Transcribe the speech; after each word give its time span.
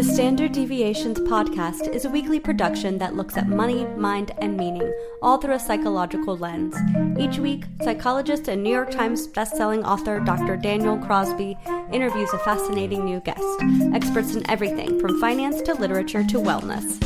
The 0.00 0.14
Standard 0.14 0.52
Deviations 0.52 1.18
podcast 1.18 1.86
is 1.94 2.06
a 2.06 2.08
weekly 2.08 2.40
production 2.40 2.96
that 2.96 3.16
looks 3.16 3.36
at 3.36 3.50
money, 3.50 3.84
mind, 3.98 4.32
and 4.38 4.56
meaning, 4.56 4.90
all 5.20 5.36
through 5.36 5.52
a 5.52 5.60
psychological 5.60 6.38
lens. 6.38 6.74
Each 7.18 7.38
week, 7.38 7.64
psychologist 7.82 8.48
and 8.48 8.62
New 8.62 8.72
York 8.72 8.90
Times 8.90 9.28
bestselling 9.28 9.84
author 9.84 10.18
Dr. 10.20 10.56
Daniel 10.56 10.96
Crosby 10.96 11.54
interviews 11.92 12.32
a 12.32 12.38
fascinating 12.38 13.04
new 13.04 13.20
guest, 13.20 13.44
experts 13.92 14.34
in 14.34 14.50
everything 14.50 14.98
from 14.98 15.20
finance 15.20 15.60
to 15.60 15.74
literature 15.74 16.24
to 16.28 16.38
wellness. 16.38 16.98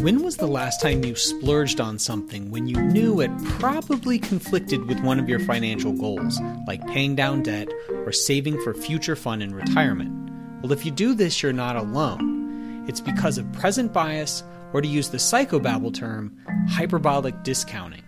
When 0.00 0.22
was 0.22 0.36
the 0.36 0.46
last 0.46 0.80
time 0.80 1.04
you 1.04 1.16
splurged 1.16 1.80
on 1.80 1.98
something 1.98 2.52
when 2.52 2.68
you 2.68 2.80
knew 2.80 3.20
it 3.20 3.32
probably 3.58 4.20
conflicted 4.20 4.86
with 4.86 5.00
one 5.00 5.18
of 5.18 5.28
your 5.28 5.40
financial 5.40 5.92
goals, 5.92 6.38
like 6.68 6.86
paying 6.86 7.16
down 7.16 7.42
debt 7.42 7.66
or 7.88 8.12
saving 8.12 8.62
for 8.62 8.72
future 8.72 9.16
fun 9.16 9.42
in 9.42 9.52
retirement? 9.52 10.29
Well, 10.62 10.72
if 10.72 10.84
you 10.84 10.90
do 10.90 11.14
this, 11.14 11.42
you're 11.42 11.52
not 11.52 11.76
alone. 11.76 12.84
It's 12.88 13.00
because 13.00 13.38
of 13.38 13.50
present 13.52 13.92
bias, 13.92 14.42
or 14.72 14.80
to 14.80 14.88
use 14.88 15.08
the 15.08 15.18
psychobabble 15.18 15.94
term, 15.94 16.36
hyperbolic 16.68 17.42
discounting. 17.42 18.02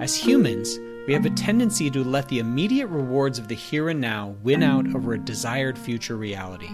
As 0.00 0.14
humans, 0.14 0.78
we 1.06 1.12
have 1.12 1.26
a 1.26 1.30
tendency 1.30 1.90
to 1.90 2.04
let 2.04 2.28
the 2.28 2.38
immediate 2.38 2.86
rewards 2.86 3.38
of 3.38 3.48
the 3.48 3.54
here 3.54 3.88
and 3.88 4.00
now 4.00 4.36
win 4.42 4.62
out 4.62 4.86
over 4.94 5.12
a 5.12 5.18
desired 5.18 5.76
future 5.76 6.16
reality. 6.16 6.70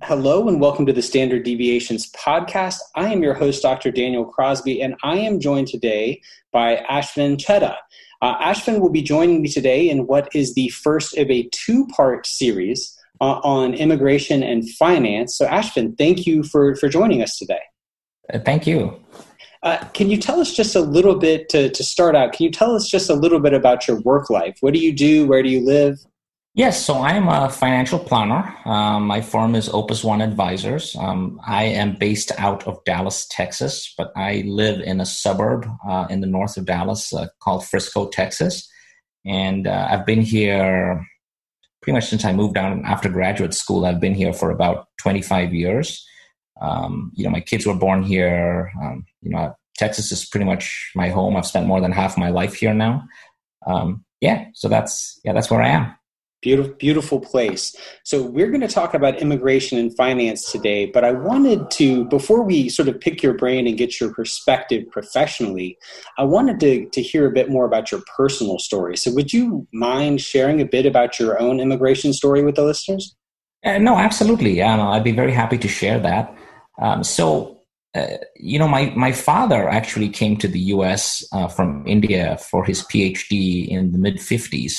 Hello 0.06 0.46
and 0.46 0.60
welcome 0.60 0.86
to 0.86 0.92
the 0.92 1.02
Standard 1.02 1.42
Deviations 1.42 2.08
podcast. 2.12 2.78
I 2.94 3.12
am 3.12 3.24
your 3.24 3.34
host, 3.34 3.60
Dr. 3.60 3.90
Daniel 3.90 4.24
Crosby, 4.24 4.80
and 4.80 4.94
I 5.02 5.16
am 5.16 5.40
joined 5.40 5.66
today 5.66 6.20
by 6.52 6.76
Ashvin 6.88 7.36
Chedda. 7.38 7.74
Uh, 8.22 8.38
Ashvin 8.38 8.78
will 8.78 8.92
be 8.92 9.02
joining 9.02 9.42
me 9.42 9.48
today 9.48 9.90
in 9.90 10.06
what 10.06 10.28
is 10.32 10.54
the 10.54 10.68
first 10.68 11.18
of 11.18 11.28
a 11.28 11.48
two 11.50 11.88
part 11.88 12.24
series 12.24 12.96
uh, 13.20 13.40
on 13.42 13.74
immigration 13.74 14.44
and 14.44 14.70
finance. 14.74 15.36
So, 15.36 15.44
Ashvin, 15.48 15.98
thank 15.98 16.24
you 16.24 16.44
for, 16.44 16.77
for 16.77 16.88
joining 16.88 17.20
us 17.20 17.36
today. 17.36 17.62
Uh, 18.32 18.38
thank 18.38 18.64
you. 18.64 19.02
Uh, 19.64 19.78
can 19.92 20.08
you 20.08 20.18
tell 20.18 20.38
us 20.40 20.54
just 20.54 20.77
a 20.77 20.80
little 20.82 21.16
bit 21.16 21.48
to, 21.48 21.68
to 21.70 21.82
start 21.82 22.14
out? 22.14 22.32
Can 22.32 22.44
you 22.44 22.52
tell 22.52 22.77
us 22.77 22.88
just 22.88 23.10
a 23.10 23.14
little 23.14 23.40
bit 23.40 23.54
about 23.54 23.88
your 23.88 23.98
work 24.02 24.30
life? 24.30 24.56
What 24.60 24.72
do 24.72 24.78
you 24.78 24.92
do? 24.92 25.27
Where 25.27 25.42
do 25.42 25.48
you 25.48 25.66
live? 25.66 25.98
Yes, 26.56 26.86
so 26.86 27.02
I'm 27.02 27.28
a 27.28 27.50
financial 27.50 27.98
planner. 27.98 28.56
Um, 28.64 29.06
my 29.06 29.20
firm 29.20 29.54
is 29.54 29.68
Opus 29.68 30.02
One 30.02 30.22
Advisors. 30.22 30.96
Um, 30.96 31.38
I 31.46 31.64
am 31.64 31.96
based 31.96 32.32
out 32.38 32.66
of 32.66 32.82
Dallas, 32.86 33.26
Texas, 33.30 33.92
but 33.98 34.10
I 34.16 34.42
live 34.46 34.80
in 34.80 34.98
a 34.98 35.04
suburb 35.04 35.68
uh, 35.86 36.06
in 36.08 36.22
the 36.22 36.27
north 36.27 36.56
of 36.56 36.64
Dallas 36.64 37.12
uh, 37.12 37.27
called 37.42 37.66
Frisco, 37.66 38.08
Texas. 38.08 38.66
And 39.27 39.66
uh, 39.66 39.88
I've 39.90 40.06
been 40.06 40.22
here 40.22 41.06
pretty 41.82 41.94
much 41.94 42.06
since 42.06 42.24
I 42.24 42.32
moved 42.32 42.54
down 42.54 42.86
after 42.86 43.10
graduate 43.10 43.52
school. 43.52 43.84
I've 43.84 44.00
been 44.00 44.14
here 44.14 44.32
for 44.32 44.50
about 44.50 44.86
25 45.02 45.52
years. 45.52 46.02
Um, 46.62 47.12
you 47.14 47.24
know, 47.24 47.30
my 47.30 47.40
kids 47.40 47.66
were 47.66 47.74
born 47.74 48.02
here. 48.02 48.72
Um, 48.82 49.04
you 49.20 49.30
know, 49.30 49.54
Texas 49.77 50.10
is 50.10 50.24
pretty 50.24 50.46
much 50.46 50.90
my 50.94 51.10
home. 51.10 51.36
I've 51.36 51.44
spent 51.44 51.66
more 51.66 51.82
than 51.82 51.92
half 51.92 52.16
my 52.16 52.30
life 52.30 52.54
here 52.54 52.72
now. 52.72 53.04
Um, 53.66 54.06
yeah, 54.22 54.46
so 54.54 54.70
that's 54.70 55.20
yeah, 55.22 55.34
that's 55.34 55.50
where 55.50 55.60
I 55.60 55.68
am. 55.68 55.95
Beautiful, 56.42 56.75
beautiful 56.75 57.20
place. 57.20 57.75
So 58.05 58.23
we're 58.23 58.51
going 58.51 58.61
to 58.61 58.69
talk 58.69 58.92
about 58.92 59.20
immigration 59.20 59.79
and 59.79 59.97
finance 59.97 60.53
today, 60.53 60.84
but 60.87 61.03
I 61.03 61.12
wanted 61.12 61.70
to, 61.73 62.05
before 62.05 62.42
we 62.42 62.69
sort 62.69 62.89
of 62.89 63.01
pick 63.01 63.23
your 63.23 63.33
brain 63.33 63.67
and 63.67 63.77
get 63.77 63.98
your 63.98 64.13
perspective 64.13 64.85
professionally, 64.91 65.79
I 66.19 66.25
wanted 66.25 66.61
to, 66.61 66.91
to 66.91 67.02
hear 67.02 67.27
a 67.27 67.33
bit 67.33 67.48
more 67.48 67.64
about 67.64 67.91
your 67.91 68.02
personal 68.17 68.58
story. 68.58 68.98
So 68.98 69.13
would 69.14 69.33
you 69.33 69.67
mind 69.73 70.20
sharing 70.20 70.61
a 70.61 70.67
bit 70.67 70.85
about 70.85 71.19
your 71.19 71.41
own 71.41 71.58
immigration 71.58 72.13
story 72.13 72.45
with 72.45 72.57
the 72.57 72.64
listeners? 72.64 73.17
Uh, 73.64 73.79
no, 73.79 73.96
absolutely. 73.96 74.61
Um, 74.61 74.80
I'd 74.80 75.05
be 75.05 75.13
very 75.13 75.33
happy 75.33 75.57
to 75.58 75.69
share 75.69 75.98
that. 76.01 76.36
Um, 76.80 77.02
so, 77.02 77.63
uh, 77.95 78.19
you 78.36 78.58
know, 78.58 78.69
my, 78.69 78.92
my 78.95 79.11
father 79.11 79.69
actually 79.69 80.11
came 80.11 80.36
to 80.36 80.48
the 80.48 80.61
US 80.61 81.27
uh, 81.33 81.48
from 81.48 81.83
India 81.86 82.36
for 82.36 82.63
his 82.63 82.83
PhD 82.83 83.67
in 83.67 83.92
the 83.92 83.98
mid 83.98 84.17
50s. 84.17 84.75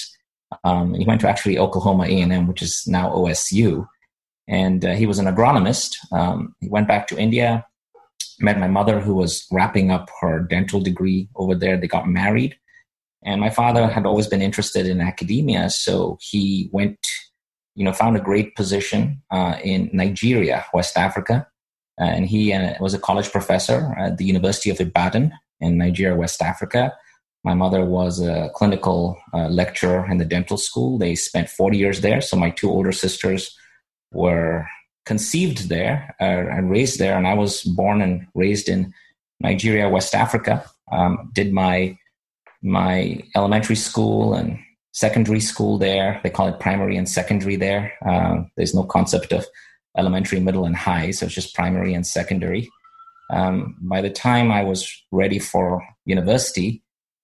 Um, 0.64 0.94
he 0.94 1.06
went 1.06 1.22
to 1.22 1.30
actually 1.30 1.58
Oklahoma 1.58 2.04
A&M, 2.04 2.48
which 2.48 2.62
is 2.62 2.84
now 2.88 3.10
OSU, 3.10 3.88
and 4.48 4.84
uh, 4.86 4.94
he 4.94 5.06
was 5.06 5.20
an 5.20 5.26
agronomist. 5.26 5.96
Um, 6.12 6.56
he 6.60 6.70
went 6.70 6.88
back 6.88 7.08
to 7.08 7.18
India, 7.18 7.66
met 8.40 8.60
my 8.60 8.68
mother, 8.68 9.00
who 9.00 9.14
was 9.14 9.46
wrapping 9.52 9.92
up 9.92 10.10
her 10.22 10.40
dental 10.40 10.80
degree 10.80 11.28
over 11.36 11.56
there. 11.56 11.78
They 11.78 11.88
got 11.88 12.08
married, 12.08 12.56
and 13.24 13.42
my 13.42 13.50
father 13.50 13.88
had 13.88 14.06
always 14.06 14.28
been 14.28 14.42
interested 14.42 14.86
in 14.86 15.02
academia, 15.02 15.70
so 15.70 16.18
he 16.22 16.70
went, 16.72 16.98
you 17.76 17.84
know, 17.84 17.94
found 17.94 18.16
a 18.16 18.22
great 18.22 18.56
position 18.56 19.22
uh, 19.32 19.58
in 19.64 19.90
Nigeria, 19.92 20.66
West 20.74 20.98
Africa, 20.98 21.48
uh, 22.00 22.06
and 22.06 22.28
he 22.28 22.54
uh, 22.54 22.76
was 22.80 22.94
a 22.94 23.00
college 23.00 23.32
professor 23.32 23.94
at 23.98 24.18
the 24.18 24.26
University 24.26 24.70
of 24.70 24.80
Ibadan 24.80 25.34
in 25.60 25.78
Nigeria, 25.78 26.16
West 26.16 26.42
Africa 26.42 26.94
my 27.44 27.54
mother 27.54 27.86
was 27.86 28.22
a 28.22 28.50
clinical 28.54 29.18
uh, 29.34 29.48
lecturer 29.48 30.10
in 30.10 30.18
the 30.18 30.26
dental 30.26 30.58
school. 30.58 30.98
They 30.98 31.16
spent 31.16 31.50
40 31.50 31.78
years 31.78 32.02
there. 32.02 32.22
So 32.22 32.36
my 32.36 32.50
two 32.50 32.70
older 32.70 32.92
sisters 32.92 33.56
were 34.12 34.68
conceived 35.06 35.70
there 35.70 36.16
uh, 36.20 36.24
and 36.24 36.70
raised 36.70 37.00
there. 37.00 37.18
And 37.18 37.28
I 37.28 37.34
was 37.34 37.64
born 37.64 38.02
and 38.02 38.28
raised 38.36 38.68
in 38.68 38.94
Nigeria, 39.40 39.88
West 39.90 40.14
Africa. 40.14 40.66
Um, 40.92 41.32
did 41.34 41.54
my 41.54 41.98
my 42.64 43.22
elementary 43.36 43.76
school 43.76 44.34
and 44.34 44.60
secondary 44.98 45.40
school 45.40 45.78
there. 45.78 46.20
They 46.24 46.32
call 46.32 46.48
it 46.48 46.60
primary 46.60 46.98
and 46.98 47.08
secondary 47.08 47.56
there. 47.56 47.94
Uh, 48.04 48.44
there's 48.56 48.74
no 48.74 48.84
concept 48.84 49.32
of 49.32 49.46
elementary, 49.96 50.40
middle, 50.40 50.66
and 50.66 50.76
high, 50.76 51.12
so 51.12 51.28
it's 51.28 51.36
just 51.36 51.56
primary 51.56 51.94
and 51.94 52.06
secondary. 52.06 52.68
Um, 53.32 53.76
by 53.80 54.02
the 54.02 54.10
time 54.10 54.52
I 54.52 54.64
was 54.64 54.92
ready 55.12 55.38
for 55.38 55.88
university, 56.06 56.82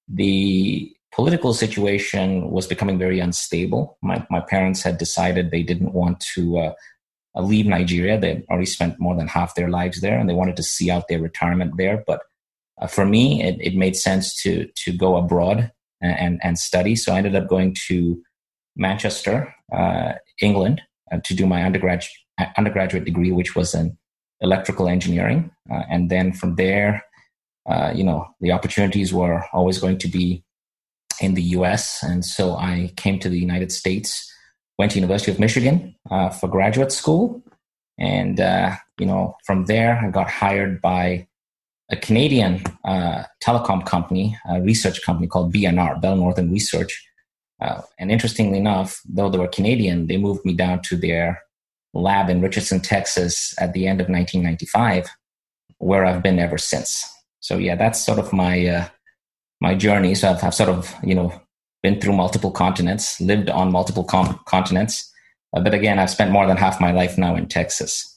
the 0.08 0.94
political 1.14 1.54
situation 1.54 2.50
was 2.50 2.68
becoming 2.68 2.98
very 2.98 3.20
unstable. 3.20 3.98
My, 4.02 4.26
my 4.30 4.40
parents 4.40 4.82
had 4.82 4.98
decided 4.98 5.52
they 5.52 5.64
didn't 5.64 5.94
want 5.94 6.20
to 6.36 6.58
uh, 6.58 6.74
uh, 7.36 7.42
leave 7.42 7.66
Nigeria. 7.66 8.20
They 8.20 8.44
already 8.50 8.66
spent 8.66 9.00
more 9.00 9.16
than 9.16 9.28
half 9.28 9.56
their 9.56 9.70
lives 9.70 10.02
there, 10.02 10.18
and 10.18 10.30
they 10.30 10.34
wanted 10.34 10.58
to 10.58 10.64
see 10.64 10.90
out 10.90 11.08
their 11.08 11.20
retirement 11.20 11.78
there. 11.78 12.04
But 12.06 12.22
uh, 12.82 12.88
for 12.88 13.06
me, 13.06 13.44
it, 13.44 13.58
it, 13.62 13.76
made 13.76 13.96
sense 13.96 14.36
to 14.44 14.68
to 14.84 14.92
go 14.92 15.16
abroad 15.16 15.72
and, 16.02 16.40
and, 16.44 16.60
study. 16.60 16.96
So 16.96 17.14
I 17.14 17.18
ended 17.18 17.36
up 17.36 17.48
going 17.48 17.76
to 17.88 18.22
Manchester, 18.76 19.54
uh, 19.72 20.14
England, 20.42 20.82
uh, 21.12 21.20
to 21.24 21.34
do 21.34 21.46
my 21.46 21.64
undergraduate 21.64 22.12
undergraduate 22.58 23.06
degree, 23.06 23.32
which 23.32 23.56
was 23.56 23.74
in 23.74 23.98
electrical 24.42 24.88
engineering, 24.88 25.52
uh, 25.72 25.84
and 25.90 26.10
then 26.10 26.34
from 26.34 26.56
there 26.56 27.04
uh, 27.70 27.92
you 27.96 28.04
know, 28.04 28.28
the 28.42 28.52
opportunities 28.52 29.14
were 29.14 29.46
always 29.54 29.80
going 29.80 29.98
to 30.00 30.08
be 30.08 30.44
in 31.22 31.34
the 31.34 31.42
U.S. 31.58 32.04
And 32.04 32.26
so 32.26 32.56
I 32.56 32.92
came 32.98 33.20
to 33.20 33.30
the 33.30 33.40
United 33.40 33.72
States, 33.72 34.30
went 34.78 34.92
to 34.92 35.00
University 35.00 35.32
of 35.32 35.40
Michigan 35.40 35.96
uh, 36.12 36.30
for 36.30 36.48
graduate 36.48 36.92
school, 36.92 37.42
and 37.98 38.40
uh, 38.40 38.76
you 39.00 39.06
know, 39.06 39.38
from 39.46 39.66
there 39.66 39.98
I 40.04 40.10
got 40.10 40.30
hired 40.30 40.82
by 40.82 41.28
a 41.92 41.96
Canadian 41.96 42.64
uh, 42.86 43.24
telecom 43.44 43.86
company, 43.86 44.38
a 44.50 44.62
research 44.62 45.02
company 45.04 45.28
called 45.28 45.54
BNR, 45.54 46.02
Bell 46.02 46.16
Northern 46.16 46.52
Research. 46.52 47.06
Uh, 47.62 47.82
and 48.00 48.12
interestingly 48.12 48.58
enough, 48.58 49.00
though 49.06 49.30
they 49.30 49.38
were 49.38 49.48
Canadian, 49.48 50.08
they 50.08 50.18
moved 50.18 50.44
me 50.44 50.54
down 50.54 50.82
to 50.82 50.98
their 50.98 51.42
lab 51.94 52.30
in 52.30 52.42
Richardson, 52.42 52.80
Texas, 52.82 53.54
at 53.60 53.74
the 53.74 53.88
end 53.88 54.02
of 54.02 54.10
1995, 54.10 55.08
where 55.78 56.04
I've 56.04 56.24
been 56.24 56.40
ever 56.40 56.58
since 56.58 57.13
so 57.44 57.58
yeah, 57.58 57.76
that's 57.76 58.00
sort 58.00 58.20
of 58.20 58.32
my 58.32 58.66
uh, 58.66 58.88
my 59.60 59.76
journey. 59.76 60.16
So 60.16 60.30
I've, 60.30 60.42
I've, 60.42 60.56
sort 60.56 60.70
of 60.70 60.96
you 61.04 61.14
know 61.14 61.34
been 61.84 62.00
through 62.00 62.14
multiple 62.14 62.52
continents, 62.52 63.20
lived 63.20 63.50
on 63.50 63.70
multiple 63.70 64.06
com- 64.06 64.40
continents, 64.46 65.12
uh, 65.54 65.60
but 65.60 65.74
again, 65.74 66.00
I've 66.00 66.10
spent 66.10 66.32
more 66.32 66.48
than 66.48 66.56
half 66.56 66.80
my 66.80 66.92
life 66.92 67.18
now 67.18 67.36
in 67.36 67.48
Texas. 67.48 68.13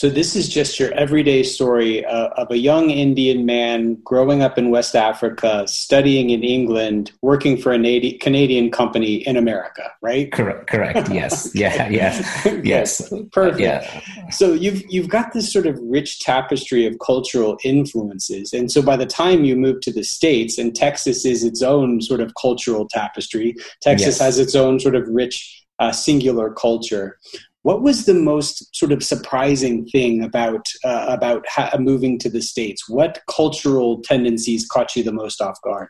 So 0.00 0.08
this 0.08 0.34
is 0.34 0.48
just 0.48 0.80
your 0.80 0.90
everyday 0.94 1.42
story 1.42 2.06
uh, 2.06 2.28
of 2.28 2.50
a 2.50 2.56
young 2.56 2.88
Indian 2.88 3.44
man 3.44 3.96
growing 3.96 4.40
up 4.40 4.56
in 4.56 4.70
West 4.70 4.96
Africa, 4.96 5.68
studying 5.68 6.30
in 6.30 6.42
England, 6.42 7.12
working 7.20 7.58
for 7.58 7.74
a 7.74 8.12
Canadian 8.12 8.70
company 8.70 9.16
in 9.16 9.36
America, 9.36 9.92
right? 10.00 10.32
Correct. 10.32 10.68
Correct. 10.68 11.10
Yes. 11.20 11.50
yeah. 11.54 11.90
Yes. 11.90 12.48
Yes. 12.64 13.12
Perfect. 13.32 13.60
Yeah. 13.60 14.00
So 14.30 14.54
you've 14.54 14.82
you've 14.90 15.10
got 15.10 15.34
this 15.34 15.52
sort 15.52 15.66
of 15.66 15.78
rich 15.82 16.20
tapestry 16.20 16.86
of 16.86 16.98
cultural 17.04 17.58
influences, 17.62 18.54
and 18.54 18.72
so 18.72 18.80
by 18.80 18.96
the 18.96 19.04
time 19.04 19.44
you 19.44 19.54
move 19.54 19.82
to 19.82 19.92
the 19.92 20.02
states, 20.02 20.56
and 20.56 20.74
Texas 20.74 21.26
is 21.26 21.44
its 21.44 21.60
own 21.60 22.00
sort 22.00 22.20
of 22.20 22.32
cultural 22.40 22.88
tapestry. 22.88 23.54
Texas 23.82 24.16
yes. 24.16 24.18
has 24.20 24.38
its 24.38 24.54
own 24.54 24.80
sort 24.80 24.94
of 24.94 25.06
rich 25.08 25.60
uh, 25.78 25.92
singular 25.92 26.50
culture. 26.50 27.18
What 27.62 27.82
was 27.82 28.06
the 28.06 28.14
most 28.14 28.74
sort 28.74 28.90
of 28.90 29.02
surprising 29.02 29.86
thing 29.86 30.24
about 30.24 30.66
uh, 30.84 31.06
about 31.08 31.46
ha- 31.48 31.76
moving 31.78 32.18
to 32.20 32.30
the 32.30 32.40
states? 32.40 32.88
What 32.88 33.20
cultural 33.28 34.00
tendencies 34.02 34.66
caught 34.66 34.96
you 34.96 35.02
the 35.02 35.12
most 35.12 35.40
off 35.42 35.60
guard? 35.62 35.88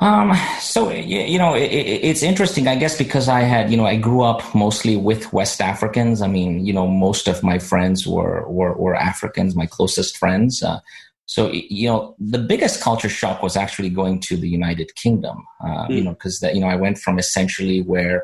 Um, 0.00 0.32
so 0.60 0.90
you 0.90 1.38
know, 1.38 1.54
it, 1.54 1.66
it's 1.66 2.22
interesting, 2.22 2.68
I 2.68 2.76
guess, 2.76 2.96
because 2.96 3.28
I 3.28 3.40
had, 3.40 3.70
you 3.70 3.76
know, 3.76 3.86
I 3.86 3.96
grew 3.96 4.22
up 4.22 4.54
mostly 4.54 4.96
with 4.96 5.32
West 5.32 5.60
Africans. 5.60 6.22
I 6.22 6.28
mean, 6.28 6.64
you 6.64 6.72
know, 6.72 6.86
most 6.86 7.26
of 7.26 7.42
my 7.42 7.58
friends 7.58 8.06
were 8.06 8.48
were, 8.48 8.74
were 8.74 8.94
Africans, 8.94 9.56
my 9.56 9.66
closest 9.66 10.16
friends. 10.16 10.62
Uh, 10.62 10.78
so 11.26 11.50
you 11.52 11.88
know, 11.88 12.14
the 12.18 12.38
biggest 12.38 12.80
culture 12.80 13.08
shock 13.08 13.42
was 13.42 13.56
actually 13.56 13.90
going 13.90 14.20
to 14.20 14.36
the 14.36 14.48
United 14.48 14.94
Kingdom. 14.94 15.44
Uh, 15.60 15.86
mm. 15.88 15.96
You 15.96 16.04
know, 16.04 16.12
because 16.12 16.38
that 16.40 16.54
you 16.54 16.60
know, 16.60 16.68
I 16.68 16.76
went 16.76 16.98
from 16.98 17.18
essentially 17.18 17.82
where 17.82 18.22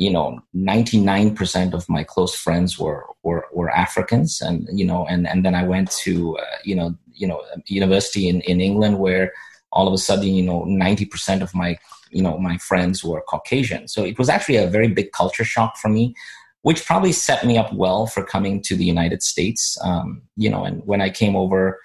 you 0.00 0.10
know 0.10 0.40
99% 0.56 1.74
of 1.74 1.86
my 1.88 2.02
close 2.02 2.34
friends 2.34 2.78
were 2.78 3.04
were, 3.22 3.44
were 3.52 3.70
africans. 3.70 4.40
And 4.40 4.66
you 4.72 4.86
know 4.86 5.06
and 5.06 5.28
and 5.28 5.44
then 5.44 5.54
i 5.54 5.62
went 5.62 5.90
to 6.04 6.38
uh, 6.38 6.56
you 6.64 6.74
know 6.74 6.96
you 7.12 7.26
know 7.28 7.42
university 7.66 8.28
in, 8.28 8.40
in 8.52 8.60
england 8.60 8.98
where 8.98 9.32
all 9.72 9.86
of 9.86 9.92
a 9.94 9.98
sudden 9.98 10.34
you 10.38 10.42
know 10.42 10.62
90% 10.62 11.42
of 11.42 11.54
my 11.54 11.78
you 12.10 12.22
know 12.22 12.38
my 12.38 12.56
friends 12.58 13.04
were 13.04 13.20
caucasian. 13.32 13.86
So 13.86 14.02
it 14.04 14.18
was 14.18 14.28
actually 14.28 14.56
a 14.56 14.66
very 14.76 14.88
big 14.88 15.12
culture 15.12 15.44
shock 15.44 15.76
for 15.76 15.88
me 15.88 16.14
which 16.62 16.84
probably 16.84 17.12
set 17.12 17.46
me 17.46 17.56
up 17.56 17.72
well 17.72 18.06
for 18.06 18.22
coming 18.22 18.60
to 18.60 18.76
the 18.76 18.84
united 18.84 19.22
states 19.22 19.78
um, 19.82 20.22
you 20.36 20.50
know 20.50 20.64
and 20.64 20.82
when 20.90 21.00
i 21.00 21.08
came 21.08 21.34
over 21.34 21.80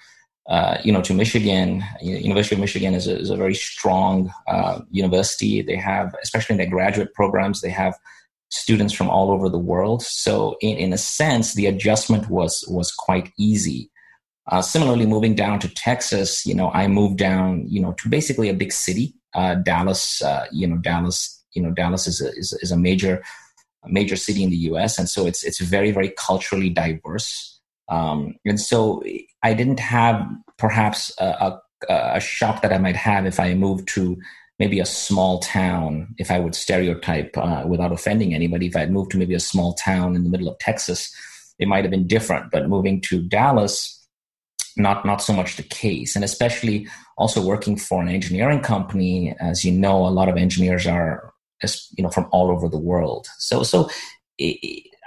uh, 0.48 0.78
you 0.84 0.92
know, 0.92 1.02
to 1.02 1.12
Michigan, 1.12 1.82
University 2.00 2.54
of 2.54 2.60
Michigan 2.60 2.94
is 2.94 3.08
a, 3.08 3.18
is 3.18 3.30
a 3.30 3.36
very 3.36 3.54
strong 3.54 4.32
uh, 4.46 4.80
university. 4.90 5.60
They 5.60 5.76
have, 5.76 6.14
especially 6.22 6.54
in 6.54 6.58
their 6.58 6.70
graduate 6.70 7.14
programs, 7.14 7.60
they 7.60 7.70
have 7.70 7.98
students 8.48 8.94
from 8.94 9.10
all 9.10 9.32
over 9.32 9.48
the 9.48 9.58
world. 9.58 10.02
So, 10.02 10.56
in, 10.60 10.76
in 10.76 10.92
a 10.92 10.98
sense, 10.98 11.54
the 11.54 11.66
adjustment 11.66 12.30
was 12.30 12.64
was 12.68 12.92
quite 12.92 13.32
easy. 13.38 13.90
Uh, 14.48 14.62
similarly, 14.62 15.06
moving 15.06 15.34
down 15.34 15.58
to 15.58 15.68
Texas, 15.68 16.46
you 16.46 16.54
know, 16.54 16.70
I 16.70 16.86
moved 16.86 17.18
down, 17.18 17.64
you 17.66 17.80
know, 17.80 17.92
to 17.94 18.08
basically 18.08 18.48
a 18.48 18.54
big 18.54 18.72
city, 18.72 19.14
uh, 19.34 19.56
Dallas. 19.56 20.22
Uh, 20.22 20.46
you 20.52 20.68
know, 20.68 20.76
Dallas, 20.76 21.44
you 21.54 21.62
know, 21.62 21.72
Dallas 21.72 22.06
is 22.06 22.20
a, 22.20 22.28
is, 22.34 22.52
is 22.62 22.70
a 22.70 22.76
major 22.76 23.24
a 23.84 23.88
major 23.88 24.14
city 24.14 24.44
in 24.44 24.50
the 24.50 24.56
U.S., 24.70 24.96
and 24.96 25.08
so 25.08 25.26
it's 25.26 25.42
it's 25.42 25.58
very 25.58 25.90
very 25.90 26.10
culturally 26.10 26.70
diverse. 26.70 27.55
Um, 27.88 28.34
and 28.44 28.60
so 28.60 29.02
I 29.42 29.54
didn't 29.54 29.80
have 29.80 30.26
perhaps 30.58 31.12
a, 31.18 31.60
a, 31.88 31.94
a, 32.16 32.20
shop 32.20 32.62
that 32.62 32.72
I 32.72 32.78
might 32.78 32.96
have 32.96 33.26
if 33.26 33.38
I 33.38 33.54
moved 33.54 33.86
to 33.90 34.16
maybe 34.58 34.80
a 34.80 34.86
small 34.86 35.38
town, 35.38 36.14
if 36.18 36.30
I 36.30 36.38
would 36.38 36.54
stereotype 36.54 37.36
uh, 37.36 37.64
without 37.66 37.92
offending 37.92 38.34
anybody. 38.34 38.66
If 38.66 38.76
I 38.76 38.80
had 38.80 38.90
moved 38.90 39.12
to 39.12 39.18
maybe 39.18 39.34
a 39.34 39.40
small 39.40 39.74
town 39.74 40.16
in 40.16 40.24
the 40.24 40.30
middle 40.30 40.48
of 40.48 40.58
Texas, 40.58 41.14
it 41.58 41.68
might 41.68 41.84
have 41.84 41.90
been 41.90 42.06
different. 42.06 42.50
But 42.50 42.68
moving 42.68 43.00
to 43.02 43.22
Dallas, 43.22 43.96
not 44.76 45.04
not 45.04 45.22
so 45.22 45.32
much 45.32 45.56
the 45.56 45.62
case 45.62 46.14
and 46.14 46.24
especially 46.24 46.86
also 47.16 47.42
working 47.42 47.76
for 47.76 48.02
an 48.02 48.08
engineering 48.08 48.60
company 48.60 49.34
as 49.40 49.64
you 49.64 49.72
know 49.72 50.06
a 50.06 50.08
lot 50.08 50.28
of 50.28 50.36
engineers 50.36 50.86
are 50.86 51.32
you 51.96 52.02
know 52.04 52.10
from 52.10 52.28
all 52.30 52.50
over 52.50 52.68
the 52.68 52.78
world 52.78 53.26
so 53.38 53.62
so 53.62 53.88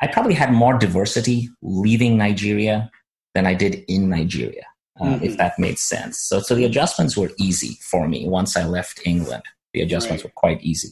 I 0.02 0.08
probably 0.08 0.34
had 0.34 0.54
more 0.54 0.78
diversity 0.78 1.50
leaving 1.62 2.18
Nigeria 2.18 2.90
than 3.36 3.46
I 3.46 3.54
did 3.54 3.84
in 3.88 4.10
Nigeria, 4.10 4.66
uh, 5.00 5.06
mm-hmm. 5.06 5.24
if 5.24 5.38
that 5.38 5.60
made 5.60 5.78
sense. 5.78 6.20
So, 6.20 6.40
so 6.40 6.56
the 6.56 6.66
adjustments 6.66 7.18
were 7.18 7.32
easy 7.38 7.78
for 7.82 8.08
me 8.08 8.28
once 8.28 8.56
I 8.56 8.66
left 8.66 9.02
England. 9.06 9.44
The 9.74 9.82
adjustments 9.82 10.24
right. 10.24 10.32
were 10.32 10.36
quite 10.36 10.62
easy. 10.64 10.90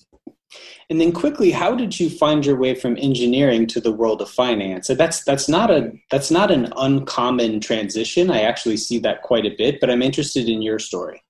And 0.90 1.02
then 1.02 1.12
quickly, 1.12 1.52
how 1.52 1.76
did 1.76 2.00
you 2.00 2.10
find 2.10 2.46
your 2.46 2.56
way 2.56 2.74
from 2.74 2.98
engineering 2.98 3.68
to 3.68 3.82
the 3.82 3.92
world 3.92 4.22
of 4.22 4.30
finance? 4.30 4.88
that's 4.88 5.24
that's 5.26 5.50
not 5.50 5.70
a 5.70 5.92
that's 6.10 6.32
not 6.32 6.52
an 6.52 6.72
uncommon 6.78 7.60
transition. 7.60 8.32
I 8.32 8.42
actually 8.42 8.78
see 8.78 8.98
that 9.00 9.24
quite 9.24 9.46
a 9.46 9.56
bit, 9.58 9.82
but 9.82 9.90
I'm 9.90 10.02
interested 10.02 10.48
in 10.48 10.62
your 10.62 10.80
story. 10.80 11.22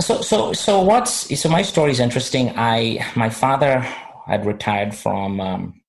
So 0.00 0.22
so 0.22 0.52
so 0.52 0.82
what's 0.82 1.38
so 1.40 1.48
my 1.48 1.62
story 1.62 1.92
is 1.92 2.00
interesting. 2.00 2.52
I 2.56 3.06
my 3.14 3.30
father 3.30 3.78
had 4.26 4.44
retired 4.44 4.94
from 4.94 5.40
um, 5.40 5.80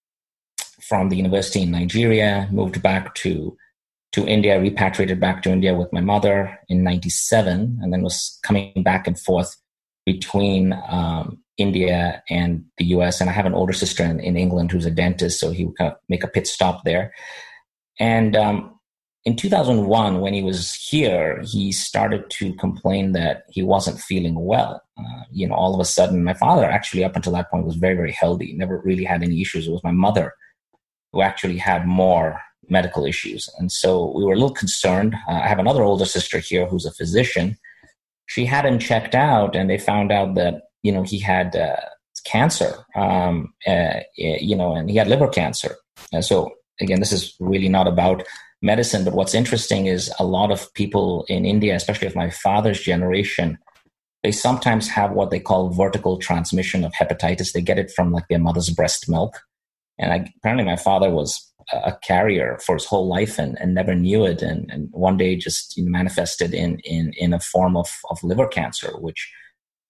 from 0.87 1.09
the 1.09 1.17
university 1.17 1.61
in 1.61 1.71
Nigeria, 1.71 2.47
moved 2.51 2.81
back 2.81 3.15
to 3.15 3.57
to 4.11 4.25
India, 4.25 4.61
repatriated 4.61 5.19
back 5.19 5.43
to 5.43 5.51
India 5.51 5.75
with 5.75 5.91
my 5.91 5.99
mother 6.01 6.57
in 6.69 6.83
'97, 6.83 7.79
and 7.81 7.91
then 7.91 8.01
was 8.01 8.39
coming 8.43 8.83
back 8.83 9.07
and 9.07 9.19
forth 9.19 9.55
between 10.05 10.73
um, 10.87 11.39
India 11.57 12.23
and 12.29 12.63
the 12.77 12.85
U.S. 12.85 13.19
And 13.19 13.29
I 13.29 13.33
have 13.33 13.45
an 13.45 13.53
older 13.53 13.73
sister 13.73 14.03
in, 14.03 14.19
in, 14.19 14.37
England 14.37 14.71
who's 14.71 14.85
a 14.85 14.91
dentist, 14.91 15.39
so 15.39 15.51
he 15.51 15.65
would 15.65 15.77
kind 15.77 15.91
of 15.91 15.97
make 16.07 16.23
a 16.23 16.27
pit 16.27 16.47
stop 16.47 16.83
there. 16.85 17.13
And 17.99 18.35
um, 18.35 18.79
in 19.25 19.35
2001, 19.35 20.21
when 20.21 20.33
he 20.33 20.43
was 20.43 20.75
here, 20.75 21.41
he 21.43 21.71
started 21.71 22.29
to 22.29 22.53
complain 22.53 23.13
that 23.13 23.43
he 23.49 23.63
wasn't 23.63 23.99
feeling 23.99 24.35
well. 24.35 24.81
Uh, 24.97 25.23
you 25.31 25.47
know, 25.47 25.55
all 25.55 25.73
of 25.73 25.79
a 25.79 25.85
sudden, 25.85 26.23
my 26.23 26.35
father 26.35 26.65
actually, 26.65 27.03
up 27.03 27.15
until 27.15 27.33
that 27.33 27.49
point, 27.49 27.65
was 27.65 27.75
very, 27.75 27.95
very 27.95 28.11
healthy, 28.11 28.53
never 28.53 28.79
really 28.85 29.03
had 29.03 29.23
any 29.23 29.41
issues. 29.41 29.67
It 29.67 29.71
was 29.71 29.83
my 29.83 29.91
mother 29.91 30.33
who 31.15 31.21
actually 31.21 31.57
had 31.57 31.87
more 31.87 32.41
medical 32.67 33.05
issues. 33.05 33.49
And 33.57 33.71
so 33.71 34.11
we 34.13 34.25
were 34.25 34.33
a 34.33 34.35
little 34.35 34.53
concerned. 34.53 35.15
Uh, 35.29 35.39
I 35.45 35.47
have 35.47 35.59
another 35.59 35.81
older 35.81 36.03
sister 36.03 36.39
here 36.39 36.65
who's 36.65 36.85
a 36.85 36.91
physician. 36.91 37.57
She 38.25 38.45
had 38.45 38.65
him 38.65 38.79
checked 38.79 39.15
out, 39.15 39.55
and 39.55 39.69
they 39.69 39.77
found 39.77 40.11
out 40.11 40.35
that 40.35 40.63
you 40.83 40.91
know 40.91 41.03
he 41.03 41.19
had 41.19 41.55
uh, 41.55 41.77
cancer. 42.25 42.83
Um, 42.95 43.53
uh, 43.65 44.01
you 44.17 44.57
know, 44.57 44.75
and 44.75 44.89
he 44.89 44.97
had 44.97 45.07
liver 45.07 45.29
cancer. 45.29 45.77
And 46.11 46.25
so 46.25 46.51
again, 46.81 46.99
this 46.99 47.13
is 47.13 47.33
really 47.39 47.69
not 47.69 47.87
about 47.87 48.23
medicine, 48.61 49.05
but 49.05 49.13
what's 49.13 49.35
interesting 49.35 49.85
is 49.85 50.11
a 50.19 50.25
lot 50.25 50.51
of 50.51 50.73
people 50.73 51.25
in 51.29 51.45
India, 51.45 51.75
especially 51.75 52.07
of 52.07 52.15
my 52.15 52.29
father's 52.29 52.81
generation, 52.81 53.57
they 54.21 54.33
sometimes 54.33 54.89
have 54.89 55.11
what 55.11 55.29
they 55.29 55.39
call 55.39 55.69
vertical 55.69 56.17
transmission 56.17 56.83
of 56.83 56.91
hepatitis. 56.91 57.53
They 57.53 57.61
get 57.61 57.79
it 57.79 57.91
from 57.95 58.11
like 58.11 58.27
their 58.27 58.39
mother's 58.39 58.69
breast 58.69 59.07
milk. 59.07 59.39
And 59.97 60.11
I, 60.11 60.33
apparently, 60.37 60.65
my 60.65 60.75
father 60.75 61.09
was 61.09 61.51
a 61.71 61.97
carrier 62.03 62.59
for 62.63 62.75
his 62.75 62.85
whole 62.85 63.07
life 63.07 63.39
and, 63.39 63.57
and 63.59 63.73
never 63.73 63.95
knew 63.95 64.25
it. 64.25 64.41
And, 64.41 64.69
and 64.71 64.89
one 64.91 65.17
day 65.17 65.35
just 65.35 65.73
manifested 65.77 66.53
in, 66.53 66.79
in, 66.79 67.13
in 67.17 67.33
a 67.33 67.39
form 67.39 67.75
of, 67.75 67.89
of 68.09 68.23
liver 68.23 68.47
cancer, 68.47 68.91
which, 68.99 69.31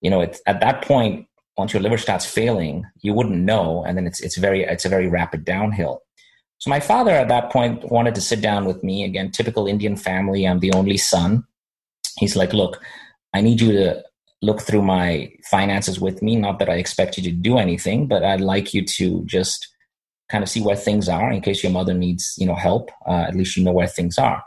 you 0.02 0.10
know, 0.10 0.22
at 0.22 0.40
that 0.46 0.84
point, 0.84 1.28
once 1.58 1.74
your 1.74 1.82
liver 1.82 1.98
starts 1.98 2.26
failing, 2.26 2.86
you 3.02 3.14
wouldn't 3.14 3.36
know. 3.36 3.84
And 3.86 3.98
then 3.98 4.08
it's, 4.08 4.22
it's 4.22 4.38
very, 4.38 4.64
it's 4.64 4.86
a 4.86 4.90
very 4.90 5.08
rapid 5.08 5.44
downhill. 5.46 6.02
So 6.60 6.70
my 6.70 6.80
father 6.80 7.12
at 7.12 7.28
that 7.28 7.52
point 7.52 7.92
wanted 7.92 8.16
to 8.16 8.22
sit 8.22 8.42
down 8.42 8.66
with 8.66 8.84
me 8.84 9.04
again, 9.04 9.32
typical 9.32 9.68
Indian 9.68 9.96
family. 9.96 10.46
I'm 10.46 10.60
the 10.60 10.74
only 10.74 10.98
son. 10.98 11.44
He's 12.18 12.36
like, 12.36 12.54
look, 12.54 12.82
I 13.34 13.42
need 13.42 13.60
you 13.60 13.74
to 13.74 14.04
look 14.42 14.62
through 14.62 14.82
my 14.82 15.32
finances 15.50 16.00
with 16.00 16.22
me. 16.22 16.38
Not 16.38 16.60
that 16.60 16.70
I 16.70 16.76
expect 16.76 17.18
you 17.18 17.24
to 17.24 17.32
do 17.32 17.58
anything, 17.58 18.08
but 18.08 18.24
I'd 18.24 18.42
like 18.42 18.74
you 18.74 18.86
to 18.86 19.24
just 19.26 19.68
kind 20.30 20.44
of 20.44 20.50
see 20.50 20.62
where 20.62 20.76
things 20.76 21.08
are 21.08 21.32
in 21.32 21.42
case 21.42 21.64
your 21.64 21.72
mother 21.72 21.94
needs 21.94 22.36
you 22.38 22.46
know 22.46 22.56
help. 22.56 22.92
Uh, 23.08 23.26
at 23.28 23.36
least 23.36 23.56
you 23.58 23.64
know 23.64 23.72
where 23.72 23.88
things 23.88 24.18
are. 24.18 24.44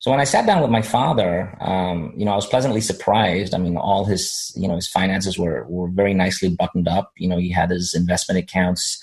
So 0.00 0.12
when 0.12 0.20
i 0.20 0.24
sat 0.24 0.46
down 0.46 0.62
with 0.62 0.70
my 0.70 0.82
father 0.82 1.56
um, 1.60 2.12
you 2.16 2.24
know 2.24 2.32
i 2.32 2.36
was 2.36 2.46
pleasantly 2.46 2.80
surprised. 2.80 3.54
I 3.54 3.58
mean 3.58 3.76
all 3.76 4.04
his 4.04 4.52
you 4.56 4.68
know 4.68 4.76
his 4.76 4.88
finances 4.88 5.38
were 5.38 5.64
were 5.68 5.88
very 5.88 6.14
nicely 6.14 6.48
buttoned 6.48 6.88
up. 6.88 7.12
You 7.16 7.28
know 7.28 7.38
he 7.38 7.50
had 7.50 7.70
his 7.70 7.94
investment 7.94 8.38
accounts 8.38 9.00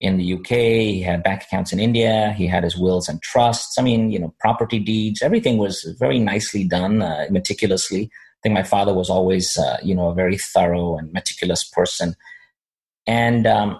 in 0.00 0.16
the 0.16 0.32
uk 0.32 0.48
he 0.48 1.02
had 1.02 1.22
bank 1.22 1.42
accounts 1.42 1.72
in 1.72 1.80
india. 1.80 2.32
He 2.36 2.46
had 2.46 2.64
his 2.64 2.76
wills 2.76 3.08
and 3.08 3.20
trusts. 3.22 3.78
I 3.78 3.82
mean 3.82 4.10
you 4.10 4.18
know 4.18 4.34
property 4.40 4.78
deeds. 4.78 5.22
Everything 5.22 5.58
was 5.58 5.82
very 5.98 6.18
nicely 6.18 6.64
done 6.64 7.02
uh, 7.02 7.26
meticulously. 7.30 8.04
I 8.04 8.40
think 8.42 8.54
my 8.54 8.62
father 8.62 8.94
was 8.94 9.10
always 9.10 9.58
uh, 9.58 9.76
you 9.82 9.94
know 9.94 10.08
a 10.08 10.14
very 10.14 10.38
thorough 10.38 10.96
and 10.96 11.12
meticulous 11.12 11.62
person. 11.64 12.16
And 13.06 13.46
um, 13.46 13.78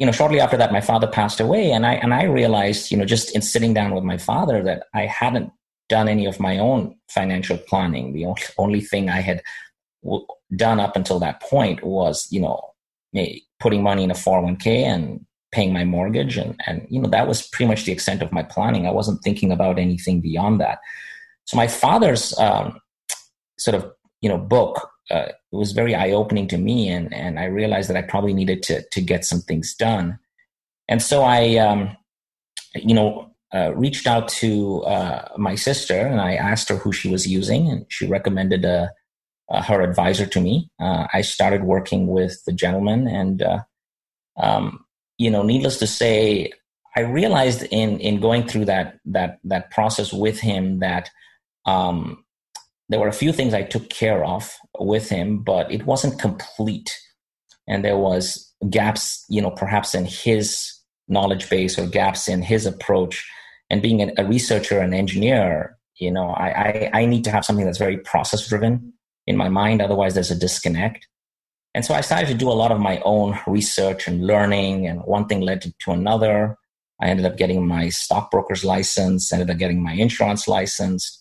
you 0.00 0.06
know, 0.06 0.12
shortly 0.12 0.40
after 0.40 0.56
that, 0.56 0.72
my 0.72 0.80
father 0.80 1.06
passed 1.06 1.40
away, 1.40 1.70
and 1.70 1.86
I 1.86 1.92
and 1.94 2.14
I 2.14 2.24
realized, 2.24 2.90
you 2.90 2.96
know, 2.96 3.04
just 3.04 3.36
in 3.36 3.42
sitting 3.42 3.74
down 3.74 3.94
with 3.94 4.02
my 4.02 4.16
father, 4.16 4.62
that 4.62 4.84
I 4.94 5.02
hadn't 5.02 5.52
done 5.90 6.08
any 6.08 6.24
of 6.24 6.40
my 6.40 6.56
own 6.56 6.96
financial 7.10 7.58
planning. 7.58 8.14
The 8.14 8.24
only, 8.56 8.80
thing 8.80 9.10
I 9.10 9.20
had 9.20 9.42
w- 10.02 10.26
done 10.56 10.80
up 10.80 10.96
until 10.96 11.18
that 11.18 11.42
point 11.42 11.84
was, 11.84 12.26
you 12.30 12.40
know, 12.40 12.72
putting 13.60 13.82
money 13.82 14.02
in 14.04 14.10
a 14.10 14.14
401k 14.14 14.84
and 14.84 15.26
paying 15.52 15.72
my 15.72 15.84
mortgage 15.84 16.36
and 16.38 16.58
and 16.66 16.86
you 16.88 17.00
know 17.00 17.08
that 17.08 17.26
was 17.26 17.48
pretty 17.48 17.68
much 17.68 17.84
the 17.84 17.90
extent 17.90 18.22
of 18.22 18.30
my 18.30 18.40
planning 18.40 18.86
i 18.86 18.90
wasn't 18.92 19.20
thinking 19.24 19.50
about 19.50 19.80
anything 19.80 20.20
beyond 20.20 20.60
that 20.60 20.78
so 21.44 21.56
my 21.56 21.66
father's 21.66 22.38
um, 22.38 22.78
sort 23.58 23.74
of 23.74 23.90
you 24.20 24.28
know 24.28 24.38
book 24.38 24.89
uh, 25.10 25.28
it 25.28 25.56
was 25.56 25.72
very 25.72 25.94
eye 25.94 26.10
opening 26.10 26.46
to 26.48 26.58
me 26.58 26.88
and 26.88 27.12
and 27.12 27.38
i 27.38 27.44
realized 27.44 27.88
that 27.88 27.96
i 27.96 28.02
probably 28.02 28.32
needed 28.32 28.62
to 28.62 28.82
to 28.92 29.00
get 29.00 29.24
some 29.24 29.40
things 29.40 29.74
done. 29.74 30.18
And 30.88 31.00
so 31.02 31.22
i 31.22 31.56
um, 31.56 31.96
you 32.74 32.94
know 32.94 33.30
uh, 33.52 33.72
reached 33.74 34.06
out 34.06 34.28
to 34.28 34.82
uh, 34.84 35.28
my 35.36 35.54
sister 35.56 35.98
and 35.98 36.20
i 36.20 36.34
asked 36.34 36.68
her 36.68 36.76
who 36.76 36.92
she 36.92 37.08
was 37.08 37.26
using 37.26 37.68
and 37.68 37.86
she 37.88 38.06
recommended 38.06 38.64
uh, 38.64 38.88
uh, 39.50 39.62
her 39.62 39.82
advisor 39.82 40.26
to 40.26 40.40
me. 40.40 40.70
Uh, 40.80 41.06
i 41.12 41.20
started 41.20 41.64
working 41.64 42.06
with 42.06 42.44
the 42.44 42.52
gentleman 42.52 43.08
and 43.08 43.42
um, 44.36 44.84
you 45.20 45.30
know, 45.30 45.42
needless 45.42 45.78
to 45.78 45.86
say, 45.86 46.50
I 46.96 47.00
realized 47.00 47.62
in 47.70 48.00
in 48.00 48.20
going 48.20 48.48
through 48.48 48.64
that 48.64 48.98
that 49.04 49.38
that 49.44 49.70
process 49.70 50.12
with 50.12 50.40
him 50.40 50.80
that 50.80 51.10
um, 51.66 52.24
there 52.90 53.00
were 53.00 53.08
a 53.08 53.12
few 53.12 53.32
things 53.32 53.54
I 53.54 53.62
took 53.62 53.88
care 53.88 54.24
of 54.24 54.54
with 54.78 55.08
him, 55.08 55.42
but 55.44 55.70
it 55.72 55.86
wasn't 55.86 56.20
complete, 56.20 56.90
and 57.68 57.84
there 57.84 57.96
was 57.96 58.52
gaps, 58.68 59.24
you 59.30 59.40
know, 59.40 59.50
perhaps 59.50 59.94
in 59.94 60.04
his 60.04 60.74
knowledge 61.08 61.48
base 61.48 61.78
or 61.78 61.86
gaps 61.86 62.28
in 62.28 62.42
his 62.42 62.66
approach. 62.66 63.26
And 63.70 63.80
being 63.80 64.02
a, 64.02 64.12
a 64.18 64.24
researcher 64.24 64.80
and 64.80 64.92
engineer, 64.92 65.78
you 66.00 66.10
know, 66.10 66.30
I, 66.30 66.48
I 66.48 66.90
I 66.92 67.06
need 67.06 67.22
to 67.24 67.30
have 67.30 67.44
something 67.44 67.64
that's 67.64 67.78
very 67.78 67.98
process 67.98 68.48
driven 68.48 68.92
in 69.28 69.36
my 69.36 69.48
mind. 69.48 69.80
Otherwise, 69.80 70.14
there's 70.14 70.32
a 70.32 70.38
disconnect. 70.38 71.06
And 71.72 71.84
so 71.84 71.94
I 71.94 72.00
started 72.00 72.26
to 72.26 72.34
do 72.34 72.50
a 72.50 72.60
lot 72.62 72.72
of 72.72 72.80
my 72.80 73.00
own 73.04 73.38
research 73.46 74.08
and 74.08 74.26
learning, 74.26 74.88
and 74.88 75.00
one 75.02 75.26
thing 75.28 75.40
led 75.40 75.62
to 75.62 75.90
another. 75.92 76.56
I 77.00 77.06
ended 77.06 77.26
up 77.26 77.38
getting 77.38 77.66
my 77.66 77.88
stockbroker's 77.90 78.64
license, 78.64 79.32
ended 79.32 79.50
up 79.50 79.58
getting 79.58 79.80
my 79.80 79.92
insurance 79.92 80.48
license, 80.48 81.19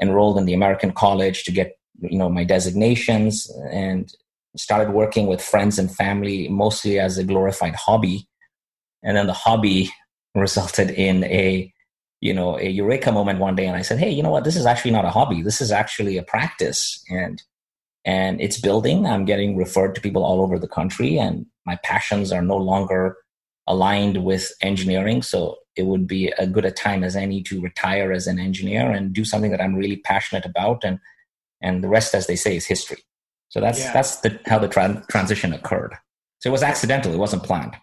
enrolled 0.00 0.38
in 0.38 0.44
the 0.44 0.54
American 0.54 0.92
College 0.92 1.44
to 1.44 1.52
get 1.52 1.72
you 2.00 2.18
know 2.18 2.28
my 2.28 2.44
designations, 2.44 3.50
and 3.70 4.12
started 4.56 4.92
working 4.92 5.26
with 5.26 5.42
friends 5.42 5.78
and 5.78 5.94
family 5.94 6.48
mostly 6.48 6.98
as 6.98 7.18
a 7.18 7.24
glorified 7.24 7.74
hobby. 7.74 8.28
And 9.02 9.16
then 9.16 9.26
the 9.26 9.32
hobby 9.32 9.90
resulted 10.34 10.90
in 10.90 11.24
a 11.24 11.72
you 12.20 12.32
know 12.32 12.58
a 12.58 12.68
eureka 12.68 13.12
moment 13.12 13.40
one 13.40 13.56
day, 13.56 13.66
and 13.66 13.76
I 13.76 13.82
said, 13.82 13.98
"Hey, 13.98 14.10
you 14.10 14.22
know 14.22 14.30
what? 14.30 14.44
This 14.44 14.56
is 14.56 14.66
actually 14.66 14.92
not 14.92 15.04
a 15.04 15.10
hobby. 15.10 15.42
This 15.42 15.60
is 15.60 15.70
actually 15.70 16.16
a 16.16 16.22
practice." 16.22 17.02
And 17.10 17.42
and 18.04 18.40
it's 18.40 18.60
building. 18.60 19.06
I'm 19.06 19.24
getting 19.24 19.56
referred 19.56 19.94
to 19.96 20.00
people 20.00 20.24
all 20.24 20.40
over 20.40 20.58
the 20.58 20.68
country, 20.68 21.18
and 21.18 21.46
my 21.66 21.76
passions 21.82 22.32
are 22.32 22.42
no 22.42 22.56
longer 22.56 23.16
aligned 23.66 24.24
with 24.24 24.52
engineering. 24.60 25.22
So 25.22 25.58
it 25.76 25.86
would 25.86 26.06
be 26.06 26.32
a 26.38 26.46
good 26.46 26.64
a 26.64 26.70
time 26.70 27.04
as 27.04 27.16
any 27.16 27.42
to 27.44 27.60
retire 27.60 28.12
as 28.12 28.26
an 28.26 28.38
engineer 28.38 28.90
and 28.90 29.12
do 29.12 29.24
something 29.24 29.50
that 29.50 29.60
I'm 29.60 29.74
really 29.74 29.96
passionate 29.96 30.44
about, 30.44 30.84
and 30.84 30.98
and 31.60 31.82
the 31.82 31.88
rest, 31.88 32.14
as 32.14 32.26
they 32.26 32.36
say, 32.36 32.56
is 32.56 32.66
history. 32.66 33.02
So 33.48 33.60
that's 33.60 33.80
yeah. 33.80 33.92
that's 33.92 34.16
the, 34.20 34.38
how 34.46 34.58
the 34.58 34.68
tra- 34.68 35.04
transition 35.10 35.52
occurred. 35.52 35.94
So 36.40 36.50
it 36.50 36.52
was 36.52 36.62
accidental; 36.62 37.12
it 37.12 37.18
wasn't 37.18 37.44
planned. 37.44 37.76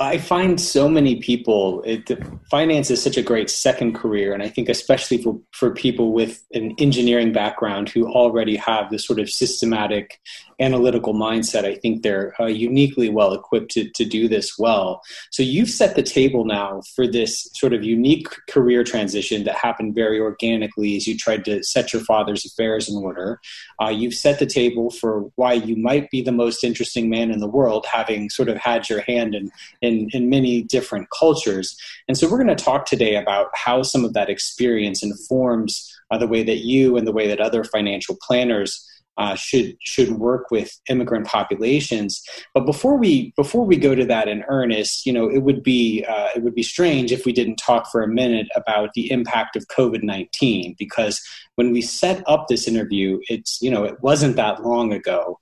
I 0.00 0.18
find 0.18 0.60
so 0.60 0.88
many 0.88 1.16
people, 1.16 1.82
it, 1.84 2.08
finance 2.50 2.88
is 2.90 3.02
such 3.02 3.16
a 3.16 3.22
great 3.22 3.50
second 3.50 3.94
career. 3.94 4.32
And 4.32 4.42
I 4.42 4.48
think, 4.48 4.68
especially 4.68 5.20
for, 5.20 5.40
for 5.52 5.72
people 5.72 6.12
with 6.12 6.44
an 6.52 6.74
engineering 6.78 7.32
background 7.32 7.88
who 7.88 8.06
already 8.06 8.54
have 8.56 8.90
this 8.90 9.04
sort 9.04 9.18
of 9.18 9.28
systematic 9.28 10.20
analytical 10.60 11.14
mindset, 11.14 11.64
I 11.64 11.74
think 11.74 12.02
they're 12.02 12.34
uh, 12.40 12.46
uniquely 12.46 13.08
well 13.08 13.32
equipped 13.32 13.72
to, 13.72 13.90
to 13.90 14.04
do 14.04 14.28
this 14.28 14.58
well. 14.58 15.02
So 15.30 15.42
you've 15.42 15.70
set 15.70 15.96
the 15.96 16.02
table 16.02 16.44
now 16.44 16.82
for 16.94 17.06
this 17.06 17.48
sort 17.54 17.72
of 17.72 17.84
unique 17.84 18.28
career 18.48 18.84
transition 18.84 19.44
that 19.44 19.56
happened 19.56 19.94
very 19.94 20.18
organically 20.18 20.96
as 20.96 21.06
you 21.06 21.16
tried 21.16 21.44
to 21.46 21.62
set 21.62 21.92
your 21.92 22.02
father's 22.02 22.44
affairs 22.44 22.88
in 22.88 22.96
order. 22.96 23.40
Uh, 23.82 23.88
you've 23.88 24.14
set 24.14 24.38
the 24.38 24.46
table 24.46 24.90
for 24.90 25.30
why 25.36 25.52
you 25.52 25.76
might 25.76 26.10
be 26.10 26.22
the 26.22 26.32
most 26.32 26.64
interesting 26.64 27.08
man 27.08 27.30
in 27.30 27.38
the 27.38 27.48
world, 27.48 27.86
having 27.90 28.28
sort 28.30 28.48
of 28.48 28.56
had 28.56 28.88
your 28.88 29.00
hand 29.02 29.34
in, 29.34 29.50
in, 29.88 30.08
in 30.12 30.28
many 30.28 30.62
different 30.62 31.08
cultures. 31.18 31.76
And 32.06 32.16
so 32.16 32.28
we're 32.28 32.42
going 32.42 32.56
to 32.56 32.64
talk 32.64 32.86
today 32.86 33.16
about 33.16 33.46
how 33.54 33.82
some 33.82 34.04
of 34.04 34.12
that 34.12 34.30
experience 34.30 35.02
informs 35.02 35.92
uh, 36.10 36.18
the 36.18 36.26
way 36.26 36.42
that 36.42 36.58
you 36.58 36.96
and 36.96 37.06
the 37.06 37.12
way 37.12 37.26
that 37.26 37.40
other 37.40 37.64
financial 37.64 38.16
planners 38.22 38.84
uh, 39.18 39.34
should 39.34 39.76
should 39.82 40.12
work 40.12 40.50
with 40.50 40.80
immigrant 40.88 41.26
populations. 41.26 42.22
But 42.54 42.64
before 42.64 42.96
we 42.96 43.32
before 43.36 43.66
we 43.66 43.76
go 43.76 43.94
to 43.94 44.04
that 44.06 44.28
in 44.28 44.44
earnest, 44.48 45.04
you 45.04 45.12
know, 45.12 45.28
it 45.28 45.42
would 45.42 45.62
be 45.62 46.04
uh, 46.08 46.28
it 46.36 46.42
would 46.44 46.54
be 46.54 46.62
strange 46.62 47.10
if 47.10 47.26
we 47.26 47.32
didn't 47.32 47.56
talk 47.56 47.90
for 47.90 48.00
a 48.00 48.08
minute 48.08 48.46
about 48.54 48.94
the 48.94 49.10
impact 49.10 49.56
of 49.56 49.66
COVID 49.76 50.04
nineteen 50.04 50.76
because 50.78 51.20
when 51.56 51.72
we 51.72 51.82
set 51.82 52.22
up 52.28 52.46
this 52.46 52.68
interview, 52.68 53.18
it's 53.28 53.60
you 53.60 53.70
know 53.70 53.82
it 53.82 54.00
wasn't 54.00 54.36
that 54.36 54.62
long 54.62 54.92
ago. 54.92 55.38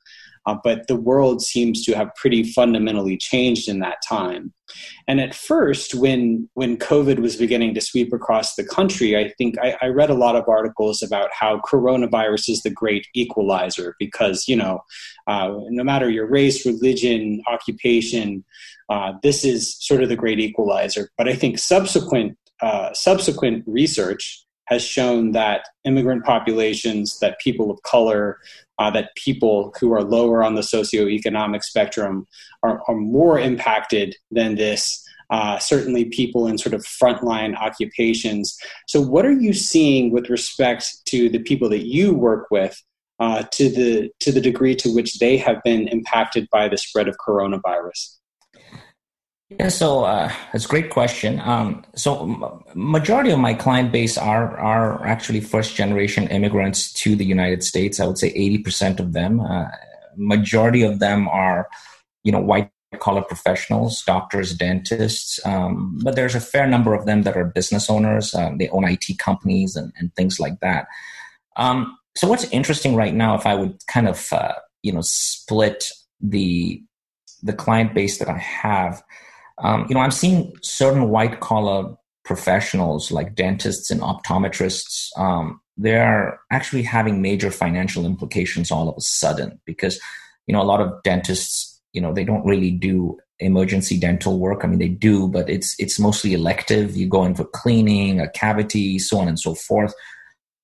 Uh, 0.47 0.57
but 0.62 0.87
the 0.87 0.97
world 0.97 1.43
seems 1.43 1.85
to 1.85 1.95
have 1.95 2.15
pretty 2.15 2.45
fundamentally 2.45 3.17
changed 3.17 3.69
in 3.69 3.81
that 3.81 3.99
time. 4.07 4.53
And 5.09 5.21
at 5.21 5.35
first, 5.35 5.95
when 5.95 6.49
when 6.55 6.76
COVID 6.76 7.19
was 7.19 7.37
beginning 7.37 7.75
to 7.75 7.81
sweep 7.81 8.12
across 8.12 8.55
the 8.55 8.65
country, 8.65 9.17
I 9.17 9.33
think 9.38 9.57
I, 9.59 9.76
I, 9.81 9.87
read 9.88 10.11
a 10.11 10.15
lot 10.15 10.35
of 10.35 10.49
articles 10.49 11.03
about 11.03 11.31
how 11.33 11.61
coronavirus 11.61 12.49
is 12.49 12.62
the 12.62 12.71
great 12.71 13.07
equalizer 13.15 13.95
because 13.99 14.49
you 14.49 14.57
know, 14.57 14.81
uh, 15.26 15.53
no 15.69 15.85
matter 15.85 16.11
your 16.11 16.26
race, 16.26 16.67
religion, 16.67 17.43
occupation, 17.47 18.45
uh, 18.88 19.12
this 19.23 19.45
is 19.45 19.76
sort 19.79 20.03
of 20.03 20.09
the 20.09 20.17
great 20.17 20.41
equalizer. 20.41 21.11
But 21.17 21.29
I 21.29 21.35
think 21.35 21.59
subsequent 21.59 22.37
uh, 22.61 22.93
subsequent 22.93 23.65
research 23.67 24.47
has 24.67 24.83
shown 24.83 25.31
that 25.33 25.69
immigrant 25.85 26.25
populations, 26.25 27.21
that 27.21 27.38
people 27.38 27.71
of 27.71 27.81
color, 27.83 28.38
uh, 28.78 28.90
that 28.90 29.14
people 29.16 29.75
who 29.80 29.92
are 29.92 30.02
lower 30.02 30.42
on 30.42 30.54
the 30.54 30.61
socioeconomic 30.61 31.62
spectrum 31.62 32.26
are, 32.62 32.83
are 32.88 32.97
more 32.97 33.38
impacted 33.38 34.16
than 34.30 34.54
this. 34.56 35.02
Uh, 35.28 35.59
certainly, 35.59 36.04
people 36.04 36.47
in 36.47 36.56
sort 36.56 36.73
of 36.73 36.83
frontline 36.83 37.56
occupations. 37.56 38.56
So, 38.87 39.00
what 39.00 39.26
are 39.26 39.33
you 39.33 39.52
seeing 39.52 40.12
with 40.12 40.30
respect 40.30 41.04
to 41.06 41.28
the 41.28 41.40
people 41.40 41.68
that 41.71 41.87
you 41.87 42.14
work 42.14 42.47
with, 42.50 42.80
uh, 43.18 43.42
to 43.42 43.68
the 43.68 44.11
to 44.21 44.30
the 44.30 44.40
degree 44.40 44.76
to 44.76 44.95
which 44.95 45.18
they 45.18 45.37
have 45.37 45.61
been 45.64 45.88
impacted 45.88 46.47
by 46.52 46.68
the 46.68 46.78
spread 46.78 47.09
of 47.09 47.16
coronavirus? 47.16 48.16
Yeah, 49.49 49.69
so 49.69 50.05
uh, 50.05 50.33
it's 50.55 50.65
a 50.65 50.69
great 50.69 50.91
question. 50.91 51.41
Um, 51.41 51.85
so 51.95 52.65
majority 52.75 53.31
of 53.31 53.38
my 53.38 53.55
client 53.55 53.93
base 53.93 54.19
are 54.19 54.59
are 54.59 55.07
actually 55.07 55.41
first 55.41 55.76
generation 55.76 56.26
immigrants 56.29 56.93
to 56.95 57.15
the 57.15 57.25
United 57.25 57.62
States. 57.62 58.00
I 58.00 58.07
would 58.07 58.19
say 58.19 58.29
eighty 58.29 58.59
percent 58.59 58.99
of 58.99 59.12
them. 59.12 59.41
Uh, 59.41 59.69
majority 60.17 60.83
of 60.83 60.99
them 60.99 61.29
are, 61.29 61.69
you 62.25 62.33
know, 62.33 62.41
white 62.41 62.71
collar 62.99 63.23
professionals, 63.23 64.03
doctors, 64.03 64.53
dentists. 64.53 65.38
Um, 65.47 66.00
but 66.03 66.17
there's 66.17 66.35
a 66.35 66.41
fair 66.41 66.67
number 66.67 66.93
of 66.95 67.07
them 67.07 67.23
that 67.23 67.37
are 67.37 67.45
business 67.45 67.88
owners. 67.88 68.35
Uh, 68.35 68.50
they 68.59 68.69
own 68.71 68.85
IT 68.85 69.19
companies 69.19 69.76
and, 69.76 69.93
and 69.97 70.12
things 70.17 70.41
like 70.41 70.59
that. 70.59 70.88
Um, 71.57 71.97
so 72.17 72.26
what's 72.26 72.50
interesting 72.50 72.97
right 72.97 73.15
now, 73.15 73.37
if 73.37 73.47
I 73.47 73.55
would 73.55 73.79
kind 73.87 74.09
of 74.09 74.26
uh, 74.33 74.55
you 74.83 74.93
know 74.93 75.03
split 75.03 75.85
the 76.21 76.83
the 77.45 77.53
client 77.53 77.95
base 77.95 78.19
that 78.19 78.29
I 78.29 78.38
have 78.38 79.05
um, 79.58 79.86
you 79.88 79.94
know, 79.94 80.00
I'm 80.00 80.10
seeing 80.10 80.52
certain 80.62 81.08
white 81.08 81.40
collar 81.40 81.96
professionals 82.25 83.10
like 83.10 83.34
dentists 83.34 83.90
and 83.90 84.00
optometrists. 84.00 85.08
Um, 85.18 85.60
they're 85.76 86.40
actually 86.50 86.82
having 86.82 87.22
major 87.22 87.50
financial 87.50 88.04
implications 88.04 88.70
all 88.70 88.88
of 88.88 88.96
a 88.96 89.00
sudden 89.00 89.60
because, 89.64 90.00
you 90.46 90.52
know, 90.52 90.62
a 90.62 90.64
lot 90.64 90.80
of 90.80 91.02
dentists, 91.04 91.80
you 91.92 92.00
know, 92.00 92.12
they 92.12 92.25
don't 92.25 92.44
really 92.44 92.70
do 92.70 93.18
emergency 93.38 93.98
dental 93.98 94.38
work. 94.38 94.62
I 94.64 94.66
mean, 94.66 94.78
they 94.78 94.88
do, 94.88 95.28
but 95.28 95.48
it's 95.48 95.75
it's 95.78 95.98
mostly 95.98 96.32
elective. 96.32 96.96
You 96.96 97.06
go 97.06 97.25
in 97.25 97.34
for 97.34 97.44
cleaning, 97.44 98.20
a 98.20 98.28
cavity, 98.30 98.98
so 98.98 99.18
on 99.18 99.28
and 99.28 99.38
so 99.38 99.54
forth. 99.54 99.94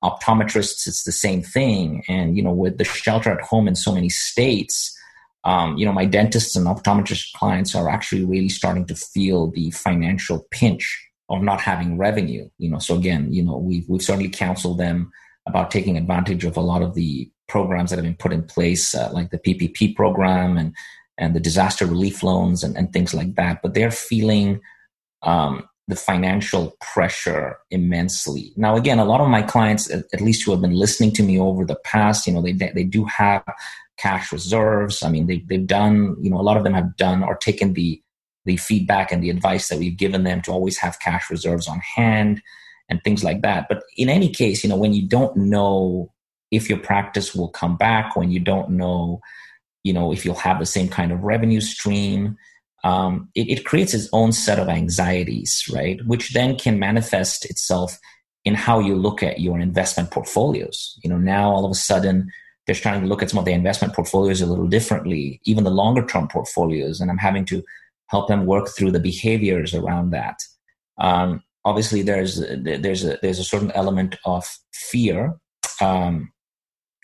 Optometrists, 0.03 0.87
it's 0.87 1.05
the 1.05 1.13
same 1.13 1.43
thing. 1.43 2.03
And 2.09 2.37
you 2.37 2.43
know, 2.43 2.53
with 2.53 2.79
the 2.79 2.85
shelter 2.85 3.31
at 3.31 3.41
home 3.41 3.69
in 3.69 3.77
so 3.77 3.93
many 3.93 4.09
states, 4.09 4.97
um, 5.45 5.77
you 5.77 5.85
know, 5.85 5.93
my 5.93 6.05
dentists 6.05 6.57
and 6.57 6.67
optometrist 6.67 7.33
clients 7.33 7.75
are 7.75 7.89
actually 7.89 8.25
really 8.25 8.49
starting 8.49 8.87
to 8.87 8.95
feel 8.95 9.51
the 9.51 9.71
financial 9.73 10.47
pinch 10.51 11.11
of 11.29 11.43
not 11.43 11.61
having 11.61 11.99
revenue. 11.99 12.49
You 12.59 12.71
know, 12.71 12.79
so 12.79 12.97
again, 12.97 13.33
you 13.33 13.43
know, 13.43 13.57
we've 13.57 13.89
we've 13.89 14.03
certainly 14.03 14.29
counseled 14.29 14.79
them 14.79 15.11
about 15.47 15.71
taking 15.71 15.97
advantage 15.97 16.45
of 16.45 16.57
a 16.57 16.61
lot 16.61 16.83
of 16.83 16.95
the 16.95 17.31
programs 17.49 17.91
that 17.91 17.97
have 17.97 18.05
been 18.05 18.17
put 18.17 18.33
in 18.33 18.45
place, 18.45 18.95
uh, 18.95 19.11
like 19.13 19.31
the 19.31 19.39
PPP 19.39 19.97
program 19.97 20.57
and 20.57 20.75
and 21.19 21.35
the 21.35 21.41
disaster 21.41 21.87
relief 21.87 22.23
loans 22.23 22.63
and, 22.63 22.77
and 22.77 22.93
things 22.93 23.13
like 23.13 23.35
that. 23.35 23.61
But 23.63 23.75
they're 23.75 23.91
feeling 23.91 24.61
um, 25.23 25.69
the 25.89 25.97
financial 25.97 26.77
pressure 26.81 27.59
immensely. 27.71 28.53
Now, 28.57 28.77
again, 28.77 28.99
a 28.99 29.05
lot 29.05 29.21
of 29.21 29.29
my 29.29 29.43
clients, 29.43 29.91
at, 29.91 30.21
least 30.21 30.45
who 30.45 30.53
have 30.53 30.61
been 30.61 30.75
listening 30.75 31.13
to 31.13 31.23
me 31.23 31.39
over 31.39 31.65
the 31.65 31.77
past, 31.85 32.27
you 32.27 32.33
know, 32.33 32.41
they 32.41 32.53
they 32.53 32.85
do 32.85 33.05
have 33.05 33.45
cash 33.99 34.33
reserves. 34.33 35.03
I 35.03 35.11
mean, 35.11 35.27
they, 35.27 35.39
they've 35.39 35.67
done, 35.67 36.17
you 36.21 36.31
know, 36.31 36.41
a 36.41 36.43
lot 36.43 36.57
of 36.57 36.65
them 36.65 36.75
have 36.75 36.97
done 36.97 37.23
or 37.23 37.37
taken 37.37 37.75
the 37.75 38.01
the 38.45 38.57
feedback 38.57 39.13
and 39.13 39.23
the 39.23 39.31
advice 39.31 39.69
that 39.69 39.79
we've 39.79 39.97
given 39.97 40.25
them 40.25 40.43
to 40.43 40.51
always 40.51 40.79
have 40.79 40.99
cash 40.99 41.31
reserves 41.31 41.69
on 41.69 41.79
hand 41.79 42.43
and 42.89 43.03
things 43.05 43.23
like 43.23 43.43
that. 43.43 43.67
But 43.69 43.85
in 43.97 44.09
any 44.09 44.29
case, 44.29 44.65
you 44.65 44.71
know, 44.71 44.77
when 44.77 44.93
you 44.93 45.07
don't 45.07 45.37
know 45.37 46.13
if 46.51 46.69
your 46.69 46.79
practice 46.79 47.35
will 47.35 47.49
come 47.49 47.77
back, 47.77 48.17
when 48.17 48.31
you 48.31 48.41
don't 48.41 48.71
know, 48.71 49.21
you 49.85 49.93
know, 49.93 50.13
if 50.13 50.25
you'll 50.25 50.35
have 50.35 50.59
the 50.59 50.67
same 50.67 50.89
kind 50.89 51.13
of 51.13 51.23
revenue 51.23 51.61
stream, 51.61 52.37
um, 52.85 53.29
it, 53.35 53.49
it 53.49 53.65
creates 53.65 53.95
its 53.95 54.09
own 54.13 54.33
set 54.33 54.59
of 54.59 54.69
anxieties, 54.69 55.65
right? 55.73 56.05
Which 56.07 56.33
then 56.33 56.57
can 56.57 56.79
manifest 56.79 57.45
itself 57.49 57.99
in 58.45 58.55
how 58.55 58.81
you 58.81 58.97
look 58.97 59.23
at 59.23 59.41
your 59.41 59.59
investment 59.61 60.11
portfolios. 60.11 60.99
You 61.03 61.11
know, 61.11 61.19
now 61.19 61.51
all 61.51 61.65
of 61.65 61.71
a 61.71 61.77
sudden 61.77 62.31
they're 62.67 62.75
starting 62.75 63.03
to 63.03 63.09
look 63.09 63.23
at 63.23 63.31
some 63.31 63.39
of 63.39 63.45
the 63.45 63.53
investment 63.53 63.95
portfolios 63.95 64.41
a 64.41 64.47
little 64.47 64.67
differently, 64.67 65.41
even 65.45 65.65
the 65.65 65.71
longer 65.71 66.05
term 66.05 66.29
portfolios, 66.29 67.01
and 67.01 67.11
I'm 67.11 67.19
having 67.19 67.45
to 67.47 67.63
help 68.09 68.29
them 68.29 68.47
work 68.47 68.69
through 68.69 68.93
the 68.93 69.01
behaviors 69.01 69.75
around 69.75 70.11
that. 70.11 70.37
Um, 70.99 71.43
obviously, 71.65 72.03
there's 72.03 72.41
there's 72.63 73.05
a 73.05 73.19
there's 73.23 73.39
a 73.39 73.45
certain 73.45 73.73
element 73.73 74.17
of 74.25 74.45
fear 74.73 75.37
um, 75.81 76.33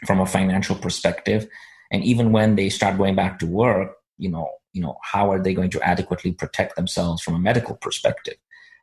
from 0.06 0.20
a 0.20 0.26
financial 0.26 0.76
perspective, 0.76 1.48
and 1.90 2.04
even 2.04 2.32
when 2.32 2.56
they 2.56 2.68
start 2.68 2.98
going 2.98 3.14
back 3.14 3.38
to 3.40 3.46
work, 3.46 3.94
you 4.16 4.30
know, 4.30 4.48
you 4.72 4.82
know, 4.82 4.96
how 5.02 5.30
are 5.30 5.42
they 5.42 5.54
going 5.54 5.70
to 5.70 5.82
adequately 5.82 6.32
protect 6.32 6.76
themselves 6.76 7.22
from 7.22 7.34
a 7.34 7.38
medical 7.38 7.76
perspective? 7.76 8.36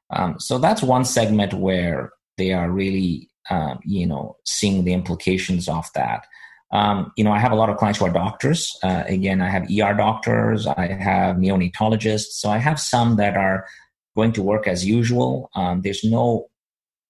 Um, 0.09 0.39
so 0.39 0.57
that's 0.57 0.83
one 0.83 1.05
segment 1.05 1.53
where 1.53 2.11
they 2.37 2.53
are 2.53 2.69
really, 2.69 3.29
um, 3.49 3.79
you 3.83 4.05
know, 4.05 4.37
seeing 4.45 4.83
the 4.83 4.93
implications 4.93 5.67
of 5.67 5.89
that. 5.93 6.25
Um, 6.71 7.11
you 7.15 7.23
know, 7.23 7.31
I 7.31 7.39
have 7.39 7.51
a 7.51 7.55
lot 7.55 7.69
of 7.69 7.77
clients 7.77 7.99
who 7.99 8.05
are 8.05 8.11
doctors. 8.11 8.77
Uh, 8.83 9.03
again, 9.07 9.41
I 9.41 9.49
have 9.49 9.63
ER 9.63 9.93
doctors, 9.93 10.67
I 10.67 10.87
have 10.87 11.37
neonatologists. 11.37 12.33
So 12.33 12.49
I 12.49 12.57
have 12.57 12.79
some 12.79 13.15
that 13.17 13.37
are 13.37 13.65
going 14.15 14.31
to 14.33 14.43
work 14.43 14.67
as 14.67 14.85
usual. 14.85 15.49
Um, 15.55 15.81
there's 15.81 16.03
no 16.03 16.47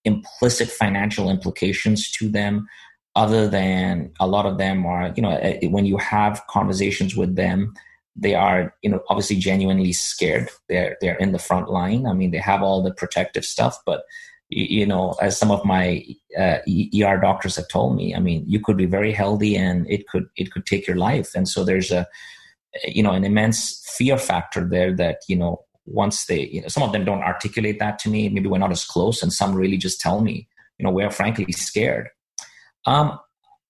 implicit 0.03 0.69
financial 0.69 1.29
implications 1.29 2.11
to 2.11 2.29
them 2.29 2.67
other 3.15 3.47
than 3.47 4.11
a 4.19 4.27
lot 4.27 4.45
of 4.45 4.57
them 4.57 4.85
are, 4.85 5.13
you 5.15 5.21
know, 5.21 5.31
uh, 5.31 5.67
when 5.69 5.85
you 5.85 5.97
have 5.97 6.45
conversations 6.49 7.15
with 7.15 7.35
them, 7.35 7.73
they 8.15 8.35
are, 8.35 8.73
you 8.81 8.89
know, 8.89 9.01
obviously 9.09 9.35
genuinely 9.35 9.93
scared. 9.93 10.49
They're, 10.69 10.97
they're 11.01 11.17
in 11.17 11.31
the 11.31 11.39
front 11.39 11.69
line. 11.69 12.05
I 12.07 12.13
mean, 12.13 12.31
they 12.31 12.37
have 12.37 12.61
all 12.61 12.81
the 12.81 12.93
protective 12.93 13.45
stuff, 13.45 13.77
but 13.85 14.03
you 14.49 14.85
know, 14.85 15.15
as 15.21 15.37
some 15.37 15.51
of 15.51 15.65
my 15.65 16.05
uh, 16.37 16.59
ER 16.67 17.19
doctors 17.19 17.55
have 17.55 17.67
told 17.67 17.95
me, 17.95 18.15
I 18.15 18.19
mean, 18.19 18.43
you 18.47 18.59
could 18.59 18.77
be 18.77 18.85
very 18.85 19.11
healthy 19.11 19.55
and 19.55 19.89
it 19.89 20.07
could 20.07 20.27
it 20.35 20.51
could 20.51 20.65
take 20.65 20.85
your 20.85 20.97
life. 20.97 21.33
And 21.35 21.49
so 21.49 21.63
there's 21.63 21.91
a 21.91 22.07
you 22.87 23.01
know 23.01 23.11
an 23.11 23.23
immense 23.23 23.83
fear 23.97 24.17
factor 24.17 24.67
there 24.67 24.93
that 24.95 25.21
you 25.27 25.35
know 25.35 25.63
once 25.85 26.25
they 26.25 26.47
you 26.47 26.61
know 26.61 26.67
some 26.67 26.83
of 26.83 26.91
them 26.91 27.05
don't 27.05 27.23
articulate 27.23 27.79
that 27.79 27.97
to 27.99 28.09
me. 28.09 28.29
Maybe 28.29 28.47
we're 28.47 28.59
not 28.59 28.71
as 28.71 28.85
close, 28.85 29.23
and 29.23 29.33
some 29.33 29.55
really 29.55 29.77
just 29.77 29.99
tell 29.99 30.21
me, 30.21 30.47
you 30.77 30.85
know, 30.85 30.91
we're 30.91 31.09
frankly 31.09 31.51
scared. 31.51 32.09
Um, 32.85 33.19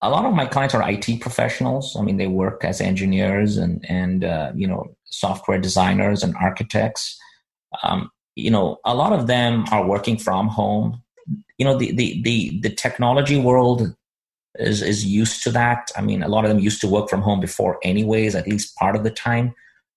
a 0.06 0.10
lot 0.10 0.24
of 0.24 0.34
my 0.34 0.46
clients 0.46 0.74
are 0.74 0.88
IT 0.88 1.20
professionals. 1.20 1.96
I 1.96 2.02
mean, 2.02 2.16
they 2.16 2.28
work 2.28 2.64
as 2.64 2.80
engineers 2.80 3.56
and 3.56 3.84
and 3.88 4.24
uh, 4.24 4.52
you 4.54 4.66
know 4.66 4.96
software 5.04 5.58
designers 5.58 6.22
and 6.22 6.34
architects. 6.36 7.18
Um, 7.82 8.10
you 8.36 8.50
know, 8.50 8.78
a 8.84 8.94
lot 8.94 9.12
of 9.12 9.26
them 9.26 9.64
are 9.72 9.84
working 9.86 10.16
from 10.16 10.48
home. 10.48 11.02
You 11.58 11.66
know, 11.66 11.76
the 11.76 11.92
the 11.92 12.22
the, 12.22 12.60
the 12.60 12.70
technology 12.70 13.38
world 13.38 13.96
is 14.58 14.80
is 14.80 15.04
used 15.04 15.42
to 15.42 15.50
that. 15.50 15.90
I 15.96 16.02
mean, 16.02 16.22
a 16.22 16.28
lot 16.28 16.44
of 16.44 16.50
them 16.50 16.60
used 16.60 16.80
to 16.82 16.88
work 16.88 17.08
from 17.08 17.22
home 17.22 17.40
before, 17.40 17.78
anyways, 17.82 18.36
at 18.36 18.46
least 18.46 18.76
part 18.76 18.94
of 18.94 19.02
the 19.02 19.10
time. 19.10 19.54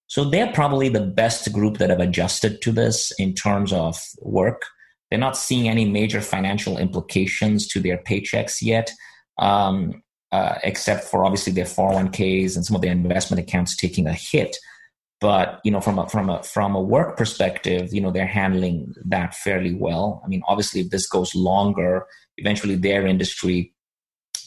So 0.07 0.23
they're 0.23 0.51
probably 0.53 0.89
the 0.89 1.05
best 1.05 1.53
group 1.53 1.77
that 1.77 1.91
have 1.91 1.99
adjusted 1.99 2.63
to 2.63 2.71
this 2.71 3.11
in 3.19 3.35
terms 3.35 3.71
of 3.71 4.01
work. 4.21 4.63
They're 5.09 5.19
not 5.19 5.37
seeing 5.37 5.69
any 5.69 5.85
major 5.85 6.19
financial 6.19 6.79
implications 6.79 7.67
to 7.67 7.79
their 7.79 7.99
paychecks 7.99 8.59
yet, 8.61 8.91
um, 9.39 10.03
uh, 10.31 10.55
except 10.63 11.05
for 11.05 11.25
obviously 11.25 11.53
their 11.53 11.65
401ks 11.65 12.55
and 12.55 12.65
some 12.65 12.75
of 12.75 12.81
their 12.81 12.91
investment 12.91 13.41
accounts 13.41 13.75
taking 13.75 14.05
a 14.05 14.13
hit. 14.13 14.55
But 15.21 15.59
you 15.65 15.71
know 15.71 15.81
from 15.81 15.99
a 15.99 16.07
from 16.07 16.29
a 16.29 16.43
from 16.43 16.75
a 16.75 16.81
work 16.81 17.17
perspective 17.17 17.93
you 17.93 17.99
know 17.99 18.09
they're 18.09 18.25
handling 18.25 18.93
that 19.05 19.33
fairly 19.33 19.73
well. 19.73 20.21
I 20.23 20.27
mean 20.27 20.43
obviously 20.47 20.81
if 20.81 20.91
this 20.91 21.07
goes 21.07 21.35
longer 21.35 22.05
eventually 22.37 22.75
their 22.75 23.05
industry 23.05 23.73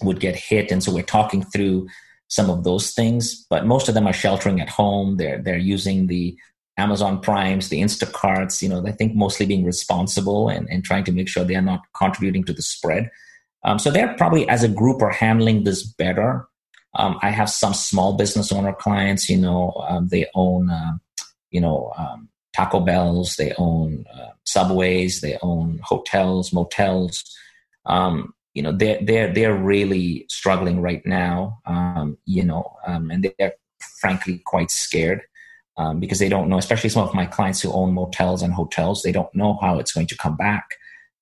would 0.02 0.18
get 0.18 0.34
hit. 0.34 0.72
And 0.72 0.82
so 0.82 0.92
we're 0.92 1.02
talking 1.02 1.42
through 1.42 1.88
some 2.28 2.48
of 2.48 2.64
those 2.64 2.92
things. 2.92 3.44
But 3.50 3.66
most 3.66 3.88
of 3.88 3.94
them 3.94 4.06
are 4.06 4.14
sheltering 4.14 4.60
at 4.60 4.70
home. 4.70 5.18
They're 5.18 5.42
they're 5.42 5.58
using 5.58 6.06
the 6.06 6.36
amazon 6.78 7.20
primes 7.20 7.68
the 7.68 7.82
instacarts 7.82 8.62
you 8.62 8.68
know 8.68 8.82
i 8.86 8.90
think 8.90 9.14
mostly 9.14 9.44
being 9.44 9.62
responsible 9.62 10.48
and, 10.48 10.66
and 10.70 10.82
trying 10.82 11.04
to 11.04 11.12
make 11.12 11.28
sure 11.28 11.44
they 11.44 11.54
are 11.54 11.60
not 11.60 11.82
contributing 11.94 12.42
to 12.42 12.54
the 12.54 12.62
spread 12.62 13.10
um, 13.64 13.78
so 13.78 13.90
they're 13.90 14.14
probably 14.14 14.48
as 14.48 14.62
a 14.62 14.68
group 14.68 15.02
are 15.02 15.10
handling 15.10 15.64
this 15.64 15.82
better 15.82 16.46
um, 16.94 17.18
I 17.22 17.30
have 17.30 17.48
some 17.48 17.74
small 17.74 18.14
business 18.14 18.52
owner 18.52 18.72
clients. 18.72 19.28
You 19.28 19.38
know, 19.38 19.72
um, 19.88 20.08
they 20.08 20.26
own, 20.34 20.70
uh, 20.70 20.92
you 21.50 21.60
know, 21.60 21.92
um, 21.96 22.28
Taco 22.54 22.80
Bells. 22.80 23.36
They 23.36 23.54
own 23.56 24.04
uh, 24.14 24.30
subways. 24.44 25.20
They 25.20 25.38
own 25.42 25.80
hotels, 25.82 26.52
motels. 26.52 27.24
Um, 27.86 28.34
you 28.54 28.62
know, 28.62 28.72
they're 28.72 28.98
they're 29.02 29.32
they're 29.32 29.54
really 29.54 30.26
struggling 30.28 30.80
right 30.80 31.04
now. 31.06 31.60
Um, 31.64 32.18
you 32.26 32.44
know, 32.44 32.76
um, 32.86 33.10
and 33.10 33.32
they're 33.38 33.54
frankly 34.00 34.42
quite 34.44 34.70
scared. 34.70 35.22
because 35.98 36.18
they 36.18 36.28
don't 36.28 36.48
know, 36.48 36.58
especially 36.58 36.90
some 36.90 37.08
of 37.08 37.14
my 37.14 37.24
clients 37.24 37.62
who 37.62 37.72
own 37.72 37.94
motels 37.94 38.42
and 38.42 38.52
hotels, 38.52 39.02
they 39.02 39.12
don't 39.12 39.34
know 39.34 39.58
how 39.62 39.78
it's 39.78 39.92
going 39.92 40.06
to 40.08 40.16
come 40.16 40.36
back, 40.36 40.76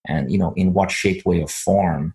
and 0.09 0.33
you 0.33 0.39
know, 0.39 0.53
in 0.57 0.73
what 0.75 0.91
shape, 0.91 1.25
way, 1.25 1.41
or 1.41 1.49
form. 1.49 2.15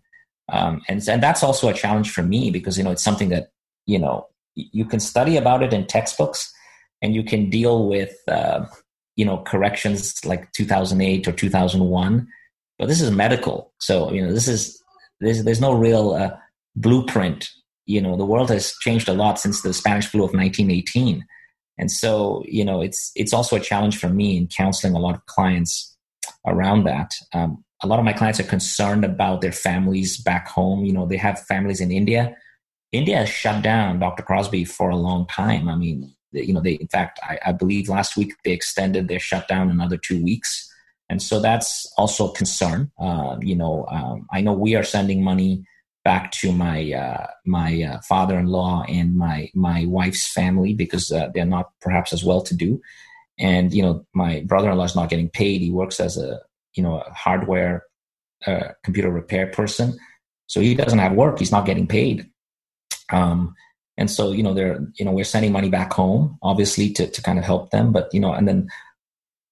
Um, 0.49 0.81
and 0.87 1.07
and 1.07 1.23
that's 1.23 1.43
also 1.43 1.69
a 1.69 1.73
challenge 1.73 2.11
for 2.11 2.21
me 2.21 2.51
because 2.51 2.77
you 2.77 2.83
know 2.83 2.91
it's 2.91 3.03
something 3.03 3.29
that 3.29 3.49
you 3.85 3.99
know 3.99 4.27
you 4.55 4.85
can 4.85 4.99
study 4.99 5.37
about 5.37 5.63
it 5.63 5.73
in 5.73 5.85
textbooks 5.85 6.51
and 7.01 7.13
you 7.13 7.23
can 7.23 7.49
deal 7.49 7.87
with 7.87 8.15
uh, 8.27 8.65
you 9.15 9.25
know 9.25 9.39
corrections 9.39 10.23
like 10.23 10.51
2008 10.53 11.27
or 11.27 11.31
2001 11.31 12.27
but 12.77 12.87
this 12.89 13.01
is 13.01 13.09
medical. 13.11 13.73
So 13.79 14.11
you 14.11 14.25
know 14.25 14.33
this 14.33 14.47
is 14.47 14.81
there's, 15.19 15.43
there's 15.43 15.61
no 15.61 15.73
real 15.73 16.13
uh, 16.13 16.35
blueprint. 16.75 17.49
You 17.85 18.01
know 18.01 18.15
the 18.15 18.25
world 18.25 18.49
has 18.49 18.75
changed 18.81 19.09
a 19.09 19.13
lot 19.13 19.39
since 19.39 19.61
the 19.61 19.73
spanish 19.73 20.07
flu 20.07 20.21
of 20.21 20.33
1918 20.33 21.25
and 21.77 21.91
so 21.91 22.43
you 22.47 22.63
know 22.63 22.81
it's 22.81 23.11
it's 23.15 23.33
also 23.33 23.55
a 23.55 23.59
challenge 23.59 23.97
for 23.97 24.09
me 24.09 24.37
in 24.37 24.47
counseling 24.47 24.93
a 24.93 24.99
lot 24.99 25.15
of 25.15 25.25
clients 25.25 25.95
around 26.45 26.85
that. 26.85 27.11
Um, 27.33 27.64
a 27.83 27.87
lot 27.87 27.99
of 27.99 28.05
my 28.05 28.13
clients 28.13 28.39
are 28.39 28.43
concerned 28.43 29.03
about 29.03 29.41
their 29.41 29.51
families 29.51 30.17
back 30.17 30.47
home. 30.47 30.85
You 30.85 30.93
know, 30.93 31.05
they 31.05 31.17
have 31.17 31.39
families 31.45 31.81
in 31.81 31.91
India. 31.91 32.35
India 32.91 33.17
has 33.17 33.29
shut 33.29 33.61
down 33.61 33.99
Dr. 33.99 34.23
Crosby 34.23 34.63
for 34.63 34.89
a 34.89 34.95
long 34.95 35.27
time. 35.27 35.67
I 35.67 35.75
mean, 35.75 36.13
you 36.31 36.53
know, 36.53 36.61
they, 36.61 36.73
in 36.73 36.87
fact, 36.87 37.19
I, 37.23 37.39
I 37.45 37.51
believe 37.51 37.89
last 37.89 38.15
week 38.15 38.33
they 38.43 38.51
extended 38.51 39.07
their 39.07 39.19
shutdown 39.19 39.69
another 39.69 39.97
two 39.97 40.23
weeks. 40.23 40.71
And 41.09 41.21
so 41.21 41.39
that's 41.39 41.91
also 41.97 42.29
a 42.29 42.35
concern. 42.35 42.91
Uh, 42.99 43.37
you 43.41 43.55
know, 43.55 43.85
um, 43.89 44.27
I 44.31 44.41
know 44.41 44.53
we 44.53 44.75
are 44.75 44.83
sending 44.83 45.23
money 45.23 45.65
back 46.03 46.31
to 46.31 46.51
my 46.51 46.93
uh, 46.93 47.27
my 47.45 47.83
uh, 47.83 48.01
father-in-law 48.01 48.85
and 48.87 49.17
my 49.17 49.49
my 49.53 49.85
wife's 49.87 50.31
family 50.31 50.73
because 50.73 51.11
uh, 51.11 51.29
they're 51.33 51.45
not 51.45 51.71
perhaps 51.81 52.13
as 52.13 52.23
well 52.23 52.41
to 52.41 52.55
do. 52.55 52.81
And 53.37 53.73
you 53.73 53.83
know, 53.83 54.05
my 54.13 54.41
brother-in-law 54.45 54.85
is 54.85 54.95
not 54.95 55.09
getting 55.09 55.29
paid. 55.29 55.61
He 55.61 55.71
works 55.71 55.99
as 55.99 56.17
a 56.17 56.39
you 56.75 56.83
know 56.83 56.99
a 56.99 57.13
hardware 57.13 57.83
uh, 58.45 58.69
computer 58.83 59.09
repair 59.09 59.47
person. 59.47 59.97
So 60.47 60.61
he 60.61 60.75
doesn't 60.75 60.99
have 60.99 61.13
work. 61.13 61.39
He's 61.39 61.51
not 61.51 61.65
getting 61.65 61.87
paid. 61.87 62.29
Um, 63.11 63.55
and 63.97 64.11
so 64.11 64.31
you 64.31 64.43
know 64.43 64.53
they're 64.53 64.85
you 64.95 65.05
know 65.05 65.11
we're 65.11 65.23
sending 65.23 65.51
money 65.51 65.69
back 65.69 65.93
home 65.93 66.37
obviously 66.41 66.89
to, 66.91 67.07
to 67.07 67.21
kind 67.21 67.39
of 67.39 67.45
help 67.45 67.71
them. 67.71 67.91
But 67.91 68.13
you 68.13 68.19
know 68.19 68.33
and 68.33 68.47
then 68.47 68.69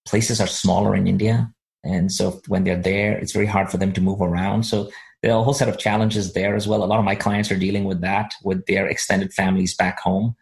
places 0.07 0.41
are 0.41 0.47
smaller 0.47 0.95
in 0.95 1.07
india. 1.07 1.51
And 1.85 2.11
so 2.11 2.41
when 2.47 2.63
they're 2.63 2.81
there 2.81 3.17
it's 3.17 3.31
very 3.31 3.45
hard 3.45 3.69
for 3.69 3.77
them 3.77 3.93
to 3.93 4.01
move 4.01 4.21
around. 4.21 4.63
So 4.63 4.91
there 5.21 5.31
are 5.31 5.39
a 5.39 5.43
whole 5.43 5.53
set 5.53 5.69
of 5.69 5.77
challenges 5.77 6.33
there 6.33 6.55
as 6.55 6.67
well. 6.67 6.83
A 6.83 6.85
lot 6.85 6.99
of 6.99 7.05
my 7.05 7.15
clients 7.15 7.49
are 7.51 7.57
dealing 7.57 7.85
with 7.85 8.01
that 8.01 8.33
with 8.43 8.65
their 8.65 8.85
extended 8.87 9.33
families 9.33 9.73
back 9.73 9.99
home. 9.99 10.35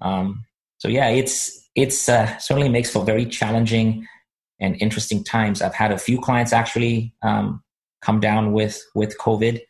Um, 0.00 0.44
so 0.78 0.88
yeah 0.88 1.08
it's 1.08 1.64
it's 1.74 2.08
uh, 2.08 2.36
certainly 2.38 2.68
makes 2.68 2.90
for 2.90 3.04
very 3.04 3.26
challenging 3.26 4.06
and 4.60 4.80
interesting 4.80 5.22
times. 5.22 5.62
I've 5.62 5.74
had 5.74 5.92
a 5.92 5.98
few 5.98 6.20
clients 6.20 6.52
actually 6.52 7.14
um, 7.22 7.62
come 8.02 8.20
down 8.20 8.52
with 8.52 8.82
with 8.94 9.18
COVID. 9.18 9.60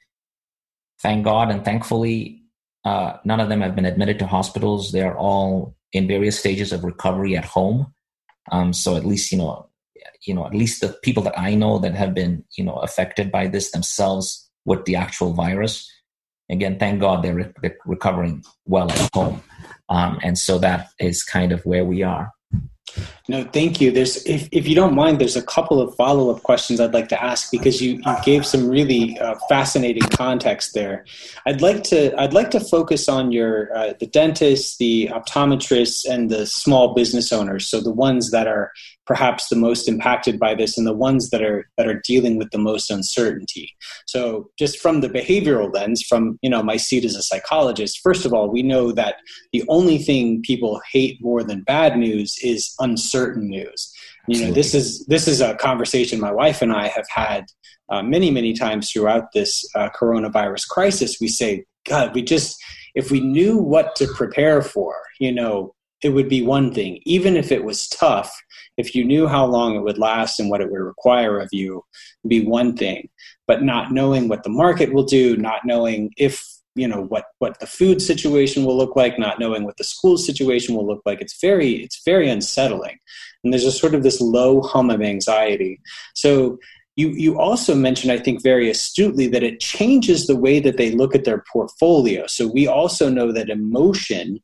Thank 1.03 1.25
God 1.25 1.51
and 1.51 1.65
thankfully, 1.65 2.43
uh, 2.85 3.19
none 3.25 3.41
of 3.41 3.49
them 3.49 3.61
have 3.61 3.75
been 3.75 3.85
admitted 3.85 4.19
to 4.21 4.27
hospitals. 4.27 4.93
They 4.93 5.03
are 5.03 5.17
all 5.17 5.77
in 5.93 6.07
various 6.07 6.39
stages 6.39 6.73
of 6.73 6.85
recovery 6.85 7.37
at 7.37 7.45
home. 7.45 7.93
Um, 8.53 8.73
so 8.73 8.97
at 8.97 9.05
least 9.05 9.33
you 9.33 9.39
know, 9.39 9.69
you 10.27 10.35
know, 10.35 10.47
at 10.47 10.55
least 10.55 10.81
the 10.81 10.97
people 11.03 11.23
that 11.25 11.39
I 11.39 11.55
know 11.55 11.79
that 11.79 11.95
have 11.95 12.15
been 12.15 12.45
you 12.57 12.65
know 12.65 12.77
affected 12.77 13.33
by 13.33 13.49
this 13.49 13.71
themselves 13.73 14.49
with 14.65 14.85
the 14.85 14.97
actual 14.97 15.33
virus. 15.33 15.91
Again, 16.49 16.79
thank 16.79 17.01
God 17.01 17.25
they're, 17.25 17.35
re- 17.35 17.53
they're 17.61 17.77
recovering 17.87 18.45
well 18.67 18.89
at 18.89 19.11
home, 19.13 19.43
um, 19.89 20.21
and 20.23 20.39
so 20.39 20.59
that 20.59 20.91
is 21.01 21.25
kind 21.25 21.51
of 21.51 21.67
where 21.67 21.85
we 21.85 22.05
are. 22.05 22.31
No, 23.29 23.45
thank 23.45 23.81
you. 23.81 23.91
There's, 23.91 24.25
if, 24.25 24.49
if 24.53 24.69
you 24.69 24.75
don't 24.75 24.95
mind, 24.95 25.21
there's 25.21 25.37
a 25.37 25.43
couple 25.43 25.81
of 25.81 25.95
follow 25.97 26.31
up 26.31 26.43
questions 26.43 26.81
I'd 26.81 26.95
like 26.95 27.09
to 27.09 27.23
ask 27.23 27.51
because 27.51 27.83
you, 27.83 27.95
you 27.95 28.17
gave 28.25 28.47
some 28.47 28.69
really 28.69 29.19
uh, 29.19 29.35
fascinating 29.49 30.09
context 30.11 30.75
there. 30.75 31.05
I'd 31.45 31.61
like 31.61 31.83
to 31.85 32.15
I'd 32.21 32.33
like 32.33 32.51
to 32.53 32.61
focus 32.61 33.09
on 33.09 33.33
your 33.33 33.77
uh, 33.77 33.95
the 33.99 34.07
dentists, 34.07 34.77
the 34.77 35.09
optometrists, 35.13 36.09
and 36.09 36.31
the 36.31 36.47
small 36.47 36.95
business 36.95 37.33
owners. 37.33 37.69
So 37.69 37.81
the 37.81 37.91
ones 37.93 38.31
that 38.31 38.47
are 38.47 38.73
perhaps 39.07 39.49
the 39.49 39.57
most 39.57 39.89
impacted 39.89 40.39
by 40.39 40.55
this 40.55 40.77
and 40.77 40.87
the 40.87 40.93
ones 40.93 41.31
that 41.31 41.43
are 41.43 41.69
that 41.77 41.87
are 41.87 42.01
dealing 42.05 42.37
with 42.37 42.51
the 42.51 42.59
most 42.59 42.91
uncertainty. 42.91 43.75
So 44.07 44.51
just 44.59 44.79
from 44.79 45.01
the 45.01 45.09
behavioral 45.09 45.73
lens 45.73 46.03
from 46.03 46.39
you 46.43 46.51
know 46.51 46.63
my 46.63 46.77
seat 46.77 47.05
as 47.05 47.15
a 47.15 47.23
psychologist 47.23 48.01
first 48.03 48.27
of 48.27 48.33
all 48.33 48.49
we 48.51 48.63
know 48.63 48.93
that 48.93 49.17
the 49.53 49.65
only 49.69 49.99
thing 49.99 50.43
people 50.43 50.81
hate 50.93 51.23
more 51.23 51.43
than 51.45 51.63
bad 51.63 51.97
news 51.97 52.37
is 52.43 52.75
uncertain 52.81 53.49
news. 53.49 53.93
You 54.29 54.47
know 54.47 54.53
this 54.53 54.75
is 54.75 55.07
this 55.07 55.29
is 55.29 55.41
a 55.41 55.55
conversation 55.55 56.21
my 56.21 56.33
wife 56.33 56.61
and 56.61 56.73
i 56.73 56.89
have 56.89 57.07
had 57.09 57.45
uh, 57.89 58.03
many 58.03 58.31
many 58.33 58.53
times 58.53 58.91
throughout 58.91 59.33
this 59.33 59.65
uh, 59.77 59.89
coronavirus 59.91 60.69
crisis. 60.69 61.19
We 61.21 61.29
say 61.29 61.65
god 61.89 62.15
we 62.15 62.23
just 62.23 62.61
if 62.97 63.13
we 63.13 63.21
knew 63.21 63.59
what 63.59 63.95
to 63.97 64.09
prepare 64.09 64.63
for 64.63 64.97
you 65.21 65.31
know 65.31 65.76
it 66.07 66.15
would 66.15 66.29
be 66.29 66.43
one 66.43 66.73
thing. 66.73 67.01
Even 67.05 67.37
if 67.37 67.53
it 67.53 67.65
was 67.65 67.89
tough 67.89 68.33
if 68.77 68.95
you 68.95 69.05
knew 69.05 69.27
how 69.27 69.47
long 69.47 69.75
it 69.75 69.83
would 69.83 69.99
last 69.99 70.39
and 70.39 70.51
what 70.51 70.61
it 70.61 70.71
would 70.71 70.81
require 70.81 71.39
of 71.39 71.49
you 71.53 71.85
be 72.27 72.45
one 72.45 72.77
thing. 72.77 73.09
But 73.47 73.63
not 73.63 73.93
knowing 73.93 74.29
what 74.29 74.43
the 74.43 74.51
market 74.51 74.93
will 74.93 75.05
do 75.05 75.37
not 75.37 75.61
knowing 75.65 76.13
if 76.17 76.45
you 76.75 76.87
know 76.87 77.03
what 77.05 77.25
what 77.39 77.59
the 77.59 77.67
food 77.67 78.03
situation 78.03 78.65
will 78.65 78.77
look 78.77 78.97
like 78.97 79.19
not 79.19 79.39
knowing 79.39 79.65
what 79.65 79.79
the 79.79 79.85
school 79.85 80.19
situation 80.19 80.75
will 80.75 80.87
look 80.87 81.01
like 81.07 81.23
it's 81.23 81.41
very 81.41 81.83
it's 81.83 82.03
very 82.05 82.29
unsettling. 82.29 82.99
And 83.43 83.53
there's 83.53 83.65
a 83.65 83.73
sort 83.73 83.95
of 83.95 84.03
this 84.03 84.21
low 84.21 84.63
hum 84.63 84.91
of 84.91 85.01
anxiety. 85.01 85.81
So 86.15 86.59
you 86.97 87.11
you 87.11 87.39
also 87.39 87.75
mentioned 87.75 88.11
i 88.11 88.19
think 88.19 88.43
very 88.43 88.71
astutely 88.71 89.27
that 89.29 89.43
it 89.43 89.61
changes 89.61 90.27
the 90.27 90.37
way 90.37 90.61
that 90.61 90.77
they 90.77 90.91
look 90.91 91.15
at 91.15 91.25
their 91.25 91.45
portfolio. 91.53 92.27
So 92.27 92.47
we 92.47 92.67
also 92.67 93.09
know 93.09 93.33
that 93.33 93.49
emotion 93.49 94.41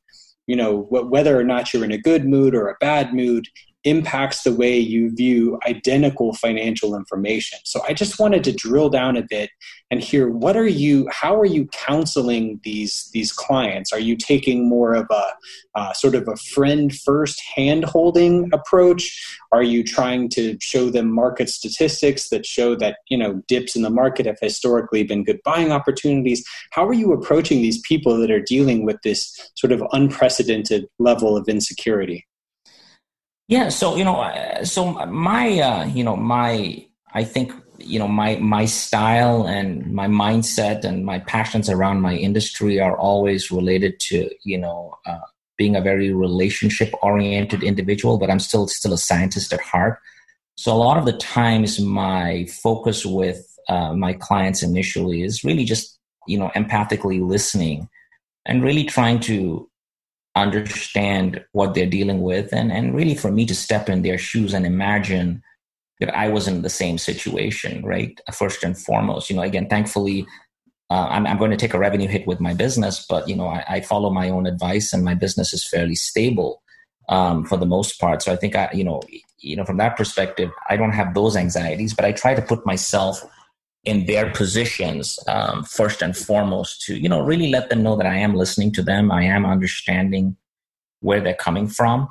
you 0.53 0.57
know 0.57 0.81
whether 0.91 1.41
or 1.41 1.45
not 1.45 1.73
you're 1.73 1.83
in 1.83 1.93
a 1.93 1.97
good 1.97 2.27
mood 2.27 2.55
or 2.55 2.69
a 2.69 2.77
bad 2.79 3.15
mood 3.15 3.49
impacts 3.85 4.43
the 4.43 4.55
way 4.55 4.79
you 4.79 5.11
view 5.15 5.59
identical 5.67 6.35
financial 6.35 6.95
information. 6.95 7.59
So 7.65 7.83
I 7.89 7.95
just 7.95 8.19
wanted 8.19 8.45
to 8.45 8.53
drill 8.53 8.89
down 8.89 9.17
a 9.17 9.23
bit 9.23 9.51
and 9.91 10.01
hear 10.01 10.29
what 10.31 10.57
are 10.57 10.67
you 10.67 11.09
how 11.11 11.39
are 11.39 11.47
you 11.47 11.67
counseling 11.67 12.61
these 12.65 13.11
these 13.13 13.33
clients? 13.33 13.93
Are 13.93 14.01
you 14.01 14.17
taking 14.17 14.69
more 14.69 14.95
of 14.95 15.07
a 15.11 15.25
uh, 15.75 15.93
sort 15.93 16.15
of 16.15 16.29
a 16.29 16.37
friend 16.37 16.95
first 16.95 17.43
hand 17.55 17.85
holding 17.85 18.51
approach? 18.53 19.37
Are 19.53 19.63
you 19.63 19.85
trying 19.85 20.29
to 20.31 20.57
show 20.61 20.91
them 20.91 21.13
market 21.13 21.49
statistics 21.51 22.29
that 22.31 22.47
show 22.47 22.75
that, 22.77 22.99
you 23.09 23.19
know, 23.19 23.43
dips 23.49 23.77
in 23.77 23.83
the 23.83 23.91
market 23.91 24.27
have 24.27 24.39
historically 24.41 25.03
been 25.03 25.25
good 25.25 25.41
buying 25.45 25.73
opportunities? 25.73 26.45
How 26.71 26.87
are 26.87 26.95
you 26.95 27.13
approaching 27.13 27.61
these 27.61 27.81
people 27.83 28.17
that 28.19 28.31
are 28.31 28.41
dealing 28.41 28.85
with 28.85 28.97
this 29.03 29.51
sort 29.55 29.73
of 29.73 29.83
unprecedented 29.93 30.87
level 30.99 31.37
of 31.37 31.49
insecurity? 31.49 32.27
Yeah, 33.49 33.69
so 33.69 33.97
you 33.97 34.05
know, 34.05 34.21
uh, 34.21 34.65
so 34.65 34.93
my 35.07 35.59
uh, 35.61 35.87
you 35.87 36.05
know 36.05 36.17
my 36.17 36.87
I 37.13 37.25
think 37.25 37.53
you 37.79 37.99
know 37.99 38.09
my 38.09 38.37
my 38.37 38.65
style 38.65 39.47
and 39.47 39.93
my 39.93 40.07
mindset 40.07 40.85
and 40.85 41.05
my 41.05 41.19
passions 41.19 41.69
around 41.69 42.01
my 42.01 42.15
industry 42.15 42.81
are 42.81 42.97
always 42.97 43.51
related 43.51 43.99
to 44.01 44.31
you 44.45 44.59
know 44.59 44.95
uh, 45.07 45.19
being 45.59 45.77
a 45.77 45.81
very 45.81 46.13
relationship 46.13 46.93
oriented 47.03 47.63
individual, 47.63 48.19
but 48.19 48.31
I'm 48.31 48.39
still 48.39 48.69
still 48.69 48.93
a 48.93 48.99
scientist 48.99 49.53
at 49.53 49.61
heart. 49.61 49.99
So 50.57 50.73
a 50.73 50.79
lot 50.79 50.99
of 50.99 51.05
the 51.05 51.17
times, 51.19 51.81
my 51.81 52.47
focus 52.47 53.05
with 53.05 53.45
uh, 53.69 53.93
my 53.95 54.13
clients 54.13 54.63
initially 54.63 55.23
is 55.23 55.45
really 55.45 55.65
just 55.65 55.99
you 56.27 56.39
know 56.39 56.51
empathically 56.55 57.21
listening 57.21 57.89
and 58.47 58.63
really 58.63 58.85
trying 58.85 59.21
to 59.21 59.69
understand 60.35 61.45
what 61.53 61.75
they're 61.75 61.87
dealing 61.87 62.23
with 62.23 62.53
and, 62.53 62.73
and 62.73 62.95
really 62.95 63.15
for 63.15 63.31
me 63.31 63.45
to 63.47 63.55
step 63.55 63.89
in 63.89 64.03
their 64.03 64.19
shoes 64.19 64.55
and 64.55 64.65
imagine 64.65 65.43
that 66.01 66.17
I 66.17 66.29
was 66.29 66.49
in 66.49 66.63
the 66.63 66.71
same 66.71 66.99
situation, 66.99 67.85
right? 67.85 68.19
First 68.33 68.65
and 68.65 68.77
foremost, 68.77 69.31
you 69.31 69.37
know, 69.37 69.43
again, 69.43 69.69
thankfully, 69.69 70.27
uh, 70.91 71.07
I'm, 71.09 71.27
I'm 71.27 71.39
going 71.39 71.51
to 71.51 71.57
take 71.57 71.75
a 71.75 71.79
revenue 71.79 72.09
hit 72.09 72.27
with 72.27 72.41
my 72.41 72.55
business, 72.55 73.07
but 73.09 73.29
you 73.29 73.37
know, 73.37 73.47
I, 73.47 73.65
I 73.69 73.81
follow 73.81 74.11
my 74.11 74.29
own 74.29 74.47
advice, 74.47 74.93
and 74.93 75.05
my 75.05 75.15
business 75.15 75.55
is 75.55 75.67
fairly 75.67 75.95
stable 75.95 76.63
um, 77.09 77.45
for 77.45 77.57
the 77.57 77.67
most 77.67 78.01
part. 78.01 78.23
So 78.23 78.33
I 78.33 78.37
think 78.37 78.57
I, 78.57 78.69
you 78.75 78.85
know, 78.85 79.01
you 79.39 79.57
know, 79.57 79.65
from 79.65 79.79
that 79.79 79.97
perspective, 79.97 80.51
I 80.69 80.77
don't 80.77 80.93
have 80.93 81.15
those 81.15 81.37
anxieties, 81.37 81.95
but 81.95 82.05
I 82.05 82.13
try 82.13 82.35
to 82.35 82.43
put 82.43 82.67
myself 82.67 83.25
in 83.85 84.07
their 84.07 84.31
positions 84.31 85.19
um, 85.27 85.65
first 85.65 86.03
and 86.03 86.17
foremost 86.17 86.83
to 86.83 86.97
you 86.97 87.09
know 87.09 87.21
really 87.21 87.51
let 87.51 87.69
them 87.69 87.83
know 87.83 87.97
that 87.97 88.07
i 88.07 88.15
am 88.15 88.35
listening 88.35 88.73
to 88.73 88.83
them. 88.83 89.11
I 89.11 89.25
am 89.25 89.45
understanding 89.45 90.37
where 91.01 91.21
they're 91.21 91.35
coming 91.35 91.67
from. 91.67 92.09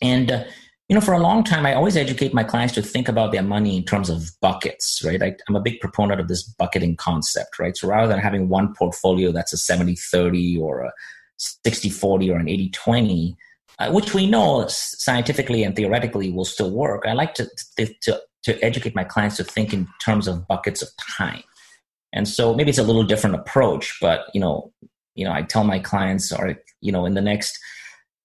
And 0.00 0.30
uh, 0.30 0.44
you 0.88 0.94
know 0.94 1.00
for 1.00 1.14
a 1.14 1.20
long 1.20 1.44
time 1.44 1.64
i 1.66 1.72
always 1.72 1.96
educate 1.96 2.34
my 2.34 2.42
clients 2.42 2.74
to 2.74 2.82
think 2.82 3.08
about 3.08 3.30
their 3.30 3.44
money 3.44 3.76
in 3.76 3.84
terms 3.84 4.10
of 4.10 4.32
buckets 4.40 5.04
right? 5.04 5.22
I, 5.22 5.36
i'm 5.48 5.56
a 5.56 5.60
big 5.60 5.78
proponent 5.80 6.20
of 6.20 6.28
this 6.28 6.42
bucketing 6.42 6.96
concept 6.96 7.58
right? 7.58 7.76
So 7.76 7.88
rather 7.88 8.08
than 8.08 8.18
having 8.18 8.48
one 8.48 8.74
portfolio 8.74 9.30
that's 9.30 9.52
a 9.52 9.56
70-30 9.56 10.60
or 10.60 10.80
a 10.80 10.92
60-40 11.38 12.34
or 12.34 12.38
an 12.38 12.46
80-20 12.46 13.36
uh, 13.78 13.92
which 13.92 14.12
we 14.14 14.26
know 14.26 14.66
scientifically 14.66 15.62
and 15.62 15.76
theoretically 15.76 16.32
will 16.32 16.44
still 16.44 16.72
work 16.72 17.04
i 17.06 17.12
like 17.12 17.34
to, 17.34 17.48
to, 17.76 17.94
to 18.02 18.20
to 18.44 18.62
educate 18.64 18.94
my 18.94 19.04
clients 19.04 19.36
to 19.36 19.44
think 19.44 19.72
in 19.72 19.88
terms 20.04 20.26
of 20.26 20.46
buckets 20.48 20.82
of 20.82 20.88
time. 21.18 21.42
And 22.12 22.26
so 22.26 22.54
maybe 22.54 22.70
it's 22.70 22.78
a 22.78 22.82
little 22.84 23.04
different 23.04 23.36
approach, 23.36 23.98
but 24.00 24.26
you 24.34 24.40
know, 24.40 24.72
you 25.14 25.24
know, 25.24 25.32
I 25.32 25.42
tell 25.42 25.64
my 25.64 25.78
clients, 25.78 26.32
or 26.32 26.56
you 26.80 26.92
know, 26.92 27.04
in 27.04 27.14
the 27.14 27.20
next, 27.20 27.58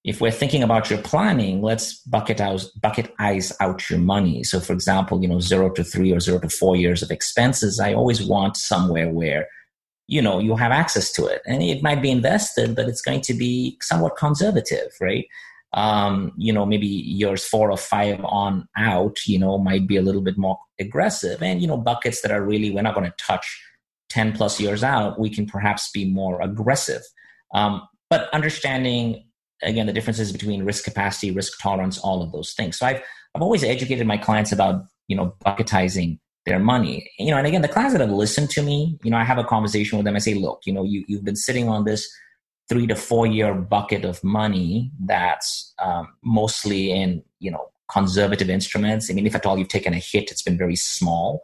if 0.03 0.21
we're 0.21 0.31
thinking 0.31 0.63
about 0.63 0.89
your 0.89 1.01
planning, 1.01 1.61
let's 1.61 1.99
bucket 2.01 2.39
out, 2.39 2.65
bucketize 2.79 3.51
out 3.59 3.89
your 3.89 3.99
money. 3.99 4.43
So, 4.43 4.59
for 4.59 4.73
example, 4.73 5.21
you 5.21 5.27
know, 5.27 5.39
zero 5.39 5.69
to 5.71 5.83
three 5.83 6.11
or 6.11 6.19
zero 6.19 6.39
to 6.39 6.49
four 6.49 6.75
years 6.75 7.01
of 7.01 7.11
expenses, 7.11 7.79
I 7.79 7.93
always 7.93 8.23
want 8.23 8.55
somewhere 8.55 9.09
where 9.09 9.47
you 10.07 10.21
know 10.21 10.39
you 10.39 10.55
have 10.55 10.71
access 10.71 11.11
to 11.13 11.25
it, 11.25 11.41
and 11.45 11.61
it 11.61 11.83
might 11.83 12.01
be 12.01 12.11
invested, 12.11 12.75
but 12.75 12.87
it's 12.87 13.01
going 13.01 13.21
to 13.21 13.33
be 13.33 13.77
somewhat 13.81 14.15
conservative, 14.15 14.91
right? 15.01 15.25
Um, 15.75 16.31
you 16.37 16.53
know, 16.53 16.65
maybe 16.65 16.87
years 16.87 17.45
four 17.45 17.69
or 17.69 17.77
five 17.77 18.23
on 18.23 18.67
out, 18.77 19.17
you 19.27 19.37
know, 19.37 19.57
might 19.57 19.85
be 19.85 19.97
a 19.97 20.01
little 20.01 20.21
bit 20.21 20.37
more 20.37 20.57
aggressive. 20.79 21.43
And, 21.43 21.61
you 21.61 21.67
know, 21.67 21.77
buckets 21.77 22.21
that 22.21 22.31
are 22.31 22.41
really, 22.41 22.71
we're 22.71 22.81
not 22.81 22.95
going 22.95 23.09
to 23.09 23.15
touch 23.17 23.61
10 24.09 24.31
plus 24.33 24.59
years 24.59 24.83
out, 24.83 25.19
we 25.19 25.29
can 25.29 25.45
perhaps 25.45 25.91
be 25.91 26.05
more 26.05 26.41
aggressive. 26.41 27.01
Um, 27.53 27.85
but 28.09 28.29
understanding, 28.33 29.25
again, 29.61 29.85
the 29.85 29.93
differences 29.93 30.31
between 30.31 30.63
risk 30.63 30.85
capacity, 30.85 31.31
risk 31.31 31.59
tolerance, 31.61 31.97
all 31.97 32.21
of 32.21 32.31
those 32.31 32.53
things. 32.53 32.79
So 32.79 32.85
I've, 32.85 33.01
I've 33.35 33.41
always 33.41 33.63
educated 33.63 34.07
my 34.07 34.17
clients 34.17 34.53
about, 34.53 34.83
you 35.09 35.17
know, 35.17 35.35
bucketizing 35.43 36.19
their 36.45 36.59
money. 36.59 37.11
You 37.19 37.31
know, 37.31 37.37
and 37.37 37.47
again, 37.47 37.61
the 37.61 37.67
clients 37.67 37.93
that 37.93 38.01
have 38.01 38.11
listened 38.11 38.49
to 38.51 38.61
me, 38.61 38.97
you 39.03 39.11
know, 39.11 39.17
I 39.17 39.25
have 39.25 39.39
a 39.39 39.43
conversation 39.43 39.97
with 39.97 40.05
them. 40.05 40.15
I 40.15 40.19
say, 40.19 40.35
look, 40.35 40.61
you 40.65 40.71
know, 40.71 40.85
you, 40.85 41.03
you've 41.09 41.25
been 41.25 41.35
sitting 41.35 41.67
on 41.67 41.83
this 41.83 42.09
three 42.67 42.87
to 42.87 42.95
four 42.95 43.27
year 43.27 43.53
bucket 43.53 44.05
of 44.05 44.23
money 44.23 44.91
that's 45.03 45.73
um, 45.79 46.07
mostly 46.23 46.91
in 46.91 47.23
you 47.39 47.51
know 47.51 47.69
conservative 47.91 48.49
instruments. 48.49 49.09
I 49.09 49.13
mean, 49.13 49.27
if 49.27 49.35
at 49.35 49.45
all 49.45 49.57
you've 49.57 49.67
taken 49.67 49.93
a 49.93 49.99
hit, 49.99 50.31
it's 50.31 50.41
been 50.41 50.57
very 50.57 50.75
small. 50.75 51.41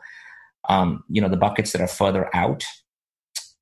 Um, 0.70 1.04
you 1.10 1.22
know, 1.22 1.30
the 1.30 1.38
buckets 1.38 1.72
that 1.72 1.82
are 1.82 1.88
further 1.88 2.30
out, 2.36 2.64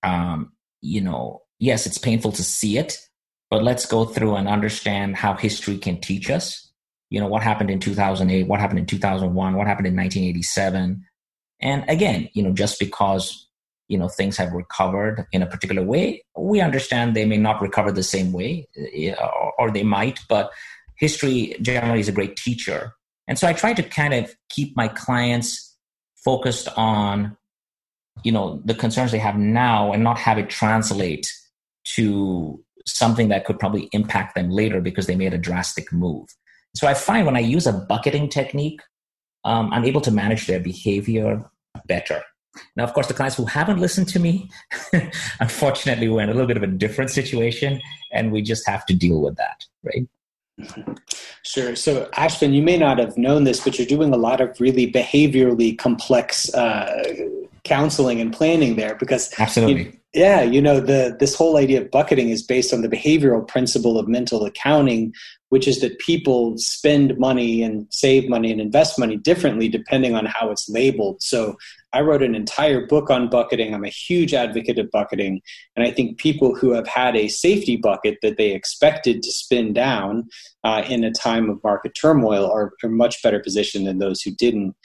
um, 0.04 0.54
you 0.82 1.02
know, 1.02 1.41
yes, 1.60 1.86
it's 1.86 1.98
painful 1.98 2.32
to 2.34 2.43
see 2.43 2.78
it, 2.78 2.98
but 3.50 3.63
let's 3.63 3.86
go 3.86 4.06
through 4.06 4.36
and 4.36 4.48
understand 4.48 5.15
how 5.15 5.34
history 5.34 5.78
can 5.78 6.00
teach 6.00 6.30
us. 6.30 6.72
You 7.10 7.19
know, 7.19 7.28
what 7.28 7.41
happened 7.41 7.72
in 7.72 7.80
2008, 7.80 8.48
what 8.48 8.60
happened 8.60 8.80
in 8.80 8.86
2001, 8.86 9.56
what 9.56 9.67
happened 9.67 9.88
in 9.88 9.95
1987. 9.95 11.04
And 11.62 11.89
again, 11.89 12.30
you 12.34 12.43
know, 12.43 12.52
just 12.52 12.80
because 12.80 13.49
you 13.89 13.97
know 13.97 14.08
things 14.08 14.38
have 14.38 14.54
recovered 14.54 15.25
in 15.34 15.41
a 15.41 15.47
particular 15.47 15.84
way. 15.84 16.23
We 16.38 16.62
understand 16.62 17.15
they 17.15 17.25
may 17.25 17.38
not 17.38 17.62
recover 17.62 17.91
the 17.91 18.04
same 18.04 18.32
way 18.32 18.67
or 19.58 19.71
they 19.71 19.84
might 19.84 20.19
but 20.30 20.52
history 20.95 21.56
generally 21.62 21.99
is 21.99 22.08
a 22.08 22.13
great 22.13 22.38
teacher. 22.38 22.93
And 23.28 23.38
so 23.38 23.47
i 23.47 23.54
try 23.54 23.73
to 23.73 23.84
kind 23.84 24.13
of 24.13 24.34
keep 24.49 24.75
my 24.78 24.88
clients 24.88 25.75
focused 26.15 26.69
on 26.78 27.36
you 28.23 28.32
know 28.32 28.62
the 28.65 28.73
concerns 28.73 29.12
they 29.12 29.19
have 29.19 29.38
now 29.38 29.91
and 29.91 30.04
not 30.04 30.17
have 30.17 30.38
it 30.38 30.49
translate 30.49 31.32
to 31.95 32.63
something 32.86 33.30
that 33.30 33.45
could 33.45 33.60
probably 33.60 33.88
impact 33.91 34.36
them 34.36 34.49
later 34.49 34.82
because 34.82 35.08
they 35.08 35.15
made 35.15 35.34
a 35.34 35.38
drastic 35.38 35.91
move. 35.91 36.28
So 36.75 36.88
i 36.88 36.93
find 36.93 37.25
when 37.25 37.36
i 37.36 37.39
use 37.39 37.65
a 37.65 37.73
bucketing 37.73 38.30
technique 38.30 38.82
um, 39.45 39.71
i'm 39.73 39.86
able 39.86 40.02
to 40.02 40.12
manage 40.12 40.45
their 40.45 40.60
behavior 40.60 41.49
better 41.88 42.21
now, 42.76 42.84
of 42.84 42.93
course, 42.93 43.08
the 43.08 43.13
clients 43.13 43.36
who 43.36 43.45
haven't 43.45 43.80
listened 43.80 44.08
to 44.10 44.19
me, 44.19 44.50
unfortunately, 45.39 46.08
we're 46.10 46.22
in 46.22 46.30
a 46.30 46.34
little 46.34 46.48
bit 46.48 46.58
of 46.58 46.63
a 46.63 46.67
different 46.67 47.12
situation, 47.12 47.82
and 48.12 48.32
we 48.32 48.41
just 48.41 48.67
have 48.67 48.86
to 48.88 48.93
deal 48.93 49.22
with 49.22 49.36
that, 49.38 49.65
right? 49.84 50.08
Sure. 51.43 51.76
So, 51.76 52.06
Ashvin, 52.13 52.54
you 52.54 52.62
may 52.62 52.78
not 52.78 53.00
have 53.00 53.17
known 53.17 53.43
this, 53.43 53.63
but 53.63 53.78
you're 53.78 53.88
doing 53.88 54.13
a 54.13 54.17
lot 54.17 54.41
of 54.41 54.60
really 54.60 54.91
behaviorally 54.91 55.78
complex 55.78 56.54
uh, 56.54 57.30
counseling 57.63 58.19
and 58.19 58.34
planning 58.34 58.76
there 58.76 58.95
because 58.95 59.34
absolutely. 59.39 59.84
You, 59.84 59.99
yeah, 60.13 60.41
you 60.41 60.60
know 60.60 60.80
the 60.80 61.15
this 61.19 61.36
whole 61.36 61.58
idea 61.58 61.82
of 61.82 61.91
bucketing 61.91 62.30
is 62.30 62.41
based 62.41 62.74
on 62.74 62.82
the 62.82 62.89
behavioral 62.89 63.48
principle 63.48 64.00
of 64.00 64.08
mental 64.08 64.43
accounting, 64.43 65.13
which 65.50 65.67
is 65.67 65.82
that 65.82 66.00
people 66.00 66.58
spend 66.58 67.15
money 67.19 67.62
and 67.62 67.86
save 67.91 68.28
money 68.28 68.52
and 68.52 68.60
invest 68.60 68.98
money 68.98 69.17
differently 69.17 69.69
depending 69.69 70.15
on 70.15 70.26
how 70.26 70.50
it's 70.50 70.67
labeled. 70.67 71.22
So 71.22 71.58
I 71.93 72.02
wrote 72.02 72.24
an 72.24 72.34
entire 72.34 72.88
book 72.88 73.12
on 73.12 73.30
bucketing. 73.30 73.74
I'm 73.74 73.84
a 73.84 73.89
huge 73.89 74.34
advocate 74.34 74.80
of 74.80 74.89
bucketing, 74.89 75.41
and 75.76 75.86
I 75.86 75.91
think 75.91 76.17
people 76.17 76.56
who 76.56 76.72
have 76.72 76.88
had 76.88 77.15
a 77.15 77.28
safety 77.28 77.78
bucket 77.78 78.17
that 78.24 78.38
they 78.38 78.52
expected 78.52 79.22
to 79.22 79.32
spin 79.32 79.74
down 79.74 80.28
uh, 80.63 80.84
in 80.89 81.04
a 81.04 81.12
time 81.12 81.52
of 81.52 81.63
market 81.63 81.91
turmoil 81.93 82.50
are, 82.50 82.72
are 82.84 82.89
much 82.89 83.22
better 83.22 83.39
positioned 83.39 83.86
than 83.86 84.00
those 84.00 84.22
who 84.22 84.32
didn't 84.32 84.76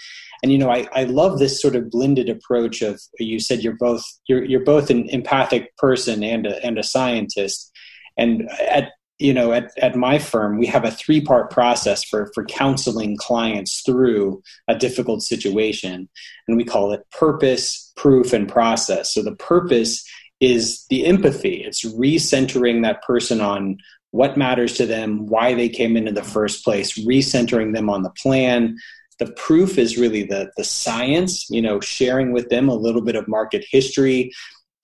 and 0.44 0.52
you 0.52 0.59
know 0.59 0.70
I, 0.70 0.87
I 0.92 1.04
love 1.04 1.38
this 1.38 1.59
sort 1.59 1.74
of 1.74 1.88
blended 1.88 2.28
approach 2.28 2.83
of 2.83 3.00
you 3.18 3.40
said 3.40 3.62
you're 3.62 3.78
both 3.78 4.04
you're 4.28 4.44
you're 4.44 4.62
both 4.62 4.90
an 4.90 5.09
empathic 5.09 5.74
person 5.78 6.22
and 6.22 6.46
a, 6.46 6.62
and 6.62 6.78
a 6.78 6.83
scientist. 6.83 7.72
And 8.18 8.50
at 8.61 8.92
you 9.18 9.33
know 9.33 9.54
at, 9.54 9.70
at 9.78 9.96
my 9.96 10.18
firm 10.18 10.59
we 10.59 10.66
have 10.66 10.85
a 10.85 10.90
three 10.90 11.22
part 11.22 11.50
process 11.50 12.04
for 12.04 12.30
for 12.35 12.44
counseling 12.44 13.16
clients 13.16 13.80
through 13.87 14.42
a 14.68 14.76
difficult 14.76 15.22
situation. 15.22 16.11
And 16.46 16.59
we 16.59 16.64
call 16.64 16.92
it 16.92 17.11
purpose 17.11 17.90
proof 17.96 18.35
and 18.35 18.46
process. 18.46 19.14
So 19.14 19.22
the 19.22 19.37
purpose 19.37 20.07
is 20.40 20.85
the 20.90 21.07
empathy. 21.07 21.64
It's 21.64 21.87
recentering 21.87 22.83
that 22.83 23.02
person 23.02 23.40
on 23.40 23.78
what 24.11 24.37
matters 24.37 24.74
to 24.74 24.85
them 24.85 25.26
why 25.26 25.54
they 25.54 25.70
came 25.70 25.96
in 25.96 26.07
in 26.07 26.14
the 26.14 26.22
first 26.22 26.62
place 26.62 27.02
recentering 27.02 27.72
them 27.72 27.88
on 27.88 28.02
the 28.02 28.11
plan 28.11 28.76
the 29.18 29.33
proof 29.33 29.79
is 29.79 29.98
really 29.98 30.24
the 30.24 30.50
the 30.57 30.64
science 30.64 31.48
you 31.50 31.62
know 31.62 31.81
sharing 31.81 32.33
with 32.33 32.48
them 32.48 32.68
a 32.68 32.74
little 32.74 33.03
bit 33.03 33.16
of 33.16 33.29
market 33.29 33.64
history 33.70 34.33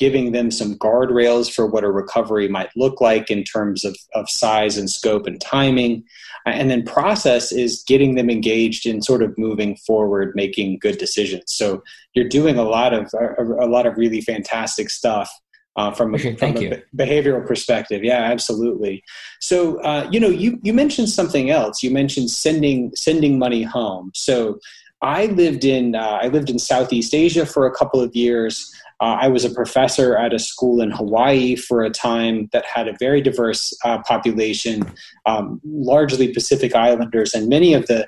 giving 0.01 0.33
them 0.33 0.51
some 0.51 0.77
guardrails 0.77 1.53
for 1.55 1.66
what 1.66 1.85
a 1.85 1.90
recovery 1.90 2.49
might 2.49 2.71
look 2.75 3.03
like 3.03 3.31
in 3.31 3.45
terms 3.45 3.85
of, 3.85 3.95
of 4.14 4.31
size 4.31 4.79
and 4.79 4.88
scope 4.88 5.27
and 5.27 5.43
timing. 5.43 6.03
Uh, 6.47 6.51
and 6.51 6.71
then 6.71 6.83
process 6.83 7.53
is 7.53 7.85
getting 7.87 8.14
them 8.14 8.31
engaged 8.31 8.87
in 8.87 9.03
sort 9.03 9.23
of 9.23 9.37
moving 9.37 9.77
forward 9.77 10.33
making 10.35 10.79
good 10.79 10.97
decisions. 10.97 11.45
So 11.49 11.83
you're 12.14 12.31
doing 12.31 12.57
a 12.57 12.64
lot 12.64 12.95
of 12.95 13.12
a, 13.12 13.45
a 13.45 13.69
lot 13.69 13.87
of 13.87 13.99
really 13.99 14.23
fantastic 14.23 14.88
stuff 14.88 15.31
uh, 15.76 15.90
from, 15.92 16.14
a, 16.14 16.18
from 16.18 16.56
a 16.56 16.83
behavioral 16.96 17.46
perspective. 17.46 18.02
Yeah, 18.04 18.22
absolutely. 18.22 19.02
So, 19.40 19.80
uh, 19.83 20.09
you 20.11 20.20
know, 20.20 20.28
you, 20.28 20.59
you 20.62 20.72
mentioned 20.74 21.09
something 21.09 21.50
else. 21.50 21.83
You 21.83 21.90
mentioned 21.90 22.30
sending 22.30 22.92
sending 22.94 23.38
money 23.38 23.62
home. 23.62 24.11
So, 24.14 24.59
I 25.02 25.26
lived 25.26 25.64
in 25.64 25.94
uh, 25.94 26.18
I 26.22 26.28
lived 26.28 26.50
in 26.50 26.59
Southeast 26.59 27.14
Asia 27.14 27.46
for 27.46 27.66
a 27.66 27.74
couple 27.74 28.00
of 28.00 28.14
years. 28.14 28.70
Uh, 29.00 29.16
I 29.18 29.28
was 29.28 29.46
a 29.46 29.50
professor 29.50 30.14
at 30.14 30.35
a 30.35 30.38
school 30.38 30.83
in 30.83 30.90
Hawaii 30.90 31.56
for 31.56 31.83
a 31.83 31.88
time 31.88 32.50
that 32.52 32.66
had 32.66 32.87
a 32.87 32.94
very 32.98 33.22
diverse 33.22 33.74
uh, 33.83 34.02
population, 34.02 34.83
um, 35.24 35.59
largely 35.64 36.35
Pacific 36.35 36.74
Islanders, 36.74 37.33
and 37.33 37.48
many 37.48 37.72
of 37.72 37.87
the 37.87 38.06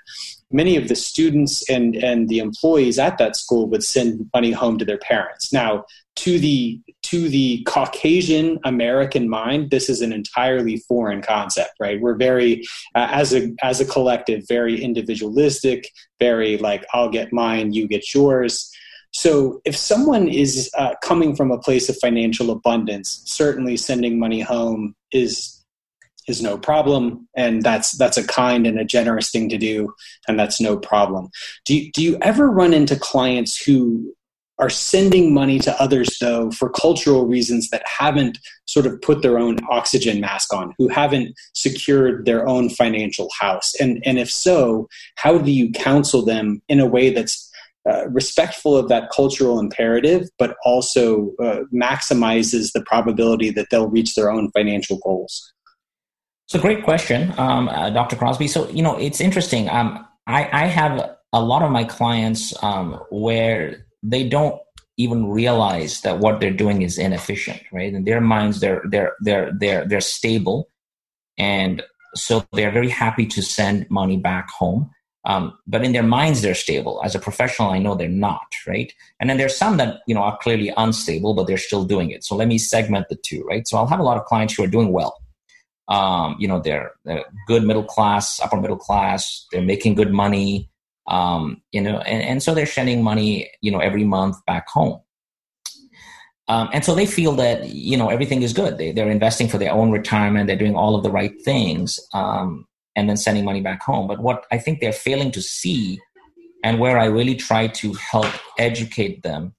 many 0.52 0.76
of 0.76 0.88
the 0.88 0.94
students 0.94 1.68
and 1.68 1.96
and 1.96 2.28
the 2.28 2.38
employees 2.38 2.98
at 2.98 3.18
that 3.18 3.36
school 3.36 3.68
would 3.68 3.82
send 3.82 4.30
money 4.34 4.52
home 4.52 4.78
to 4.78 4.84
their 4.84 4.98
parents. 4.98 5.52
Now, 5.52 5.84
to 6.16 6.38
the 6.38 6.80
to 7.02 7.28
the 7.28 7.62
Caucasian 7.66 8.58
American 8.64 9.28
mind, 9.28 9.70
this 9.70 9.88
is 9.88 10.02
an 10.02 10.12
entirely 10.12 10.78
foreign 10.88 11.22
concept, 11.22 11.72
right? 11.80 12.00
We're 12.00 12.16
very, 12.16 12.62
uh, 12.94 13.08
as 13.10 13.34
a 13.34 13.52
as 13.62 13.80
a 13.80 13.86
collective, 13.86 14.44
very 14.48 14.82
individualistic, 14.82 15.90
very 16.18 16.58
like 16.58 16.84
I'll 16.92 17.10
get 17.10 17.32
mine, 17.32 17.72
you 17.72 17.88
get 17.88 18.14
yours. 18.14 18.70
So 19.14 19.60
if 19.64 19.76
someone 19.76 20.28
is 20.28 20.70
uh, 20.76 20.94
coming 21.02 21.36
from 21.36 21.50
a 21.50 21.58
place 21.58 21.88
of 21.88 21.98
financial 21.98 22.50
abundance, 22.50 23.22
certainly 23.26 23.76
sending 23.76 24.18
money 24.18 24.40
home 24.40 24.94
is 25.12 25.61
is 26.28 26.42
no 26.42 26.58
problem, 26.58 27.28
and 27.36 27.62
that's 27.62 27.92
that's 27.92 28.16
a 28.16 28.26
kind 28.26 28.66
and 28.66 28.78
a 28.78 28.84
generous 28.84 29.30
thing 29.30 29.48
to 29.48 29.58
do, 29.58 29.92
and 30.28 30.38
that's 30.38 30.60
no 30.60 30.76
problem. 30.76 31.28
Do 31.64 31.76
you, 31.76 31.92
do 31.92 32.02
you 32.02 32.18
ever 32.22 32.50
run 32.50 32.72
into 32.72 32.96
clients 32.96 33.62
who 33.62 34.14
are 34.58 34.70
sending 34.70 35.34
money 35.34 35.58
to 35.58 35.82
others 35.82 36.18
though 36.20 36.50
for 36.52 36.68
cultural 36.68 37.26
reasons 37.26 37.70
that 37.70 37.82
haven't 37.86 38.38
sort 38.66 38.86
of 38.86 39.00
put 39.02 39.22
their 39.22 39.38
own 39.38 39.56
oxygen 39.68 40.20
mask 40.20 40.52
on 40.54 40.72
who 40.78 40.88
haven't 40.88 41.34
secured 41.54 42.26
their 42.26 42.46
own 42.46 42.68
financial 42.68 43.28
house 43.40 43.74
and 43.80 44.02
and 44.04 44.18
if 44.18 44.30
so 44.30 44.88
how 45.16 45.38
do 45.38 45.50
you 45.50 45.70
counsel 45.72 46.24
them 46.24 46.62
in 46.68 46.80
a 46.80 46.86
way 46.86 47.10
that's 47.10 47.50
uh, 47.90 48.08
respectful 48.10 48.76
of 48.76 48.88
that 48.88 49.10
cultural 49.10 49.58
imperative 49.58 50.28
but 50.38 50.54
also 50.64 51.32
uh, 51.42 51.60
maximizes 51.74 52.72
the 52.72 52.84
probability 52.86 53.50
that 53.50 53.66
they'll 53.70 53.88
reach 53.88 54.14
their 54.14 54.30
own 54.30 54.50
financial 54.52 54.98
goals 54.98 55.51
a 56.54 56.58
great 56.58 56.84
question 56.84 57.32
um, 57.38 57.68
uh, 57.68 57.90
dr 57.90 58.16
crosby. 58.16 58.48
So 58.48 58.68
you 58.70 58.82
know 58.82 58.96
it's 58.96 59.20
interesting. 59.20 59.68
Um, 59.68 60.06
I, 60.26 60.48
I 60.52 60.66
have 60.66 61.16
a 61.32 61.42
lot 61.42 61.62
of 61.62 61.70
my 61.70 61.84
clients 61.84 62.54
um, 62.62 63.00
where 63.10 63.86
they 64.02 64.28
don't 64.28 64.60
even 64.98 65.28
realize 65.28 66.02
that 66.02 66.18
what 66.18 66.40
they're 66.40 66.52
doing 66.52 66.82
is 66.82 66.98
inefficient 66.98 67.60
right? 67.72 67.92
In 67.92 68.04
their 68.04 68.20
minds 68.20 68.60
they're 68.60 68.82
they're 68.90 69.14
they're 69.20 69.52
they're 69.58 69.86
they're 69.86 70.00
stable. 70.00 70.68
And 71.38 71.82
so 72.14 72.44
they're 72.52 72.70
very 72.70 72.90
happy 72.90 73.26
to 73.26 73.42
send 73.42 73.90
money 73.90 74.18
back 74.18 74.50
home. 74.50 74.90
Um, 75.24 75.56
but 75.66 75.84
in 75.84 75.92
their 75.92 76.02
minds 76.02 76.42
they're 76.42 76.54
stable. 76.54 77.00
As 77.04 77.14
a 77.14 77.18
professional 77.18 77.70
i 77.70 77.78
know 77.78 77.94
they're 77.94 78.08
not 78.08 78.48
right? 78.66 78.92
And 79.18 79.30
then 79.30 79.38
there's 79.38 79.56
some 79.56 79.78
that 79.78 80.00
you 80.06 80.14
know 80.14 80.22
are 80.22 80.38
clearly 80.38 80.72
unstable 80.76 81.34
but 81.34 81.46
they're 81.46 81.56
still 81.56 81.84
doing 81.84 82.10
it. 82.10 82.24
So 82.24 82.36
let 82.36 82.48
me 82.48 82.58
segment 82.58 83.08
the 83.08 83.16
two 83.16 83.42
right? 83.44 83.66
So 83.66 83.78
i'll 83.78 83.86
have 83.86 84.00
a 84.00 84.04
lot 84.10 84.18
of 84.18 84.26
clients 84.26 84.54
who 84.54 84.64
are 84.64 84.68
doing 84.68 84.92
well 84.92 85.21
um, 85.92 86.36
you 86.40 86.48
know 86.48 86.60
they're, 86.60 86.92
they're 87.04 87.24
good 87.46 87.62
middle 87.62 87.84
class 87.84 88.40
upper 88.40 88.60
middle 88.60 88.76
class 88.76 89.46
they're 89.52 89.62
making 89.62 89.94
good 89.94 90.12
money 90.12 90.68
um, 91.08 91.62
you 91.72 91.80
know, 91.80 91.98
and, 91.98 92.22
and 92.22 92.42
so 92.42 92.54
they're 92.54 92.66
sending 92.66 93.02
money, 93.02 93.50
you 93.60 93.70
know, 93.70 93.80
every 93.80 94.04
month 94.04 94.36
back 94.46 94.68
home. 94.68 95.00
Um, 96.48 96.68
and 96.72 96.84
so 96.84 96.94
they 96.94 97.06
feel 97.06 97.32
that 97.36 97.68
you 97.68 97.96
know 97.96 98.08
everything 98.08 98.42
is 98.42 98.52
good. 98.52 98.76
They, 98.76 98.92
they're 98.92 99.10
investing 99.10 99.48
for 99.48 99.58
their 99.58 99.72
own 99.72 99.90
retirement. 99.90 100.48
They're 100.48 100.56
doing 100.56 100.74
all 100.74 100.96
of 100.96 101.02
the 101.02 101.10
right 101.10 101.32
things, 101.42 102.00
um, 102.12 102.66
and 102.96 103.08
then 103.08 103.16
sending 103.16 103.44
money 103.44 103.60
back 103.60 103.80
home. 103.82 104.08
But 104.08 104.18
what 104.18 104.44
I 104.50 104.58
think 104.58 104.80
they're 104.80 104.92
failing 104.92 105.30
to 105.32 105.40
see, 105.40 106.00
and 106.64 106.78
where 106.80 106.98
I 106.98 107.06
really 107.06 107.36
try 107.36 107.68
to 107.68 107.94
help 107.94 108.26
educate 108.58 109.22
them, 109.22 109.54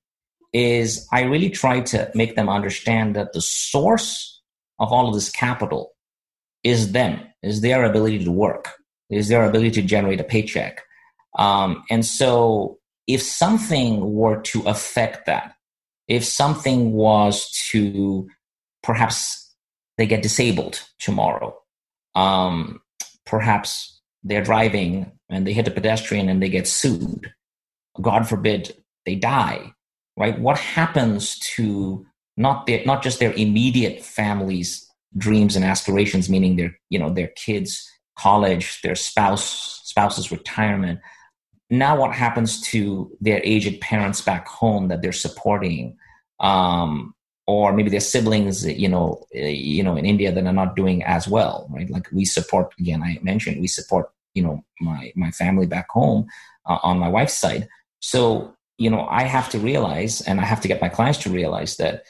is 0.51 1.07
I 1.11 1.21
really 1.21 1.49
try 1.49 1.79
to 1.81 2.11
make 2.13 2.35
them 2.35 2.49
understand 2.49 3.15
that 3.15 3.31
the 3.31 3.41
source 3.41 4.41
of 4.77 4.91
all 4.91 5.07
of 5.07 5.13
this 5.13 5.31
capital 5.31 5.92
is 6.63 6.91
them, 6.91 7.19
is 7.41 7.61
their 7.61 7.83
ability 7.83 8.23
to 8.23 8.31
work, 8.31 8.71
is 9.09 9.27
their 9.27 9.45
ability 9.45 9.71
to 9.71 9.81
generate 9.81 10.19
a 10.19 10.23
paycheck. 10.23 10.81
Um, 11.37 11.83
and 11.89 12.05
so, 12.05 12.79
if 13.07 13.21
something 13.21 14.13
were 14.13 14.41
to 14.41 14.61
affect 14.63 15.25
that, 15.25 15.55
if 16.07 16.23
something 16.23 16.93
was 16.93 17.49
to 17.71 18.27
perhaps 18.81 19.53
they 19.97 20.05
get 20.05 20.23
disabled 20.23 20.81
tomorrow, 20.99 21.55
um, 22.15 22.81
perhaps 23.25 24.01
they're 24.23 24.43
driving 24.43 25.11
and 25.29 25.45
they 25.45 25.53
hit 25.53 25.67
a 25.67 25.71
pedestrian 25.71 26.29
and 26.29 26.41
they 26.41 26.49
get 26.49 26.67
sued, 26.67 27.33
God 28.01 28.27
forbid 28.27 28.75
they 29.05 29.15
die, 29.15 29.73
right? 30.17 30.39
What 30.39 30.57
happens 30.57 31.37
to 31.55 32.05
not 32.37 32.65
their, 32.65 32.83
not 32.85 33.03
just 33.03 33.19
their 33.19 33.33
immediate 33.33 34.03
families' 34.03 34.89
dreams 35.17 35.55
and 35.55 35.65
aspirations, 35.65 36.29
meaning 36.29 36.55
their 36.55 36.77
you 36.89 36.99
know 36.99 37.09
their 37.09 37.27
kids' 37.35 37.89
college, 38.17 38.81
their 38.81 38.95
spouse 38.95 39.81
spouse's 39.83 40.31
retirement, 40.31 40.99
now 41.73 41.95
what 41.95 42.13
happens 42.13 42.61
to 42.61 43.11
their 43.19 43.41
aged 43.43 43.81
parents 43.81 44.21
back 44.21 44.47
home 44.47 44.87
that 44.89 45.01
they're 45.01 45.11
supporting 45.11 45.97
um, 46.39 47.13
or 47.47 47.73
maybe 47.73 47.89
their 47.89 47.99
siblings 47.99 48.65
you 48.65 48.87
know 48.87 49.25
uh, 49.35 49.39
you 49.39 49.83
know 49.83 49.95
in 49.95 50.05
india 50.05 50.31
that 50.31 50.45
are 50.45 50.53
not 50.53 50.75
doing 50.75 51.03
as 51.03 51.27
well 51.27 51.67
right? 51.71 51.89
Like 51.89 52.07
we 52.11 52.25
support 52.25 52.73
again 52.79 53.01
i 53.01 53.19
mentioned 53.21 53.59
we 53.59 53.67
support 53.67 54.11
you 54.33 54.43
know 54.43 54.63
my 54.79 55.11
my 55.15 55.31
family 55.31 55.65
back 55.65 55.89
home 55.89 56.27
uh, 56.65 56.79
on 56.83 56.97
my 56.97 57.09
wife's 57.09 57.37
side. 57.37 57.67
So 57.99 58.53
you 58.77 58.89
know 58.89 59.07
i 59.07 59.23
have 59.23 59.49
to 59.49 59.59
realize 59.59 60.21
and 60.21 60.39
i 60.39 60.45
have 60.45 60.61
to 60.61 60.67
get 60.67 60.81
my 60.81 60.89
clients 60.89 61.19
to 61.19 61.29
realize 61.29 61.77
that 61.77 62.03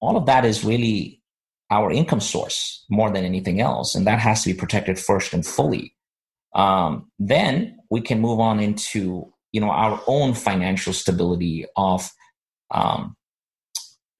all 0.00 0.16
of 0.16 0.26
that 0.26 0.44
is 0.44 0.64
really 0.64 1.22
our 1.70 1.90
income 1.90 2.20
source 2.20 2.84
more 2.90 3.10
than 3.10 3.24
anything 3.24 3.60
else 3.60 3.94
and 3.94 4.06
that 4.06 4.18
has 4.18 4.42
to 4.42 4.52
be 4.52 4.58
protected 4.58 4.98
first 4.98 5.32
and 5.32 5.46
fully 5.46 5.94
um, 6.54 7.10
then 7.18 7.76
we 7.90 8.00
can 8.00 8.20
move 8.20 8.40
on 8.40 8.60
into 8.60 9.32
you 9.52 9.60
know 9.60 9.70
our 9.70 10.00
own 10.06 10.34
financial 10.34 10.92
stability 10.92 11.66
of 11.76 12.10
um, 12.70 13.16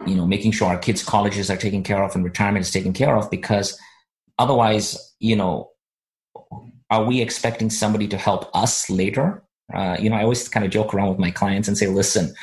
you 0.07 0.15
know 0.15 0.27
making 0.27 0.53
sure 0.53 0.69
our 0.69 0.79
kids 0.79 1.03
colleges 1.03 1.51
are 1.51 1.57
taken 1.57 1.83
care 1.83 2.03
of 2.03 2.15
and 2.15 2.25
retirement 2.25 2.65
is 2.65 2.73
taken 2.73 2.93
care 2.93 3.17
of 3.17 3.31
because 3.31 3.79
otherwise 4.39 5.15
you 5.21 5.37
know 5.37 5.71
are 6.91 7.05
we 7.05 7.21
expecting 7.21 7.71
somebody 7.71 8.07
to 8.09 8.17
help 8.17 8.55
us 8.55 8.89
later? 8.89 9.43
Uh, 9.75 9.97
you 9.99 10.09
know, 10.09 10.17
I 10.17 10.23
always 10.23 10.49
kind 10.49 10.65
of 10.65 10.71
joke 10.71 10.95
around 10.95 11.09
with 11.09 11.19
my 11.19 11.31
clients 11.31 11.69
and 11.69 11.77
say, 11.77 11.89
listen, 11.89 12.35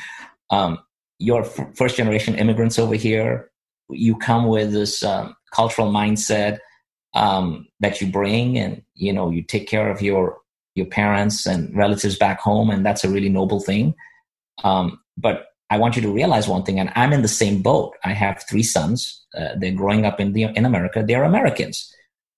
um, 0.49 0.79
you're 1.19 1.45
f- 1.45 1.75
first 1.75 1.95
generation 1.95 2.35
immigrants 2.35 2.77
over 2.77 2.95
here. 2.95 3.49
You 3.89 4.17
come 4.17 4.47
with 4.47 4.71
this 4.71 5.03
um, 5.03 5.35
cultural 5.53 5.91
mindset 5.91 6.59
um, 7.13 7.67
that 7.79 8.01
you 8.01 8.11
bring, 8.11 8.57
and 8.57 8.81
you 8.95 9.13
know, 9.13 9.29
you 9.29 9.41
take 9.41 9.67
care 9.67 9.89
of 9.89 10.01
your 10.01 10.37
your 10.75 10.87
parents 10.87 11.45
and 11.45 11.75
relatives 11.75 12.17
back 12.17 12.39
home, 12.39 12.69
and 12.69 12.85
that's 12.85 13.03
a 13.03 13.09
really 13.09 13.29
noble 13.29 13.59
thing. 13.59 13.93
Um, 14.63 14.99
but 15.17 15.47
I 15.69 15.77
want 15.77 15.95
you 15.95 16.01
to 16.03 16.11
realize 16.11 16.47
one 16.47 16.63
thing, 16.63 16.79
and 16.79 16.91
I'm 16.95 17.13
in 17.13 17.21
the 17.21 17.27
same 17.27 17.61
boat. 17.61 17.95
I 18.03 18.13
have 18.13 18.43
three 18.49 18.63
sons. 18.63 19.25
Uh, 19.37 19.49
they're 19.57 19.71
growing 19.71 20.05
up 20.05 20.19
in 20.19 20.33
the 20.33 20.43
in 20.43 20.65
America. 20.65 21.03
They're 21.05 21.23
Americans. 21.23 21.91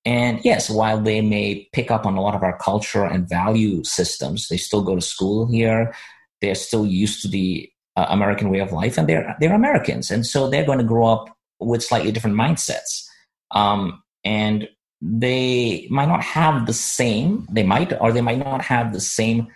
And 0.05 0.39
yes, 0.45 0.69
while 0.69 1.01
they 1.01 1.21
may 1.21 1.67
pick 1.73 1.89
up 1.89 2.05
on 2.05 2.15
a 2.15 2.21
lot 2.21 2.35
of 2.35 2.43
our 2.43 2.57
culture 2.59 3.03
and 3.03 3.27
value 3.27 3.83
systems, 3.83 4.47
they 4.47 4.57
still 4.57 4.83
go 4.83 4.95
to 4.95 5.01
school 5.01 5.47
here. 5.47 5.95
They're 6.41 6.53
still 6.53 6.85
used 6.85 7.23
to 7.23 7.27
the 7.27 7.67
uh, 7.95 8.05
American 8.09 8.51
way 8.51 8.59
of 8.59 8.71
life, 8.71 8.97
and 8.97 9.09
they're 9.09 9.35
they're 9.39 9.53
Americans, 9.53 10.11
and 10.11 10.25
so 10.25 10.49
they're 10.49 10.65
going 10.65 10.77
to 10.77 10.83
grow 10.83 11.07
up 11.07 11.34
with 11.59 11.83
slightly 11.83 12.11
different 12.11 12.35
mindsets. 12.35 13.05
Um, 13.51 14.03
and 14.23 14.67
they 15.01 15.87
might 15.89 16.07
not 16.07 16.23
have 16.23 16.65
the 16.65 16.73
same. 16.73 17.47
They 17.51 17.63
might, 17.63 17.93
or 18.01 18.11
they 18.11 18.21
might 18.21 18.39
not 18.39 18.61
have 18.63 18.93
the 18.93 19.01
same 19.01 19.47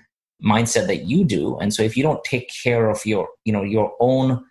mindset 0.43 0.87
that 0.87 1.03
you 1.03 1.23
do. 1.23 1.57
And 1.57 1.73
so, 1.73 1.81
if 1.83 1.97
you 1.97 2.03
don't 2.03 2.23
take 2.23 2.51
care 2.63 2.89
of 2.89 3.05
your, 3.05 3.29
you 3.45 3.53
know, 3.53 3.63
your 3.63 3.93
own 3.99 4.43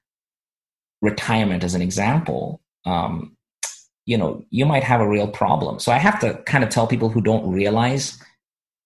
retirement, 1.00 1.62
as 1.62 1.74
an 1.74 1.82
example, 1.82 2.61
um, 2.84 3.37
you 4.08 4.16
know 4.16 4.42
you 4.48 4.64
might 4.64 4.82
have 4.82 5.02
a 5.02 5.08
real 5.08 5.28
problem 5.28 5.78
so 5.78 5.92
i 5.92 5.98
have 5.98 6.18
to 6.18 6.34
kind 6.52 6.64
of 6.64 6.70
tell 6.70 6.87
people 6.87 7.11
who 7.11 7.20
don't 7.20 7.52
realize 7.52 8.18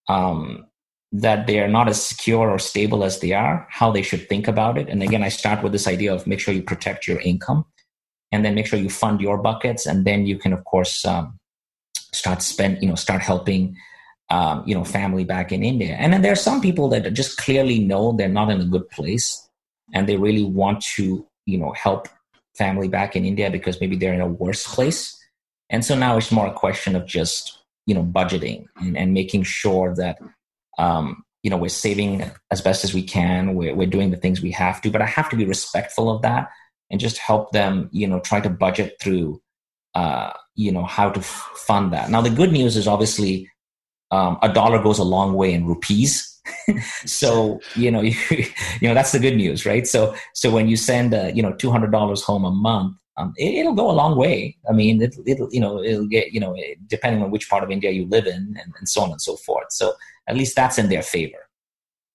um, 0.09 0.67
that 1.13 1.47
they 1.47 1.61
are 1.61 1.69
not 1.69 1.89
as 1.89 2.05
secure 2.05 2.51
or 2.51 2.59
stable 2.59 3.05
as 3.05 3.21
they 3.21 3.33
are 3.33 3.67
how 3.71 3.93
they 3.93 4.03
should 4.03 4.29
think 4.29 4.49
about 4.49 4.77
it 4.77 4.89
and 4.89 5.03
again 5.03 5.23
i 5.23 5.29
start 5.29 5.63
with 5.63 5.71
this 5.71 5.87
idea 5.87 6.13
of 6.13 6.27
make 6.27 6.41
sure 6.41 6.53
you 6.53 6.63
protect 6.63 7.07
your 7.07 7.21
income 7.21 7.65
and 8.33 8.45
then 8.45 8.55
make 8.55 8.67
sure 8.67 8.79
you 8.79 8.91
fund 8.91 9.21
your 9.21 9.39
buckets 9.39 9.87
and 9.87 10.05
then 10.05 10.27
you 10.27 10.39
can 10.39 10.53
of 10.53 10.65
course 10.65 11.05
um, 11.05 11.39
start 12.13 12.43
spend 12.43 12.83
you 12.83 12.89
know 12.89 12.95
start 12.95 13.23
helping 13.23 13.77
um, 14.31 14.65
you 14.67 14.75
know 14.75 14.85
family 14.85 15.25
back 15.25 15.53
in 15.53 15.63
india 15.63 15.95
and 15.99 16.13
then 16.13 16.23
there 16.23 16.33
are 16.33 16.47
some 16.49 16.61
people 16.61 16.89
that 16.89 17.13
just 17.13 17.37
clearly 17.37 17.79
know 17.79 18.13
they're 18.13 18.29
not 18.29 18.51
in 18.51 18.61
a 18.61 18.65
good 18.65 18.89
place 18.91 19.49
and 19.95 20.09
they 20.09 20.17
really 20.17 20.45
want 20.45 20.83
to 20.83 21.27
you 21.47 21.59
know 21.59 21.73
help 21.73 22.09
family 22.57 22.89
back 22.89 23.17
in 23.17 23.25
India 23.25 23.51
because 23.51 23.81
maybe 23.81 23.97
they're 23.97 24.15
in 24.15 24.21
a 24.21 24.27
worse 24.27 24.67
place. 24.67 25.19
And 25.71 25.85
so 25.85 25.95
now 25.97 26.17
it's 26.17 26.33
more 26.33 26.47
a 26.47 26.53
question 26.53 26.95
of 26.95 27.07
just, 27.07 27.59
you 27.87 27.95
know, 27.95 28.05
budgeting 28.05 28.67
and, 28.77 28.97
and 28.97 29.15
making 29.15 29.45
sure 29.45 29.95
that, 29.97 30.19
um, 30.79 31.25
you 31.43 31.51
know, 31.51 31.57
we're 31.57 31.69
saving 31.69 32.31
as 32.51 32.61
best 32.61 32.85
as 32.85 32.95
we 32.95 33.03
can. 33.03 33.55
We're, 33.55 33.75
we're 33.75 33.87
doing 33.87 34.11
the 34.11 34.17
things 34.17 34.43
we 34.43 34.53
have 34.53 34.81
to, 34.83 34.91
but 34.91 35.03
I 35.03 35.07
have 35.07 35.31
to 35.31 35.37
be 35.37 35.45
respectful 35.45 36.11
of 36.11 36.23
that 36.23 36.51
and 36.93 37.01
just 37.01 37.19
help 37.19 37.51
them, 37.53 37.89
you 37.91 38.07
know, 38.07 38.21
try 38.21 38.39
to 38.39 38.51
budget 38.51 38.97
through, 39.01 39.43
uh, 39.95 40.31
you 40.55 40.71
know, 40.71 40.85
how 40.85 41.11
to 41.11 41.21
f- 41.21 41.51
fund 41.57 41.93
that. 41.93 42.11
Now, 42.11 42.21
the 42.21 42.31
good 42.31 42.53
news 42.53 42.77
is 42.77 42.87
obviously 42.87 43.51
um, 44.13 44.39
a 44.43 44.53
dollar 44.53 44.81
goes 44.81 44.99
a 44.99 45.05
long 45.05 45.35
way 45.35 45.53
in 45.53 45.67
rupees. 45.67 46.29
So 47.07 47.61
you 47.77 47.91
know 47.91 48.01
you, 48.09 48.15
you 48.81 48.89
know 48.89 48.95
that's 48.95 49.13
the 49.13 49.21
good 49.21 49.37
news 49.37 49.65
right? 49.65 49.87
So 49.87 50.15
so 50.35 50.51
when 50.51 50.69
you 50.69 50.77
send 50.77 51.15
uh, 51.15 51.31
you 51.33 51.43
know 51.43 51.53
$200 51.53 52.23
home 52.23 52.45
a 52.45 52.51
month 52.51 52.97
um, 53.17 53.33
it, 53.37 53.65
will 53.65 53.75
go 53.75 53.91
a 53.91 53.93
long 53.93 54.17
way. 54.17 54.57
I 54.69 54.73
mean 54.73 55.01
it, 55.03 55.15
will 55.25 55.49
you 55.53 55.61
know 55.61 55.83
it'll 55.83 56.09
get 56.09 56.33
you 56.33 56.41
know 56.41 56.57
depending 56.89 57.23
on 57.23 57.31
which 57.31 57.49
part 57.49 57.63
of 57.63 57.71
india 57.71 57.91
you 57.91 58.07
live 58.07 58.27
in 58.27 58.57
and, 58.61 58.73
and 58.79 58.89
so 58.89 59.03
on 59.03 59.13
and 59.13 59.23
so 59.23 59.37
forth. 59.37 59.71
So 59.71 59.95
at 60.29 60.37
least 60.37 60.57
that's 60.57 60.79
in 60.79 60.89
their 60.89 61.03
favor 61.03 61.49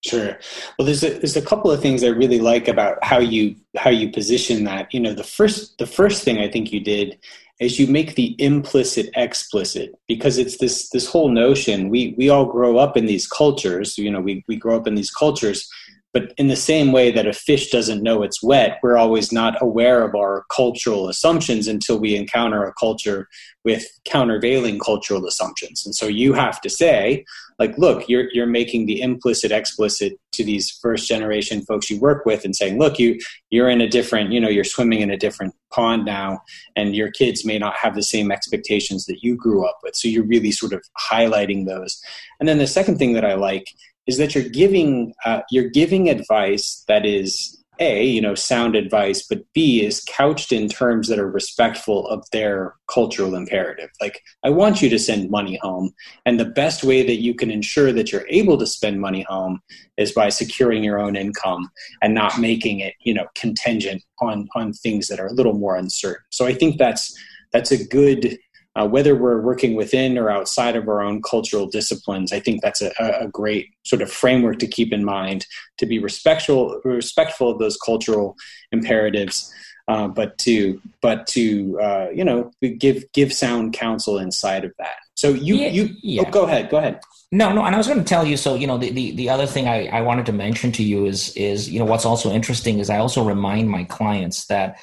Sure. 0.06 0.38
Well, 0.78 0.86
there's 0.86 1.04
a, 1.04 1.10
there's 1.18 1.36
a 1.36 1.42
couple 1.42 1.72
of 1.72 1.82
things 1.82 2.04
I 2.04 2.08
really 2.10 2.40
like 2.40 2.68
about 2.68 3.04
how 3.04 3.20
you 3.20 3.56
how 3.76 3.90
you 3.90 4.12
position 4.12 4.64
that. 4.66 4.94
You 4.94 5.00
know, 5.00 5.14
the 5.14 5.24
first 5.24 5.78
the 5.80 5.88
first 5.88 6.24
thing 6.24 6.38
I 6.38 6.50
think 6.50 6.72
you 6.72 6.80
did 6.80 7.18
is 7.60 7.80
you 7.80 7.88
make 7.88 8.16
the 8.16 8.36
implicit 8.38 9.10
explicit 9.16 9.96
because 10.08 10.38
it's 10.38 10.58
this 10.58 10.90
this 10.90 11.08
whole 11.08 11.30
notion 11.30 11.90
we 11.90 12.14
we 12.18 12.30
all 12.30 12.46
grow 12.46 12.78
up 12.78 12.96
in 12.96 13.06
these 13.08 13.28
cultures 13.28 13.98
you 13.98 14.12
know 14.12 14.22
we, 14.22 14.44
we 14.48 14.56
grow 14.56 14.76
up 14.76 14.88
in 14.88 14.96
these 14.96 15.10
cultures 15.10 15.68
but 16.14 16.34
in 16.38 16.48
the 16.48 16.56
same 16.56 16.92
way 16.92 17.12
that 17.12 17.28
a 17.28 17.34
fish 17.34 17.70
doesn't 17.70 18.04
know 18.04 18.24
it's 18.24 18.44
wet 18.44 18.80
we're 18.84 18.98
always 18.98 19.32
not 19.32 19.62
aware 19.62 20.04
of 20.04 20.16
our 20.16 20.46
cultural 20.56 21.10
assumptions 21.10 21.68
until 21.68 22.00
we 22.00 22.16
encounter 22.16 22.64
a 22.64 22.74
culture 22.74 23.28
with 23.68 23.86
countervailing 24.06 24.80
cultural 24.80 25.26
assumptions. 25.26 25.86
And 25.86 25.94
so 25.94 26.08
you 26.08 26.32
have 26.32 26.62
to 26.62 26.70
say 26.70 27.26
like 27.60 27.78
look 27.78 28.08
you're 28.08 28.30
you're 28.32 28.46
making 28.48 28.86
the 28.86 29.02
implicit 29.02 29.52
explicit 29.52 30.14
to 30.32 30.44
these 30.46 30.72
first 30.82 31.06
generation 31.06 31.62
folks 31.64 31.90
you 31.90 32.00
work 32.00 32.26
with 32.26 32.46
and 32.46 32.56
saying 32.56 32.80
look 32.80 32.98
you 32.98 33.20
you're 33.50 33.70
in 33.70 33.82
a 33.82 33.90
different 33.90 34.32
you 34.32 34.40
know 34.40 34.48
you're 34.48 34.64
swimming 34.64 35.02
in 35.02 35.10
a 35.10 35.18
different 35.18 35.54
pond 35.74 36.06
now 36.06 36.40
and 36.78 36.96
your 36.96 37.12
kids 37.12 37.44
may 37.44 37.60
not 37.60 37.76
have 37.76 37.94
the 37.94 38.04
same 38.04 38.32
expectations 38.32 39.06
that 39.06 39.22
you 39.22 39.36
grew 39.36 39.68
up 39.68 39.80
with. 39.84 39.98
So 39.98 40.08
you're 40.08 40.24
really 40.24 40.52
sort 40.52 40.72
of 40.72 40.82
highlighting 41.12 41.66
those. 41.66 42.00
And 42.40 42.48
then 42.48 42.60
the 42.60 42.68
second 42.68 42.98
thing 42.98 43.12
that 43.14 43.26
i 43.26 43.34
like 43.34 43.66
is 44.08 44.18
that 44.18 44.34
you're 44.34 44.50
giving 44.50 45.14
uh, 45.26 45.42
you're 45.52 45.70
giving 45.70 46.10
advice 46.10 46.84
that 46.88 47.06
is 47.06 47.54
a 47.80 48.04
you 48.04 48.22
know 48.22 48.34
sound 48.34 48.76
advice 48.76 49.26
but 49.28 49.44
b 49.54 49.86
is 49.86 50.04
couched 50.08 50.52
in 50.52 50.68
terms 50.68 51.08
that 51.08 51.20
are 51.20 51.30
respectful 51.30 52.08
of 52.08 52.26
their 52.32 52.74
cultural 52.92 53.36
imperative. 53.36 53.90
Like 54.02 54.22
i 54.44 54.50
want 54.50 54.82
you 54.82 54.90
to 54.90 55.00
send 55.00 55.30
money 55.30 55.60
home 55.62 55.92
and 56.26 56.40
the 56.40 56.46
best 56.46 56.84
way 56.84 57.06
that 57.06 57.22
you 57.22 57.36
can 57.36 57.52
ensure 57.52 57.92
that 57.94 58.12
you're 58.12 58.28
able 58.30 58.58
to 58.58 58.66
spend 58.66 59.00
money 59.00 59.24
home 59.28 59.62
is 59.98 60.12
by 60.12 60.30
securing 60.30 60.84
your 60.84 61.00
own 61.00 61.16
income 61.16 61.70
and 62.02 62.14
not 62.14 62.40
making 62.40 62.80
it 62.80 62.96
you 63.02 63.14
know 63.14 63.28
contingent 63.36 64.02
on 64.22 64.48
on 64.56 64.74
things 64.74 65.08
that 65.08 65.20
are 65.20 65.28
a 65.28 65.34
little 65.34 65.54
more 65.54 65.76
uncertain. 65.76 66.24
So 66.30 66.46
i 66.46 66.54
think 66.54 66.78
that's 66.78 67.16
that's 67.54 67.72
a 67.72 67.88
good 67.88 68.38
uh, 68.78 68.88
whether 68.88 69.16
we're 69.16 69.42
working 69.42 69.76
within 69.76 70.18
or 70.18 70.30
outside 70.30 70.76
of 70.76 70.88
our 70.88 71.02
own 71.02 71.22
cultural 71.22 71.66
disciplines, 71.66 72.32
I 72.32 72.40
think 72.40 72.62
that's 72.62 72.82
a, 72.82 72.92
a, 73.00 73.28
great 73.28 73.70
sort 73.84 74.04
of 74.04 74.12
framework 74.12 74.60
to 74.60 74.68
keep 74.68 74.94
in 74.94 75.04
mind 75.04 75.48
to 75.80 75.88
be 75.88 75.98
respectful 75.98 76.80
respectful 76.84 77.50
of 77.50 77.58
those 77.58 77.76
cultural 77.78 78.36
imperatives, 78.72 79.52
uh, 79.88 80.08
but 80.08 80.38
to 80.40 80.80
but 81.02 81.26
to 81.28 81.80
uh, 81.82 82.08
you 82.14 82.24
know 82.24 82.52
give 82.78 83.12
give 83.14 83.34
sound 83.34 83.74
counsel 83.74 84.20
inside 84.20 84.64
of 84.64 84.74
that. 84.78 84.98
So 85.16 85.30
you 85.30 85.56
yeah, 85.56 85.70
you 85.70 85.96
yeah. 86.04 86.24
Oh, 86.28 86.32
go 86.32 86.44
ahead 86.44 86.70
go 86.70 86.78
ahead. 86.78 87.02
No, 87.32 87.52
no, 87.52 87.66
and 87.66 87.76
I 87.76 87.78
was 87.78 87.88
going 87.88 88.00
to 88.00 88.06
tell 88.06 88.26
you. 88.26 88.38
So 88.38 88.56
you 88.56 88.68
know, 88.68 88.78
the, 88.78 88.90
the, 88.92 89.12
the 89.12 89.30
other 89.30 89.46
thing 89.46 89.68
I, 89.68 89.88
I 89.88 90.02
wanted 90.02 90.28
to 90.28 90.34
mention 90.34 90.72
to 90.74 90.84
you 90.84 91.08
is 91.08 91.36
is 91.36 91.70
you 91.70 91.80
know 91.80 91.86
what's 91.86 92.06
also 92.06 92.32
interesting 92.32 92.78
is 92.78 92.92
I 92.92 93.00
also 93.00 93.24
remind 93.24 93.70
my 93.70 93.86
clients 93.86 94.46
that 94.46 94.80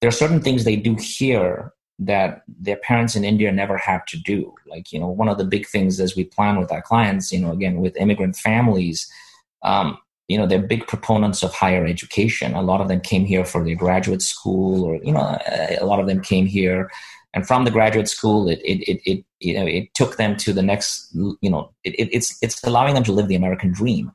there 0.00 0.08
are 0.08 0.12
certain 0.12 0.40
things 0.40 0.64
they 0.64 0.76
do 0.76 0.94
here 0.94 1.72
that 1.98 2.42
their 2.46 2.76
parents 2.76 3.16
in 3.16 3.24
India 3.24 3.50
never 3.50 3.78
have 3.78 4.04
to 4.06 4.18
do. 4.18 4.54
Like, 4.66 4.92
you 4.92 5.00
know, 5.00 5.08
one 5.08 5.28
of 5.28 5.38
the 5.38 5.44
big 5.44 5.66
things 5.66 5.98
as 5.98 6.14
we 6.14 6.24
plan 6.24 6.58
with 6.58 6.70
our 6.70 6.82
clients, 6.82 7.32
you 7.32 7.40
know, 7.40 7.52
again, 7.52 7.80
with 7.80 7.96
immigrant 7.96 8.36
families, 8.36 9.10
um, 9.62 9.96
you 10.28 10.36
know, 10.36 10.46
they're 10.46 10.60
big 10.60 10.86
proponents 10.86 11.42
of 11.42 11.54
higher 11.54 11.86
education. 11.86 12.54
A 12.54 12.62
lot 12.62 12.80
of 12.80 12.88
them 12.88 13.00
came 13.00 13.24
here 13.24 13.44
for 13.44 13.64
their 13.64 13.76
graduate 13.76 14.22
school, 14.22 14.84
or, 14.84 14.96
you 14.96 15.12
know, 15.12 15.38
a 15.80 15.86
lot 15.86 16.00
of 16.00 16.06
them 16.06 16.20
came 16.20 16.46
here. 16.46 16.90
And 17.32 17.46
from 17.46 17.64
the 17.64 17.70
graduate 17.70 18.08
school, 18.08 18.48
it, 18.48 18.60
it, 18.64 18.82
it, 18.90 19.00
it 19.04 19.24
you 19.40 19.54
know, 19.54 19.66
it 19.66 19.94
took 19.94 20.16
them 20.16 20.36
to 20.38 20.52
the 20.52 20.62
next, 20.62 21.14
you 21.14 21.50
know, 21.50 21.70
it, 21.84 22.08
it's, 22.12 22.36
it's 22.42 22.62
allowing 22.64 22.94
them 22.94 23.04
to 23.04 23.12
live 23.12 23.28
the 23.28 23.36
American 23.36 23.72
dream. 23.72 24.12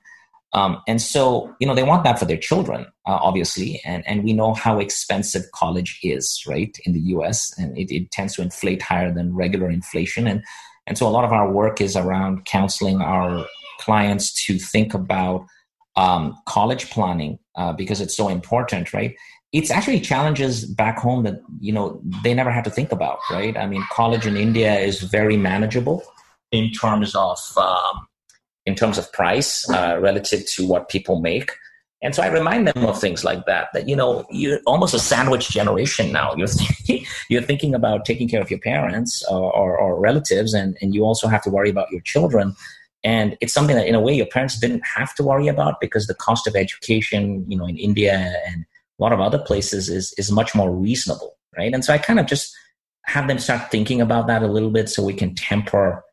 Um, 0.54 0.82
and 0.88 1.02
so, 1.02 1.54
you 1.60 1.68
know, 1.68 1.76
they 1.76 1.84
want 1.84 2.04
that 2.04 2.20
for 2.20 2.26
their 2.26 2.38
children, 2.38 2.86
uh, 3.08 3.20
obviously. 3.22 3.82
And, 3.86 4.06
and 4.08 4.24
we 4.24 4.34
know 4.34 4.54
how 4.54 4.80
expensive 4.80 5.44
college 5.54 6.00
is, 6.04 6.44
right, 6.48 6.78
in 6.86 6.94
the 6.94 7.00
US. 7.16 7.58
And 7.58 7.78
it, 7.78 7.94
it 7.94 8.12
tends 8.12 8.36
to 8.36 8.42
inflate 8.42 8.82
higher 8.82 9.14
than 9.14 9.34
regular 9.34 9.70
inflation. 9.70 10.28
And, 10.28 10.44
and 10.88 10.98
so 10.98 11.08
a 11.08 11.10
lot 11.10 11.24
of 11.24 11.32
our 11.32 11.52
work 11.52 11.80
is 11.80 11.96
around 11.96 12.46
counseling 12.46 13.02
our 13.02 13.46
clients 13.80 14.46
to 14.46 14.60
think 14.60 14.94
about 14.94 15.46
um, 15.96 16.36
college 16.48 16.90
planning 16.90 17.40
uh, 17.56 17.72
because 17.74 18.02
it's 18.02 18.16
so 18.16 18.28
important, 18.28 18.94
right? 18.94 19.16
It's 19.54 19.72
actually 19.72 20.00
challenges 20.00 20.66
back 20.66 20.98
home 20.98 21.24
that, 21.24 21.42
you 21.60 21.74
know, 21.74 22.02
they 22.24 22.34
never 22.34 22.52
had 22.52 22.64
to 22.66 22.70
think 22.70 22.92
about, 22.92 23.20
right? 23.30 23.58
I 23.58 23.68
mean, 23.68 23.84
college 23.92 24.26
in 24.26 24.38
India 24.38 24.80
is 24.80 25.02
very 25.02 25.36
manageable 25.36 26.04
in 26.52 26.72
terms 26.72 27.16
of 27.16 27.38
um, 27.58 28.08
in 28.66 28.76
terms 28.76 28.98
of 28.98 29.12
price 29.12 29.70
uh, 29.70 29.98
relative 30.00 30.46
to 30.46 30.68
what 30.68 30.90
people 30.90 31.20
make. 31.20 31.52
And 32.04 32.16
so 32.16 32.24
I 32.24 32.28
remind 32.28 32.68
them 32.68 32.84
of 32.86 33.00
things 33.00 33.24
like 33.24 33.46
that, 33.46 33.70
that, 33.74 33.88
you 33.88 33.96
know, 33.96 34.26
you're 34.32 34.60
almost 34.66 34.96
a 34.96 35.00
sandwich 35.00 35.50
generation 35.50 36.12
now. 36.12 36.34
You're, 36.38 36.48
thinking, 36.48 37.06
you're 37.30 37.44
thinking 37.44 37.76
about 37.76 38.06
taking 38.06 38.28
care 38.28 38.42
of 38.42 38.50
your 38.50 38.60
parents 38.60 39.24
or, 39.30 39.54
or, 39.54 39.78
or 39.78 40.00
relatives, 40.00 40.56
and, 40.56 40.76
and 40.82 40.96
you 40.96 41.04
also 41.04 41.28
have 41.28 41.44
to 41.44 41.52
worry 41.52 41.70
about 41.70 41.92
your 41.92 42.02
children. 42.02 42.56
And 43.04 43.38
it's 43.40 43.54
something 43.54 43.76
that, 43.76 43.88
in 43.88 43.94
a 43.94 44.02
way, 44.02 44.14
your 44.14 44.26
parents 44.26 44.60
didn't 44.60 44.84
have 44.84 45.14
to 45.16 45.24
worry 45.24 45.48
about 45.48 45.80
because 45.80 46.08
the 46.08 46.16
cost 46.16 46.48
of 46.48 46.56
education, 46.56 47.46
you 47.48 47.58
know, 47.58 47.68
in 47.68 47.78
India 47.78 48.34
and 48.48 48.66
a 49.00 49.04
lot 49.04 49.14
of 49.14 49.20
other 49.20 49.40
places 49.40 49.88
is, 49.88 50.14
is 50.18 50.32
much 50.32 50.56
more 50.56 50.72
reasonable, 50.72 51.38
right? 51.56 51.74
And 51.74 51.86
so 51.86 51.94
I 51.94 52.00
kind 52.00 52.20
of 52.20 52.26
just 52.26 52.52
have 53.06 53.28
them 53.28 53.40
start 53.40 53.70
thinking 53.70 54.02
about 54.02 54.28
that 54.28 54.44
a 54.44 54.48
little 54.48 54.72
bit 54.72 54.90
so 54.90 55.04
we 55.04 55.14
can 55.14 55.36
temper 55.36 56.04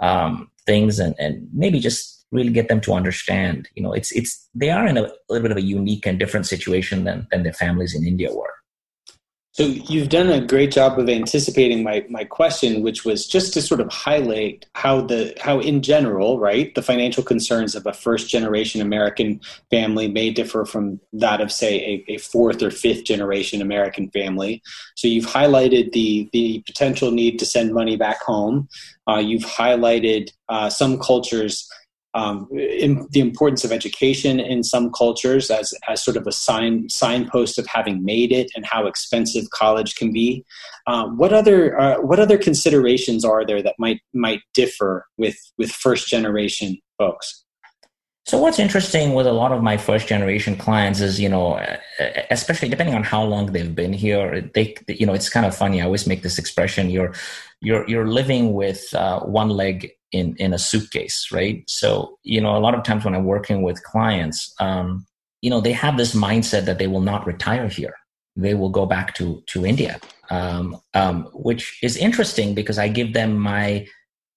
um, 0.00 0.50
things 0.66 0.98
and, 0.98 1.14
and 1.18 1.46
maybe 1.52 1.80
just 1.80 2.26
really 2.30 2.50
get 2.50 2.68
them 2.68 2.80
to 2.80 2.92
understand 2.92 3.68
you 3.74 3.82
know 3.82 3.92
it's 3.92 4.10
it's 4.12 4.48
they 4.54 4.70
are 4.70 4.86
in 4.86 4.96
a, 4.96 5.02
little 5.28 5.42
bit 5.42 5.50
of 5.50 5.56
a 5.56 5.62
unique 5.62 6.06
and 6.06 6.18
different 6.18 6.46
situation 6.46 7.04
than 7.04 7.26
than 7.30 7.42
their 7.42 7.52
families 7.52 7.94
in 7.94 8.04
india 8.06 8.32
were 8.32 8.54
so 9.54 9.62
you've 9.62 10.08
done 10.08 10.30
a 10.30 10.44
great 10.44 10.72
job 10.72 10.98
of 10.98 11.08
anticipating 11.08 11.84
my, 11.84 12.04
my 12.10 12.24
question, 12.24 12.82
which 12.82 13.04
was 13.04 13.24
just 13.24 13.54
to 13.54 13.62
sort 13.62 13.80
of 13.80 13.88
highlight 13.88 14.66
how 14.74 15.02
the 15.02 15.32
how 15.40 15.60
in 15.60 15.80
general, 15.80 16.40
right, 16.40 16.74
the 16.74 16.82
financial 16.82 17.22
concerns 17.22 17.76
of 17.76 17.86
a 17.86 17.92
first 17.92 18.28
generation 18.28 18.80
American 18.80 19.40
family 19.70 20.08
may 20.08 20.30
differ 20.30 20.64
from 20.64 20.98
that 21.12 21.40
of 21.40 21.52
say 21.52 22.04
a, 22.08 22.14
a 22.14 22.18
fourth 22.18 22.64
or 22.64 22.72
fifth 22.72 23.04
generation 23.04 23.62
American 23.62 24.10
family. 24.10 24.60
So 24.96 25.06
you've 25.06 25.26
highlighted 25.26 25.92
the 25.92 26.28
the 26.32 26.64
potential 26.66 27.12
need 27.12 27.38
to 27.38 27.46
send 27.46 27.72
money 27.72 27.96
back 27.96 28.22
home. 28.22 28.68
Uh, 29.08 29.18
you've 29.18 29.44
highlighted 29.44 30.32
uh, 30.48 30.68
some 30.68 30.98
cultures 30.98 31.70
um, 32.14 32.48
in, 32.52 33.06
the 33.10 33.20
importance 33.20 33.64
of 33.64 33.72
education 33.72 34.38
in 34.40 34.62
some 34.62 34.90
cultures 34.92 35.50
as, 35.50 35.74
as 35.88 36.02
sort 36.02 36.16
of 36.16 36.26
a 36.26 36.32
sign 36.32 36.88
signpost 36.88 37.58
of 37.58 37.66
having 37.66 38.04
made 38.04 38.32
it 38.32 38.50
and 38.54 38.64
how 38.64 38.86
expensive 38.86 39.50
college 39.50 39.96
can 39.96 40.12
be. 40.12 40.44
Uh, 40.86 41.08
what 41.08 41.32
other 41.32 41.78
uh, 41.78 42.00
what 42.00 42.20
other 42.20 42.38
considerations 42.38 43.24
are 43.24 43.44
there 43.44 43.62
that 43.62 43.74
might 43.78 44.00
might 44.12 44.40
differ 44.54 45.06
with 45.18 45.36
with 45.58 45.70
first 45.70 46.08
generation 46.08 46.78
folks? 46.98 47.44
So 48.26 48.38
what's 48.38 48.58
interesting 48.58 49.12
with 49.12 49.26
a 49.26 49.32
lot 49.32 49.52
of 49.52 49.62
my 49.62 49.76
first 49.76 50.08
generation 50.08 50.56
clients 50.56 51.00
is, 51.00 51.20
you 51.20 51.28
know, 51.28 51.62
especially 52.30 52.70
depending 52.70 52.94
on 52.94 53.02
how 53.02 53.22
long 53.22 53.52
they've 53.52 53.74
been 53.74 53.92
here, 53.92 54.50
they, 54.54 54.74
you 54.88 55.04
know, 55.04 55.12
it's 55.12 55.28
kind 55.28 55.44
of 55.44 55.54
funny. 55.54 55.82
I 55.82 55.84
always 55.84 56.06
make 56.06 56.22
this 56.22 56.38
expression: 56.38 56.88
you're, 56.88 57.12
you're, 57.60 57.86
you're 57.86 58.08
living 58.08 58.54
with 58.54 58.94
uh, 58.94 59.20
one 59.20 59.50
leg 59.50 59.90
in 60.14 60.36
in 60.36 60.52
a 60.52 60.58
suitcase, 60.58 61.28
right? 61.32 61.64
So, 61.68 62.18
you 62.22 62.40
know, 62.40 62.56
a 62.56 62.62
lot 62.66 62.74
of 62.74 62.84
times 62.84 63.04
when 63.04 63.14
I'm 63.14 63.24
working 63.24 63.62
with 63.62 63.82
clients, 63.82 64.54
um, 64.60 65.06
you 65.42 65.50
know, 65.50 65.60
they 65.60 65.72
have 65.72 65.96
this 65.96 66.14
mindset 66.14 66.64
that 66.66 66.78
they 66.78 66.86
will 66.86 67.00
not 67.12 67.26
retire 67.26 67.68
here; 67.68 67.94
they 68.36 68.54
will 68.54 68.70
go 68.70 68.86
back 68.86 69.14
to 69.16 69.42
to 69.48 69.66
India, 69.66 70.00
um, 70.30 70.76
um, 70.94 71.28
which 71.34 71.78
is 71.82 71.96
interesting 71.96 72.54
because 72.54 72.78
I 72.78 72.88
give 72.88 73.12
them 73.12 73.38
my 73.38 73.86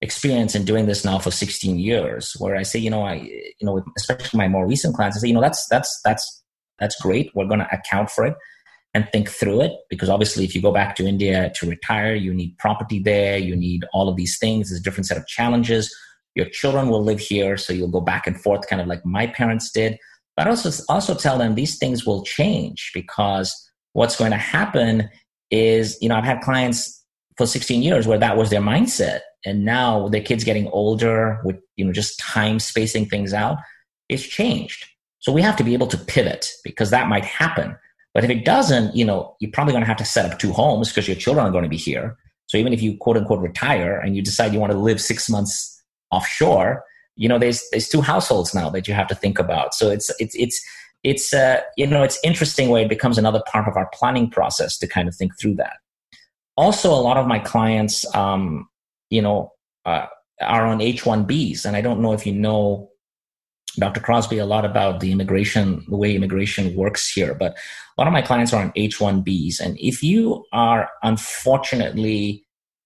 experience 0.00 0.54
in 0.54 0.64
doing 0.64 0.86
this 0.86 1.04
now 1.04 1.18
for 1.18 1.32
16 1.32 1.76
years 1.76 2.36
where 2.38 2.54
i 2.54 2.62
say 2.62 2.78
you 2.78 2.88
know 2.88 3.02
i 3.02 3.14
you 3.14 3.64
know 3.66 3.84
especially 3.96 4.38
my 4.38 4.46
more 4.46 4.64
recent 4.64 4.94
clients 4.94 5.16
i 5.16 5.20
say 5.20 5.26
you 5.26 5.34
know 5.34 5.40
that's 5.40 5.66
that's 5.66 6.00
that's 6.04 6.38
that's 6.78 7.00
great. 7.00 7.30
We're 7.34 7.46
going 7.46 7.60
to 7.60 7.74
account 7.74 8.10
for 8.10 8.24
it 8.26 8.34
and 8.94 9.08
think 9.12 9.28
through 9.28 9.60
it 9.60 9.72
because 9.90 10.08
obviously 10.08 10.44
if 10.44 10.54
you 10.54 10.62
go 10.62 10.72
back 10.72 10.96
to 10.96 11.06
india 11.06 11.52
to 11.54 11.68
retire 11.68 12.14
you 12.14 12.32
need 12.32 12.56
property 12.58 12.98
there 12.98 13.36
you 13.36 13.54
need 13.54 13.84
all 13.92 14.08
of 14.08 14.16
these 14.16 14.38
things 14.38 14.68
there's 14.68 14.80
a 14.80 14.82
different 14.82 15.06
set 15.06 15.16
of 15.16 15.26
challenges. 15.26 15.94
Your 16.34 16.48
children 16.48 16.88
will 16.88 17.02
live 17.02 17.18
here 17.18 17.56
so 17.56 17.72
you'll 17.72 17.88
go 17.88 18.00
back 18.00 18.26
and 18.26 18.40
forth 18.40 18.68
kind 18.68 18.80
of 18.80 18.86
like 18.86 19.04
my 19.04 19.26
parents 19.26 19.72
did. 19.72 19.98
But 20.36 20.46
also 20.46 20.70
also 20.88 21.14
tell 21.16 21.36
them 21.36 21.54
these 21.54 21.78
things 21.78 22.06
will 22.06 22.22
change 22.22 22.92
because 22.94 23.52
what's 23.92 24.16
going 24.16 24.30
to 24.30 24.36
happen 24.36 25.08
is 25.50 25.98
you 26.00 26.08
know 26.08 26.14
i've 26.14 26.24
had 26.24 26.40
clients 26.42 27.04
for 27.36 27.46
16 27.46 27.82
years 27.82 28.06
where 28.06 28.18
that 28.18 28.36
was 28.36 28.50
their 28.50 28.60
mindset 28.60 29.20
and 29.44 29.64
now 29.64 30.08
the 30.08 30.20
kids 30.20 30.44
getting 30.44 30.68
older 30.68 31.40
with 31.44 31.56
you 31.76 31.84
know 31.84 31.92
just 31.92 32.18
time 32.20 32.60
spacing 32.60 33.06
things 33.06 33.32
out 33.32 33.58
it's 34.08 34.22
changed. 34.22 34.86
So 35.20 35.32
we 35.32 35.42
have 35.42 35.56
to 35.56 35.64
be 35.64 35.74
able 35.74 35.88
to 35.88 35.98
pivot 35.98 36.48
because 36.64 36.90
that 36.90 37.08
might 37.08 37.24
happen 37.24 37.76
but 38.18 38.24
if 38.24 38.30
it 38.30 38.44
doesn't 38.44 38.96
you 38.96 39.04
know 39.04 39.36
you're 39.38 39.52
probably 39.52 39.72
going 39.72 39.82
to 39.82 39.86
have 39.86 39.96
to 39.96 40.04
set 40.04 40.28
up 40.28 40.40
two 40.40 40.52
homes 40.52 40.88
because 40.88 41.06
your 41.06 41.16
children 41.16 41.46
are 41.46 41.52
going 41.52 41.62
to 41.62 41.70
be 41.70 41.76
here. 41.76 42.16
So 42.46 42.58
even 42.58 42.72
if 42.72 42.82
you 42.82 42.96
quote 42.96 43.16
unquote 43.16 43.38
retire 43.38 43.96
and 44.00 44.16
you 44.16 44.22
decide 44.22 44.52
you 44.52 44.58
want 44.58 44.72
to 44.72 44.78
live 44.78 45.00
six 45.00 45.30
months 45.30 45.80
offshore 46.10 46.82
you 47.14 47.28
know 47.28 47.38
there's 47.38 47.62
there's 47.70 47.88
two 47.88 48.00
households 48.00 48.54
now 48.54 48.70
that 48.70 48.88
you 48.88 48.94
have 48.94 49.06
to 49.08 49.14
think 49.14 49.38
about. 49.38 49.72
So 49.72 49.88
it's 49.88 50.10
it's 50.18 50.34
it's 50.34 50.60
it's 51.04 51.32
uh, 51.32 51.60
you 51.76 51.86
know 51.86 52.02
it's 52.02 52.18
interesting 52.24 52.70
where 52.70 52.82
it 52.82 52.88
becomes 52.88 53.18
another 53.18 53.42
part 53.46 53.68
of 53.68 53.76
our 53.76 53.88
planning 53.92 54.28
process 54.30 54.78
to 54.78 54.88
kind 54.88 55.06
of 55.08 55.14
think 55.14 55.38
through 55.38 55.54
that. 55.56 55.76
Also 56.56 56.90
a 56.90 57.02
lot 57.08 57.16
of 57.16 57.26
my 57.26 57.38
clients 57.38 58.04
um, 58.16 58.68
you 59.10 59.22
know 59.22 59.52
uh, 59.84 60.06
are 60.40 60.66
on 60.66 60.78
h1bs 60.78 61.64
and 61.64 61.76
i 61.76 61.80
don't 61.80 62.00
know 62.00 62.12
if 62.12 62.26
you 62.26 62.32
know 62.32 62.90
dr 63.78 64.00
crosby 64.00 64.38
a 64.38 64.46
lot 64.46 64.64
about 64.64 65.00
the 65.00 65.12
immigration 65.12 65.84
the 65.88 65.96
way 65.96 66.14
immigration 66.14 66.74
works 66.74 67.10
here 67.10 67.34
but 67.34 67.52
a 67.52 68.00
lot 68.00 68.06
of 68.06 68.12
my 68.12 68.22
clients 68.22 68.52
are 68.52 68.62
on 68.62 68.72
h1bs 68.72 69.60
and 69.60 69.76
if 69.78 70.02
you 70.02 70.44
are 70.52 70.88
unfortunately 71.02 72.44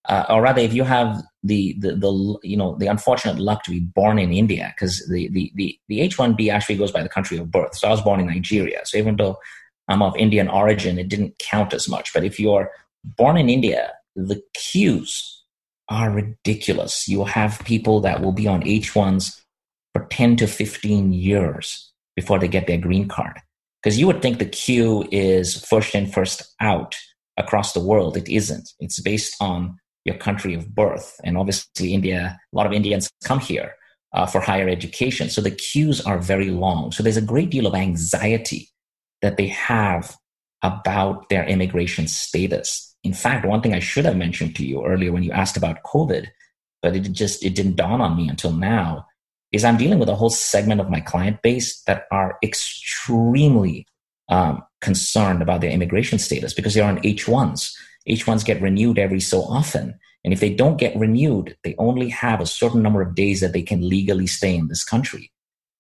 uh, 0.09 0.24
or 0.28 0.43
rather 0.43 0.61
if 0.61 0.74
you 0.74 0.82
have 0.82 1.22
the, 1.45 1.76
the 1.78 1.95
the 1.95 2.38
you 2.43 2.57
know 2.57 2.76
the 2.78 2.86
unfortunate 2.86 3.38
luck 3.38 3.62
to 3.64 3.70
be 3.70 3.80
born 3.80 4.18
in 4.18 4.32
india 4.32 4.72
because 4.74 5.07
the, 5.11 5.28
the 5.28 5.53
the 5.55 5.78
the 5.88 6.01
h1b 6.01 6.53
actually 6.53 6.76
goes 6.76 6.93
by 6.93 7.03
the 7.03 7.09
country 7.09 7.36
of 7.38 7.51
birth. 7.51 7.76
So 7.76 7.88
i 7.88 7.90
was 7.90 8.01
born 8.01 8.20
in 8.20 8.26
nigeria. 8.26 8.80
So 8.84 8.99
even 8.99 9.16
though 9.16 9.36
i'm 9.88 10.03
of 10.03 10.16
indian 10.16 10.49
origin 10.49 10.99
it 10.99 11.09
didn't 11.09 11.38
count 11.38 11.74
as 11.74 11.88
much. 11.88 12.12
But 12.12 12.24
if 12.24 12.38
you're 12.38 12.70
born 13.05 13.36
in 13.36 13.49
India, 13.49 13.93
the 14.14 14.43
queues 14.55 15.45
are 15.88 16.11
ridiculous. 16.11 17.09
You'll 17.09 17.24
have 17.26 17.61
people 17.64 18.01
that 18.01 18.22
will 18.22 18.32
be 18.32 18.47
on 18.47 18.62
H1s 18.62 19.40
for 19.93 20.07
10 20.07 20.36
to 20.36 20.47
15 20.47 21.12
years 21.12 21.93
before 22.16 22.38
they 22.38 22.49
get 22.49 22.66
their 22.66 22.78
green 22.78 23.09
card. 23.09 23.38
Because 23.82 23.99
you 23.99 24.07
would 24.07 24.22
think 24.22 24.38
the 24.38 24.47
queue 24.47 25.07
is 25.11 25.64
first 25.64 25.95
in, 25.95 26.07
first 26.07 26.43
out 26.61 26.97
across 27.36 27.72
the 27.72 27.80
world. 27.80 28.16
It 28.16 28.28
isn't. 28.28 28.70
It's 28.78 29.01
based 29.01 29.34
on 29.40 29.76
your 30.05 30.16
country 30.16 30.55
of 30.55 30.74
birth. 30.74 31.18
And 31.24 31.36
obviously, 31.36 31.95
India, 31.95 32.38
a 32.53 32.57
lot 32.57 32.66
of 32.66 32.72
Indians 32.72 33.11
come 33.24 33.40
here 33.40 33.74
uh, 34.12 34.26
for 34.26 34.40
higher 34.40 34.68
education. 34.68 35.30
So 35.30 35.40
the 35.40 35.51
queues 35.51 36.01
are 36.01 36.18
very 36.18 36.51
long. 36.51 36.93
So 36.93 37.03
there's 37.03 37.16
a 37.16 37.22
great 37.22 37.51
deal 37.51 37.66
of 37.66 37.74
anxiety 37.74 38.68
that 39.20 39.36
they 39.36 39.49
have 39.49 40.16
about 40.62 41.28
their 41.28 41.45
immigration 41.45 42.07
status 42.07 42.93
in 43.05 43.12
fact, 43.12 43.45
one 43.45 43.61
thing 43.61 43.74
I 43.74 43.80
should 43.80 44.05
have 44.05 44.16
mentioned 44.16 44.55
to 44.57 44.66
you 44.66 44.84
earlier 44.84 45.12
when 45.12 45.22
you 45.22 45.32
asked 45.32 45.57
about 45.57 45.82
COVID, 45.82 46.28
but 46.82 46.95
it 46.95 47.01
just 47.12 47.45
it 47.45 47.55
didn't 47.55 47.76
dawn 47.76 48.01
on 48.01 48.16
me 48.16 48.28
until 48.28 48.53
now, 48.53 49.07
is 49.53 49.64
I'm 49.64 49.76
dealing 49.76 49.98
with 49.98 50.09
a 50.09 50.14
whole 50.14 50.30
segment 50.30 50.80
of 50.80 50.90
my 50.90 51.00
client 51.00 51.42
base 51.42 51.82
that 51.82 52.07
are 52.11 52.38
extremely 52.42 53.86
um, 54.28 54.62
concerned 54.80 55.42
about 55.42 55.61
their 55.61 55.70
immigration 55.70 56.18
status 56.18 56.55
because 56.55 56.74
they're 56.74 56.84
on 56.84 57.00
H1s. 57.03 57.72
H1s 58.09 58.44
get 58.44 58.62
renewed 58.62 58.98
every 58.98 59.20
so 59.20 59.42
often. 59.42 59.98
And 60.24 60.32
if 60.32 60.40
they 60.40 60.55
don't 60.55 60.78
get 60.78 60.96
renewed, 60.96 61.57
they 61.64 61.74
only 61.78 62.09
have 62.09 62.40
a 62.40 62.46
certain 62.46 62.82
number 62.82 63.03
of 63.03 63.14
days 63.14 63.40
that 63.40 63.53
they 63.53 63.62
can 63.62 63.86
legally 63.88 64.26
stay 64.26 64.55
in 64.55 64.68
this 64.68 64.84
country. 64.84 65.30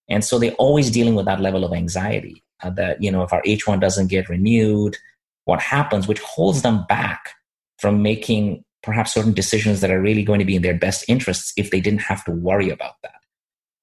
And 0.08 0.24
so 0.24 0.38
they're 0.38 0.52
always 0.52 0.90
dealing 0.90 1.14
with 1.14 1.26
that 1.26 1.40
level 1.40 1.64
of 1.64 1.72
anxiety 1.72 2.42
uh, 2.62 2.70
that, 2.70 3.02
you 3.02 3.10
know, 3.10 3.22
if 3.22 3.32
our 3.32 3.42
H1 3.42 3.80
doesn't 3.80 4.08
get 4.08 4.28
renewed, 4.28 4.96
what 5.44 5.60
happens, 5.60 6.06
which 6.06 6.20
holds 6.20 6.62
them 6.62 6.84
back 6.88 7.30
from 7.78 8.02
making 8.02 8.64
perhaps 8.82 9.14
certain 9.14 9.32
decisions 9.32 9.80
that 9.80 9.90
are 9.90 10.00
really 10.00 10.24
going 10.24 10.40
to 10.40 10.44
be 10.44 10.56
in 10.56 10.62
their 10.62 10.76
best 10.76 11.04
interests 11.08 11.52
if 11.56 11.70
they 11.70 11.80
didn't 11.80 12.02
have 12.02 12.24
to 12.24 12.32
worry 12.32 12.68
about 12.68 12.94
that. 13.02 13.21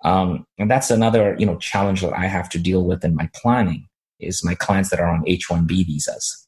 Um, 0.03 0.45
and 0.57 0.71
that's 0.71 0.89
another 0.89 1.35
you 1.37 1.45
know 1.45 1.57
challenge 1.57 2.01
that 2.01 2.13
I 2.13 2.27
have 2.27 2.49
to 2.49 2.59
deal 2.59 2.85
with 2.85 3.03
in 3.03 3.15
my 3.15 3.29
planning 3.35 3.87
is 4.19 4.43
my 4.43 4.55
clients 4.55 4.89
that 4.89 4.99
are 4.99 5.07
on 5.07 5.23
H-1B 5.27 5.85
visas. 5.85 6.47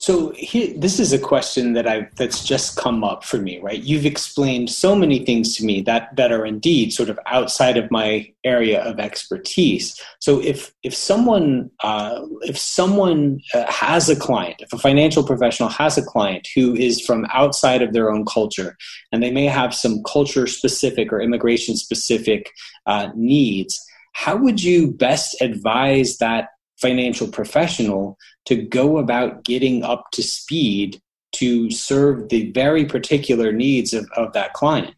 So 0.00 0.32
this 0.76 1.00
is 1.00 1.12
a 1.12 1.18
question 1.18 1.72
that 1.72 1.88
I 1.88 2.08
that's 2.16 2.44
just 2.44 2.76
come 2.76 3.02
up 3.02 3.24
for 3.24 3.38
me, 3.38 3.58
right? 3.58 3.82
You've 3.82 4.06
explained 4.06 4.70
so 4.70 4.94
many 4.94 5.24
things 5.24 5.56
to 5.56 5.64
me 5.64 5.80
that 5.82 6.14
that 6.14 6.30
are 6.30 6.46
indeed 6.46 6.92
sort 6.92 7.08
of 7.08 7.18
outside 7.26 7.76
of 7.76 7.90
my 7.90 8.32
area 8.44 8.80
of 8.80 9.00
expertise. 9.00 10.00
So 10.20 10.40
if 10.40 10.72
if 10.84 10.94
someone 10.94 11.72
uh, 11.82 12.20
if 12.42 12.56
someone 12.56 13.40
uh, 13.52 13.70
has 13.70 14.08
a 14.08 14.14
client, 14.14 14.60
if 14.60 14.72
a 14.72 14.78
financial 14.78 15.24
professional 15.24 15.68
has 15.68 15.98
a 15.98 16.04
client 16.04 16.46
who 16.54 16.76
is 16.76 17.00
from 17.00 17.26
outside 17.34 17.82
of 17.82 17.92
their 17.92 18.12
own 18.12 18.24
culture, 18.24 18.76
and 19.10 19.20
they 19.20 19.32
may 19.32 19.46
have 19.46 19.74
some 19.74 20.04
culture 20.04 20.46
specific 20.46 21.12
or 21.12 21.20
immigration 21.20 21.76
specific 21.76 22.52
uh, 22.86 23.08
needs, 23.16 23.84
how 24.12 24.36
would 24.36 24.62
you 24.62 24.92
best 24.92 25.40
advise 25.40 26.18
that 26.18 26.50
financial 26.80 27.28
professional 27.28 28.16
to 28.46 28.56
go 28.56 28.98
about 28.98 29.44
getting 29.44 29.82
up 29.82 30.10
to 30.12 30.22
speed 30.22 31.00
to 31.32 31.70
serve 31.70 32.28
the 32.28 32.50
very 32.52 32.84
particular 32.84 33.52
needs 33.52 33.92
of, 33.92 34.08
of 34.16 34.32
that 34.32 34.52
client? 34.54 34.94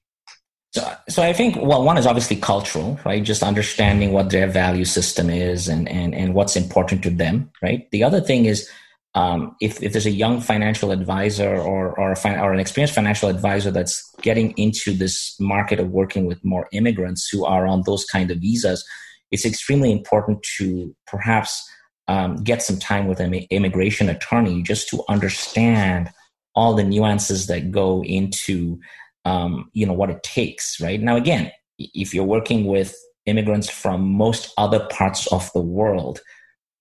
So, 0.72 0.96
so 1.08 1.22
I 1.22 1.32
think 1.32 1.56
well, 1.56 1.82
one 1.82 1.98
is 1.98 2.06
obviously 2.06 2.36
cultural, 2.36 2.98
right? 3.04 3.24
Just 3.24 3.42
understanding 3.42 4.12
what 4.12 4.30
their 4.30 4.46
value 4.46 4.84
system 4.84 5.28
is 5.28 5.66
and 5.66 5.88
and 5.88 6.14
and 6.14 6.32
what's 6.32 6.54
important 6.54 7.02
to 7.02 7.10
them, 7.10 7.50
right? 7.60 7.90
The 7.90 8.04
other 8.04 8.20
thing 8.20 8.44
is 8.44 8.70
um, 9.16 9.56
if 9.60 9.82
if 9.82 9.92
there's 9.92 10.06
a 10.06 10.12
young 10.12 10.40
financial 10.40 10.92
advisor 10.92 11.56
or 11.56 11.98
or, 11.98 12.12
a, 12.12 12.40
or 12.40 12.52
an 12.52 12.60
experienced 12.60 12.94
financial 12.94 13.28
advisor 13.28 13.72
that's 13.72 14.14
getting 14.22 14.52
into 14.52 14.92
this 14.94 15.34
market 15.40 15.80
of 15.80 15.90
working 15.90 16.26
with 16.26 16.44
more 16.44 16.68
immigrants 16.72 17.28
who 17.28 17.44
are 17.44 17.66
on 17.66 17.82
those 17.84 18.04
kind 18.04 18.30
of 18.30 18.38
visas, 18.38 18.86
it's 19.30 19.44
extremely 19.44 19.92
important 19.92 20.42
to 20.58 20.94
perhaps 21.06 21.68
um, 22.08 22.36
get 22.36 22.62
some 22.62 22.78
time 22.78 23.06
with 23.06 23.20
an 23.20 23.34
immigration 23.50 24.08
attorney 24.08 24.62
just 24.62 24.88
to 24.88 25.02
understand 25.08 26.10
all 26.54 26.74
the 26.74 26.82
nuances 26.82 27.46
that 27.46 27.70
go 27.70 28.02
into 28.04 28.78
um, 29.24 29.70
you 29.72 29.86
know 29.86 29.92
what 29.92 30.10
it 30.10 30.22
takes 30.22 30.80
right 30.80 31.00
now 31.00 31.16
again 31.16 31.50
if 31.78 32.12
you're 32.12 32.24
working 32.24 32.66
with 32.66 32.94
immigrants 33.26 33.68
from 33.70 34.12
most 34.12 34.52
other 34.58 34.86
parts 34.86 35.26
of 35.28 35.50
the 35.52 35.60
world, 35.60 36.20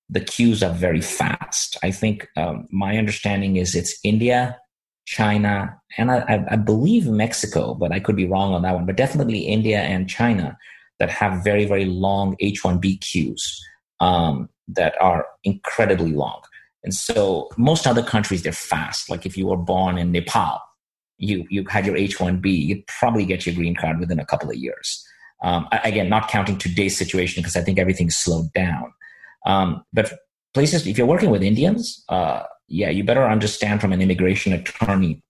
the 0.10 0.20
queues 0.20 0.64
are 0.64 0.74
very 0.74 1.02
fast. 1.02 1.78
I 1.84 1.92
think 1.92 2.28
um, 2.36 2.68
my 2.72 2.98
understanding 2.98 3.58
is 3.58 3.76
it's 3.76 4.00
India, 4.04 4.58
China, 5.06 5.80
and 5.98 6.12
I, 6.12 6.46
I, 6.50 6.56
believe 6.56 7.08
Mexico, 7.08 7.74
but 7.74 7.92
I 7.92 8.00
could 8.00 8.16
be 8.16 8.28
wrong 8.28 8.54
on 8.54 8.64
that 8.64 8.74
one. 8.74 8.86
But 8.86 8.96
definitely 8.96 9.40
India 9.40 9.80
and 9.80 10.10
China 10.10 10.58
that 11.00 11.10
have 11.10 11.44
very, 11.44 11.66
very 11.66 11.86
long 11.86 12.36
H 12.40 12.64
1B 12.64 13.02
queues 13.02 13.62
um, 14.00 14.50
that 14.68 14.96
are 15.02 15.26
incredibly 15.44 16.12
long. 16.12 16.42
And 16.84 16.94
so 16.94 17.50
most 17.58 17.88
other 17.88 18.04
countries, 18.04 18.44
they're 18.44 18.54
fast. 18.54 19.10
Like 19.10 19.26
if 19.26 19.38
you 19.38 19.48
were 19.48 19.58
born 19.58 19.98
in 19.98 20.12
Nepal, 20.12 20.62
you, 21.18 21.46
you 21.50 21.66
had 21.68 21.86
your 21.86 21.98
H 21.98 22.18
1B, 22.18 22.46
you'd 22.46 22.88
probably 22.88 23.26
get 23.26 23.46
your 23.46 23.56
green 23.56 23.76
card 23.76 24.00
within 24.00 24.20
a 24.20 24.26
couple 24.26 24.50
of 24.50 24.56
years. 24.56 25.06
Um, 25.42 25.68
again, 25.72 26.10
not 26.10 26.30
counting 26.30 26.58
today's 26.58 26.98
situation 26.98 27.42
because 27.42 27.56
I 27.56 27.62
think 27.62 27.80
everything's 27.80 28.16
slowed 28.16 28.52
down. 28.54 28.94
Um, 29.46 29.84
but 29.94 30.14
places, 30.54 30.86
if 30.86 30.98
you're 30.98 31.08
working 31.08 31.30
with 31.30 31.44
Indians, 31.44 32.04
uh, 32.10 32.44
yeah, 32.68 32.90
you 32.90 33.04
better 33.04 33.26
understand 33.26 33.82
from 33.82 33.94
an 33.94 34.02
immigration 34.02 34.54
attorney 34.54 35.24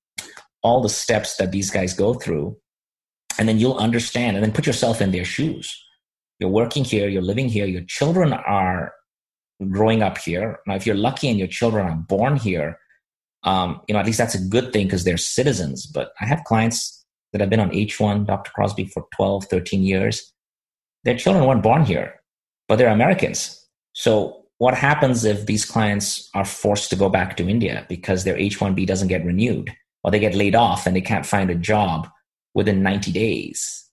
all 0.61 0.82
the 0.82 0.89
steps 0.89 1.38
that 1.38 1.51
these 1.51 1.70
guys 1.70 1.93
go 1.93 2.13
through. 2.13 2.57
And 3.39 3.47
then 3.47 3.57
you'll 3.57 3.77
understand 3.77 4.37
and 4.37 4.43
then 4.43 4.51
put 4.51 4.67
yourself 4.67 5.01
in 5.01 5.11
their 5.11 5.25
shoes. 5.25 5.75
You're 6.39 6.49
working 6.49 6.83
here, 6.83 7.07
you're 7.07 7.21
living 7.21 7.49
here, 7.49 7.65
your 7.65 7.83
children 7.83 8.33
are 8.33 8.93
growing 9.71 10.03
up 10.03 10.17
here. 10.17 10.59
Now, 10.67 10.75
if 10.75 10.85
you're 10.85 10.95
lucky 10.95 11.29
and 11.29 11.39
your 11.39 11.47
children 11.47 11.87
are 11.87 11.95
born 11.95 12.35
here, 12.35 12.77
um, 13.43 13.81
you 13.87 13.93
know, 13.93 13.99
at 13.99 14.05
least 14.05 14.17
that's 14.17 14.35
a 14.35 14.41
good 14.41 14.71
thing 14.71 14.85
because 14.85 15.05
they're 15.05 15.17
citizens. 15.17 15.85
But 15.85 16.11
I 16.21 16.25
have 16.25 16.43
clients 16.43 17.05
that 17.31 17.41
have 17.41 17.49
been 17.49 17.59
on 17.59 17.71
H1, 17.71 18.25
Dr. 18.27 18.51
Crosby, 18.51 18.85
for 18.85 19.05
12, 19.15 19.45
13 19.45 19.83
years. 19.83 20.33
Their 21.03 21.17
children 21.17 21.45
weren't 21.45 21.63
born 21.63 21.85
here, 21.85 22.15
but 22.67 22.77
they're 22.77 22.89
Americans. 22.89 23.65
So 23.93 24.45
what 24.57 24.73
happens 24.73 25.23
if 25.23 25.45
these 25.45 25.65
clients 25.65 26.29
are 26.35 26.45
forced 26.45 26.89
to 26.89 26.95
go 26.97 27.09
back 27.09 27.37
to 27.37 27.47
India 27.47 27.85
because 27.87 28.23
their 28.23 28.35
H1B 28.35 28.85
doesn't 28.85 29.07
get 29.07 29.25
renewed 29.25 29.73
or 30.03 30.11
they 30.11 30.19
get 30.19 30.35
laid 30.35 30.55
off 30.55 30.85
and 30.85 30.95
they 30.95 31.01
can't 31.01 31.25
find 31.25 31.49
a 31.49 31.55
job 31.55 32.09
within 32.53 32.83
90 32.83 33.11
days? 33.11 33.85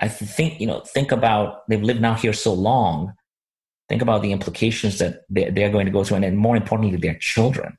I 0.00 0.08
think, 0.08 0.60
you 0.60 0.66
know, 0.66 0.80
think 0.80 1.12
about 1.12 1.68
they've 1.68 1.82
lived 1.82 2.00
now 2.00 2.14
here 2.14 2.32
so 2.32 2.52
long. 2.52 3.12
Think 3.88 4.02
about 4.02 4.22
the 4.22 4.32
implications 4.32 4.98
that 4.98 5.22
they're 5.28 5.70
going 5.70 5.86
to 5.86 5.92
go 5.92 6.02
through 6.02 6.16
and 6.16 6.24
then 6.24 6.36
more 6.36 6.56
importantly, 6.56 6.96
their 6.96 7.18
children. 7.18 7.76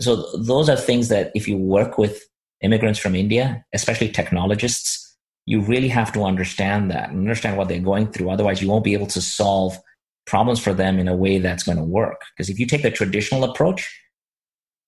So 0.00 0.36
those 0.36 0.68
are 0.68 0.76
things 0.76 1.08
that 1.08 1.30
if 1.34 1.46
you 1.46 1.56
work 1.56 1.98
with 1.98 2.22
immigrants 2.62 2.98
from 2.98 3.14
India, 3.14 3.64
especially 3.72 4.08
technologists, 4.08 5.16
you 5.46 5.60
really 5.60 5.88
have 5.88 6.12
to 6.12 6.24
understand 6.24 6.90
that 6.90 7.10
and 7.10 7.18
understand 7.18 7.56
what 7.56 7.68
they're 7.68 7.80
going 7.80 8.10
through. 8.12 8.30
Otherwise, 8.30 8.62
you 8.62 8.68
won't 8.68 8.84
be 8.84 8.94
able 8.94 9.08
to 9.08 9.20
solve 9.20 9.78
problems 10.26 10.60
for 10.60 10.72
them 10.72 10.98
in 10.98 11.08
a 11.08 11.16
way 11.16 11.38
that's 11.38 11.64
going 11.64 11.78
to 11.78 11.84
work. 11.84 12.22
Because 12.36 12.48
if 12.48 12.58
you 12.58 12.66
take 12.66 12.82
the 12.82 12.90
traditional 12.90 13.44
approach 13.44 14.00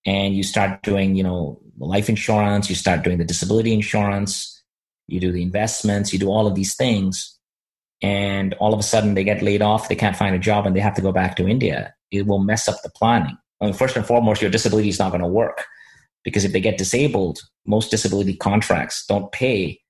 and 0.07 0.35
you 0.35 0.43
start 0.43 0.83
doing, 0.83 1.17
you 1.17 1.25
know, 1.25 1.61
life 1.79 2.09
insurance, 2.09 2.69
you 2.69 2.77
start 2.77 3.03
doing 3.03 3.19
the 3.19 3.25
disability 3.25 3.73
insurance, 3.73 4.54
you 5.07 5.21
do 5.21 5.33
the 5.33 5.43
investments, 5.43 6.13
you 6.13 6.19
do 6.19 6.29
all 6.29 6.47
of 6.47 6.55
these 6.55 6.75
things, 6.75 7.39
and 8.03 8.55
all 8.55 8.73
of 8.73 8.81
a 8.81 8.83
sudden 8.83 9.15
they 9.15 9.25
get 9.25 9.43
laid 9.43 9.63
off, 9.63 9.89
they 9.89 9.95
can't 9.95 10.17
find 10.17 10.35
a 10.35 10.39
job, 10.39 10.67
and 10.67 10.75
they 10.75 10.81
have 10.81 10.95
to 10.95 11.03
go 11.03 11.13
back 11.13 11.37
to 11.37 11.49
India, 11.49 11.95
it 12.11 12.27
will 12.27 12.39
mess 12.39 12.69
up 12.69 12.83
the 12.83 12.91
planning. 12.91 13.37
I 13.61 13.67
mean, 13.67 13.75
first 13.75 13.97
and 13.97 14.07
foremost, 14.07 14.43
your 14.43 14.51
disability 14.51 14.89
is 14.89 14.99
not 14.99 15.11
going 15.11 15.23
to 15.23 15.29
work 15.29 15.65
because 16.25 16.45
if 16.45 16.53
they 16.53 16.61
get 16.61 16.79
disabled, 16.79 17.41
most 17.67 17.91
disability 17.91 18.35
contracts 18.35 19.07
don't 19.07 19.31
pay 19.33 19.81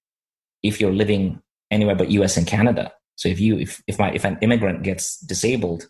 if 0.62 0.80
you're 0.80 0.92
living 0.92 1.40
anywhere 1.70 1.96
but 1.96 2.10
US 2.10 2.36
and 2.36 2.46
Canada. 2.46 2.92
So 3.16 3.28
if 3.28 3.40
you 3.40 3.58
if 3.58 3.82
if 3.86 3.98
my 3.98 4.10
if 4.12 4.24
an 4.24 4.38
immigrant 4.42 4.82
gets 4.82 5.18
disabled 5.18 5.88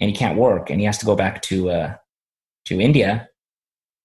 and 0.00 0.10
he 0.10 0.16
can't 0.16 0.38
work 0.38 0.70
and 0.70 0.80
he 0.80 0.86
has 0.86 0.98
to 0.98 1.06
go 1.06 1.16
back 1.16 1.42
to 1.42 1.70
uh, 1.70 1.94
to 2.66 2.80
India, 2.80 3.28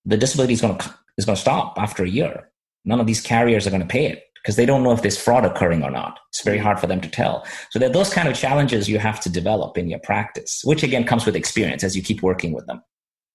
the 0.06 0.18
disability 0.18 0.54
is 0.54 0.62
going 0.62 0.78
to 0.78 0.96
is 1.18 1.26
going 1.26 1.36
to 1.36 1.42
stop 1.42 1.78
after 1.78 2.04
a 2.04 2.10
year. 2.10 2.50
None 2.86 3.00
of 3.00 3.08
these 3.08 3.22
carriers 3.22 3.68
are 3.68 3.70
going 3.70 3.82
to 3.82 3.88
pay 3.88 4.06
it 4.06 4.24
because 4.42 4.56
they 4.56 4.66
don't 4.66 4.84
know 4.84 4.92
if 4.92 5.02
there's 5.02 5.18
fraud 5.18 5.46
occurring 5.46 5.84
or 5.84 5.92
not. 5.92 6.20
It's 6.30 6.44
very 6.44 6.58
hard 6.58 6.80
for 6.80 6.88
them 6.88 7.02
to 7.02 7.10
tell. 7.10 7.46
So 7.72 7.80
there 7.80 7.90
are 7.90 7.94
those 7.94 8.14
kind 8.14 8.28
of 8.28 8.36
challenges 8.36 8.90
you 8.90 9.00
have 9.00 9.20
to 9.22 9.30
develop 9.30 9.78
in 9.78 9.90
your 9.90 10.00
practice, 10.00 10.62
which 10.64 10.84
again 10.84 11.06
comes 11.06 11.26
with 11.26 11.36
experience 11.36 11.84
as 11.84 11.96
you 11.96 12.04
keep 12.04 12.22
working 12.22 12.54
with 12.54 12.66
them. 12.68 12.82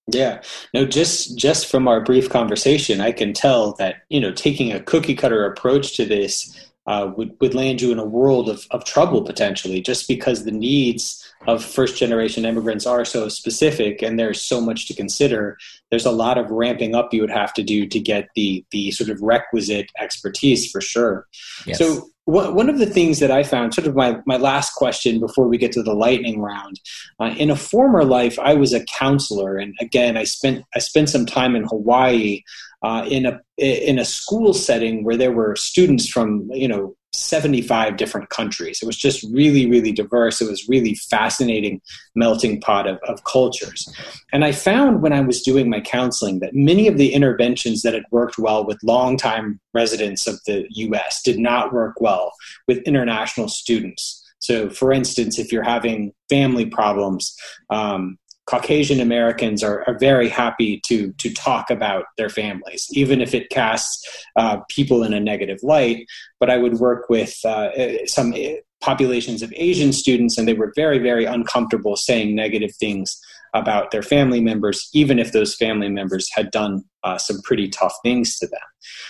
Yeah. 0.09 0.43
No, 0.75 0.85
just 0.85 1.39
just 1.39 1.71
from 1.71 1.87
our 1.87 2.01
brief 2.01 2.29
conversation, 2.29 3.01
I 3.01 3.13
can 3.13 3.33
tell 3.33 3.75
that, 3.75 4.03
you 4.09 4.21
know, 4.21 4.33
taking 4.33 4.73
a 4.73 4.81
cookie 4.81 5.15
cutter 5.15 5.45
approach 5.45 5.97
to 5.97 6.05
this 6.05 6.59
uh, 6.87 7.13
would, 7.17 7.37
would 7.41 7.55
land 7.55 7.81
you 7.81 7.93
in 7.93 7.99
a 7.99 8.05
world 8.05 8.49
of, 8.49 8.67
of 8.73 8.85
trouble 8.85 9.23
potentially 9.23 9.81
just 9.81 10.09
because 10.09 10.45
the 10.45 10.51
needs 10.51 11.22
of 11.47 11.65
first 11.65 11.97
generation 11.97 12.45
immigrants 12.45 12.87
are 12.87 13.05
so 13.05 13.29
specific 13.29 14.03
and 14.03 14.19
there's 14.19 14.41
so 14.41 14.61
much 14.61 14.87
to 14.87 14.95
consider 14.95 15.59
there's 15.91 16.07
a 16.07 16.13
lot 16.13 16.39
of 16.39 16.51
ramping 16.51 16.95
up 16.95 17.13
you 17.13 17.21
would 17.21 17.31
have 17.31 17.53
to 17.53 17.63
do 17.63 17.87
to 17.87 17.99
get 17.99 18.29
the 18.35 18.65
the 18.71 18.91
sort 18.93 19.11
of 19.11 19.21
requisite 19.21 19.91
expertise 19.99 20.71
for 20.71 20.81
sure 20.81 21.27
yes. 21.67 21.79
so 21.79 22.09
one 22.25 22.69
of 22.69 22.79
the 22.79 22.87
things 22.87 23.19
that 23.19 23.33
I 23.33 23.43
found, 23.43 23.75
sort 23.75 23.89
of 23.89 23.97
my, 23.97 24.19
my 24.27 24.37
last 24.37 24.75
question 24.75 25.19
before 25.19 25.49
we 25.49 25.59
get 25.59 25.73
to 25.73 25.83
the 25.83 25.95
lightning 25.95 26.41
round, 26.41 26.81
uh, 27.19 27.35
in 27.37 27.51
a 27.51 27.57
former 27.57 28.05
life, 28.05 28.39
I 28.39 28.55
was 28.55 28.73
a 28.73 28.85
counselor, 28.85 29.57
and 29.57 29.75
again, 29.81 30.17
I 30.17 30.23
spent 30.25 30.65
I 30.75 30.79
spent 30.79 31.09
some 31.09 31.27
time 31.27 31.57
in 31.57 31.65
Hawaii 31.65 32.43
uh, 32.83 33.07
in 33.11 33.27
a 33.27 33.41
in 33.59 33.99
a 33.99 34.05
school 34.05 34.55
setting 34.55 35.05
where 35.05 35.17
there 35.17 35.33
were 35.33 35.57
students 35.57 36.09
from 36.09 36.49
you 36.53 36.69
know 36.69 36.97
75 37.13 37.97
different 37.97 38.31
countries. 38.31 38.81
It 38.83 38.87
was 38.87 38.97
just 38.97 39.23
really, 39.33 39.69
really 39.69 39.93
diverse. 39.93 40.41
It 40.41 40.49
was 40.49 40.69
really 40.69 40.95
fascinating 40.95 41.81
melting 42.15 42.61
pot 42.61 42.87
of, 42.87 42.99
of 43.07 43.25
cultures. 43.25 43.87
And 44.33 44.45
I 44.45 44.53
found 44.53 45.03
when 45.03 45.13
I 45.13 45.21
was 45.21 45.43
doing 45.43 45.69
my 45.69 45.81
counseling 45.81 46.41
that 46.41 46.55
many 46.55 46.89
of 46.89 46.97
the 46.97 47.13
interventions 47.13 47.83
that 47.83 47.95
had 47.95 48.05
worked 48.11 48.39
well 48.39 48.67
with 48.67 48.83
longtime 48.83 49.61
residents 49.75 50.27
of 50.27 50.41
the 50.47 50.67
US 50.69 51.23
did 51.23 51.39
not 51.39 51.73
work 51.73 52.01
well 52.01 52.33
with 52.67 52.79
international 52.79 53.49
students. 53.49 54.19
So, 54.39 54.69
for 54.69 54.93
instance, 54.93 55.39
if 55.39 55.53
you're 55.53 55.63
having 55.63 56.13
family 56.29 56.67
problems, 56.67 57.37
um, 57.71 58.19
Caucasian 58.47 59.01
Americans 59.01 59.63
are, 59.63 59.85
are 59.87 59.99
very 59.99 60.29
happy 60.29 60.81
to 60.87 61.13
to 61.19 61.33
talk 61.33 61.71
about 61.71 62.07
their 62.17 62.29
families, 62.29 62.89
even 62.93 63.21
if 63.21 63.35
it 63.35 63.51
casts 63.51 64.05
uh, 64.37 64.59
people 64.69 65.05
in 65.05 65.13
a 65.13 65.21
negative 65.21 65.59
light. 65.63 66.07
But 66.41 66.51
I 66.51 66.59
would 66.59 66.75
work 66.75 67.09
with 67.09 67.35
uh, 67.45 67.71
some 68.07 68.35
populations 68.81 69.43
of 69.43 69.53
Asian 69.57 69.93
students, 69.93 70.37
and 70.37 70.47
they 70.47 70.55
were 70.55 70.73
very, 70.75 70.99
very 70.99 71.25
uncomfortable 71.25 71.97
saying 71.97 72.35
negative 72.35 72.75
things 72.75 73.19
about 73.55 73.91
their 73.91 74.03
family 74.03 74.41
members, 74.41 74.89
even 74.95 75.19
if 75.19 75.33
those 75.33 75.55
family 75.55 75.89
members 75.89 76.31
had 76.33 76.51
done 76.51 76.83
uh, 77.05 77.19
some 77.19 77.41
pretty 77.43 77.69
tough 77.69 77.95
things 78.03 78.37
to 78.39 78.47
them. 78.47 78.61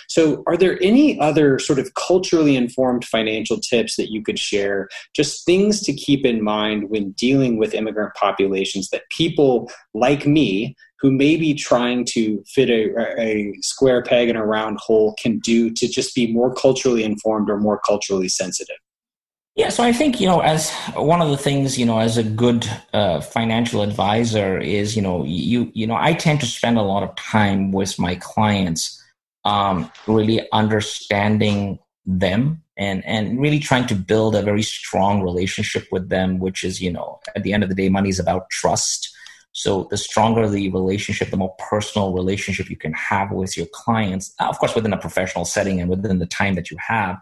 So, 0.07 0.43
are 0.47 0.57
there 0.57 0.81
any 0.81 1.19
other 1.19 1.59
sort 1.59 1.79
of 1.79 1.93
culturally 1.93 2.55
informed 2.55 3.05
financial 3.05 3.59
tips 3.59 3.95
that 3.95 4.11
you 4.11 4.21
could 4.21 4.39
share? 4.39 4.89
Just 5.15 5.45
things 5.45 5.81
to 5.81 5.93
keep 5.93 6.25
in 6.25 6.43
mind 6.43 6.89
when 6.89 7.11
dealing 7.11 7.57
with 7.57 7.73
immigrant 7.73 8.13
populations 8.15 8.89
that 8.89 9.03
people 9.09 9.71
like 9.93 10.25
me, 10.25 10.75
who 10.99 11.11
may 11.11 11.35
be 11.35 11.53
trying 11.53 12.05
to 12.05 12.43
fit 12.47 12.69
a, 12.69 13.19
a 13.19 13.53
square 13.61 14.01
peg 14.03 14.29
in 14.29 14.35
a 14.35 14.45
round 14.45 14.77
hole, 14.79 15.15
can 15.21 15.39
do 15.39 15.69
to 15.71 15.87
just 15.87 16.15
be 16.15 16.31
more 16.31 16.53
culturally 16.53 17.03
informed 17.03 17.49
or 17.49 17.57
more 17.57 17.79
culturally 17.85 18.29
sensitive? 18.29 18.77
Yeah, 19.55 19.69
so 19.69 19.83
I 19.83 19.93
think 19.93 20.19
you 20.19 20.25
know, 20.25 20.39
as 20.39 20.71
one 20.95 21.21
of 21.21 21.29
the 21.29 21.37
things 21.37 21.77
you 21.77 21.85
know, 21.85 21.99
as 21.99 22.17
a 22.17 22.23
good 22.23 22.67
uh, 22.91 23.21
financial 23.21 23.83
advisor 23.83 24.57
is 24.57 24.95
you 24.95 25.01
know, 25.01 25.23
you 25.25 25.71
you 25.75 25.85
know, 25.85 25.95
I 25.95 26.13
tend 26.13 26.39
to 26.39 26.47
spend 26.47 26.77
a 26.77 26.81
lot 26.81 27.03
of 27.03 27.15
time 27.15 27.71
with 27.71 27.99
my 27.99 28.15
clients, 28.15 28.99
um, 29.45 29.91
really 30.07 30.47
understanding 30.51 31.77
them 32.05 32.63
and 32.77 33.05
and 33.05 33.39
really 33.39 33.59
trying 33.59 33.85
to 33.87 33.95
build 33.95 34.35
a 34.35 34.41
very 34.41 34.63
strong 34.63 35.21
relationship 35.21 35.87
with 35.91 36.09
them, 36.09 36.39
which 36.39 36.63
is 36.63 36.81
you 36.81 36.91
know, 36.91 37.19
at 37.35 37.43
the 37.43 37.53
end 37.53 37.61
of 37.61 37.69
the 37.69 37.75
day, 37.75 37.89
money 37.89 38.09
is 38.09 38.19
about 38.19 38.49
trust. 38.49 39.15
So 39.51 39.87
the 39.91 39.97
stronger 39.97 40.49
the 40.49 40.71
relationship, 40.71 41.29
the 41.29 41.37
more 41.37 41.55
personal 41.59 42.11
relationship 42.11 42.71
you 42.71 42.75
can 42.75 42.93
have 42.93 43.31
with 43.31 43.55
your 43.55 43.67
clients, 43.71 44.33
of 44.39 44.57
course, 44.57 44.73
within 44.73 44.93
a 44.93 44.97
professional 44.97 45.45
setting 45.45 45.79
and 45.79 45.91
within 45.91 46.17
the 46.17 46.25
time 46.25 46.55
that 46.55 46.71
you 46.71 46.77
have 46.79 47.21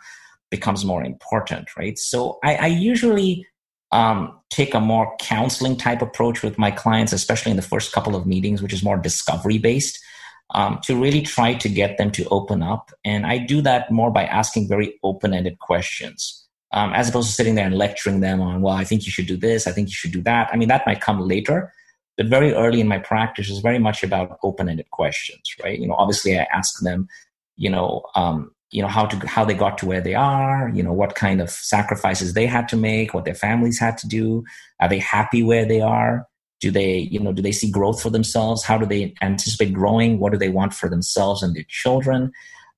becomes 0.51 0.85
more 0.85 1.03
important, 1.03 1.75
right? 1.75 1.97
So 1.97 2.37
I, 2.43 2.55
I 2.55 2.67
usually 2.67 3.47
um, 3.91 4.39
take 4.49 4.73
a 4.73 4.79
more 4.79 5.15
counseling 5.19 5.77
type 5.77 6.01
approach 6.01 6.43
with 6.43 6.57
my 6.57 6.69
clients, 6.69 7.13
especially 7.13 7.51
in 7.51 7.57
the 7.57 7.63
first 7.63 7.91
couple 7.91 8.15
of 8.15 8.27
meetings, 8.27 8.61
which 8.61 8.73
is 8.73 8.83
more 8.83 8.97
discovery 8.97 9.57
based, 9.57 9.99
um, 10.53 10.79
to 10.83 11.01
really 11.01 11.21
try 11.21 11.53
to 11.55 11.69
get 11.69 11.97
them 11.97 12.11
to 12.11 12.27
open 12.29 12.61
up. 12.61 12.91
And 13.03 13.25
I 13.25 13.37
do 13.37 13.61
that 13.61 13.91
more 13.91 14.11
by 14.11 14.25
asking 14.25 14.67
very 14.67 14.99
open 15.03 15.33
ended 15.33 15.59
questions. 15.59 16.37
Um, 16.73 16.93
as 16.93 17.09
opposed 17.09 17.27
to 17.27 17.33
sitting 17.33 17.55
there 17.55 17.65
and 17.65 17.77
lecturing 17.77 18.21
them 18.21 18.39
on, 18.39 18.61
well, 18.61 18.75
I 18.75 18.85
think 18.85 19.05
you 19.05 19.11
should 19.11 19.27
do 19.27 19.35
this, 19.35 19.67
I 19.67 19.71
think 19.71 19.89
you 19.89 19.93
should 19.93 20.13
do 20.13 20.21
that. 20.21 20.49
I 20.53 20.55
mean, 20.55 20.69
that 20.69 20.85
might 20.85 21.01
come 21.01 21.19
later, 21.19 21.73
but 22.15 22.27
very 22.27 22.53
early 22.53 22.79
in 22.79 22.87
my 22.87 22.99
practice 22.99 23.49
is 23.49 23.59
very 23.59 23.79
much 23.79 24.03
about 24.03 24.39
open 24.41 24.69
ended 24.69 24.89
questions, 24.91 25.53
right? 25.61 25.77
You 25.77 25.87
know, 25.87 25.95
obviously 25.95 26.39
I 26.39 26.47
ask 26.53 26.79
them, 26.81 27.09
you 27.57 27.69
know, 27.69 28.03
um, 28.15 28.51
you 28.71 28.81
know 28.81 28.87
how 28.87 29.05
to 29.05 29.27
how 29.27 29.45
they 29.45 29.53
got 29.53 29.77
to 29.77 29.85
where 29.85 30.01
they 30.01 30.15
are 30.15 30.71
you 30.73 30.81
know 30.81 30.93
what 30.93 31.15
kind 31.15 31.41
of 31.41 31.49
sacrifices 31.49 32.33
they 32.33 32.45
had 32.45 32.67
to 32.69 32.77
make 32.77 33.13
what 33.13 33.25
their 33.25 33.35
families 33.35 33.79
had 33.79 33.97
to 33.99 34.07
do. 34.07 34.43
Are 34.79 34.89
they 34.89 34.99
happy 34.99 35.43
where 35.43 35.65
they 35.65 35.81
are? 35.81 36.27
Do 36.59 36.71
they 36.71 36.99
you 36.99 37.19
know 37.19 37.33
do 37.33 37.41
they 37.41 37.51
see 37.51 37.69
growth 37.69 38.01
for 38.01 38.09
themselves? 38.09 38.63
How 38.63 38.77
do 38.77 38.85
they 38.85 39.13
anticipate 39.21 39.73
growing? 39.73 40.19
What 40.19 40.31
do 40.31 40.37
they 40.37 40.49
want 40.49 40.73
for 40.73 40.89
themselves 40.89 41.43
and 41.43 41.55
their 41.55 41.65
children? 41.67 42.31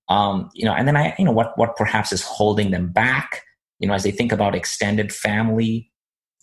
Um, 0.10 0.50
you 0.54 0.66
know 0.66 0.74
and 0.74 0.86
then 0.86 0.98
i 0.98 1.16
you 1.18 1.24
know 1.24 1.32
what 1.32 1.58
what 1.58 1.78
perhaps 1.78 2.12
is 2.12 2.22
holding 2.22 2.72
them 2.72 2.92
back 2.92 3.44
you 3.80 3.88
know 3.88 3.94
as 3.94 4.04
they 4.04 4.12
think 4.12 4.32
about 4.32 4.54
extended 4.54 5.14
family 5.14 5.90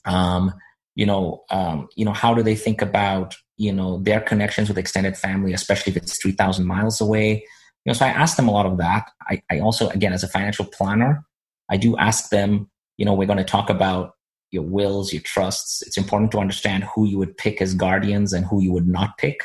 um, 0.06 0.52
you 0.94 1.06
know 1.06 1.44
um, 1.50 1.88
you 1.96 2.04
know 2.04 2.12
how 2.12 2.34
do 2.34 2.42
they 2.42 2.54
think 2.54 2.82
about 2.82 3.36
you 3.56 3.72
know 3.72 3.98
their 4.02 4.20
connections 4.20 4.68
with 4.68 4.78
extended 4.78 5.16
family 5.16 5.52
especially 5.52 5.90
if 5.90 5.96
it's 5.96 6.20
3000 6.22 6.66
miles 6.66 7.00
away 7.00 7.44
you 7.84 7.90
know, 7.90 7.94
so 7.94 8.04
I 8.04 8.08
ask 8.08 8.36
them 8.36 8.48
a 8.48 8.52
lot 8.52 8.66
of 8.66 8.78
that. 8.78 9.10
I, 9.28 9.42
I 9.50 9.60
also, 9.60 9.88
again, 9.88 10.12
as 10.12 10.22
a 10.22 10.28
financial 10.28 10.64
planner, 10.64 11.24
I 11.70 11.76
do 11.76 11.96
ask 11.96 12.30
them, 12.30 12.68
you 12.96 13.04
know, 13.04 13.14
we're 13.14 13.26
going 13.26 13.38
to 13.38 13.44
talk 13.44 13.70
about 13.70 14.14
your 14.50 14.64
wills, 14.64 15.12
your 15.12 15.22
trusts. 15.22 15.82
It's 15.82 15.96
important 15.96 16.32
to 16.32 16.38
understand 16.38 16.84
who 16.84 17.06
you 17.06 17.18
would 17.18 17.36
pick 17.36 17.62
as 17.62 17.74
guardians 17.74 18.32
and 18.32 18.44
who 18.44 18.60
you 18.60 18.72
would 18.72 18.88
not 18.88 19.16
pick. 19.16 19.40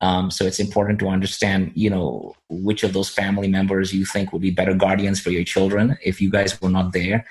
Um, 0.00 0.30
so 0.30 0.44
it's 0.44 0.60
important 0.60 0.98
to 1.00 1.08
understand, 1.08 1.72
you 1.74 1.90
know, 1.90 2.34
which 2.48 2.84
of 2.84 2.92
those 2.92 3.08
family 3.08 3.48
members 3.48 3.92
you 3.92 4.04
think 4.04 4.32
would 4.32 4.42
be 4.42 4.50
better 4.50 4.74
guardians 4.74 5.20
for 5.20 5.30
your 5.30 5.44
children 5.44 5.96
if 6.04 6.20
you 6.20 6.30
guys 6.30 6.60
were 6.60 6.70
not 6.70 6.92
there. 6.92 7.26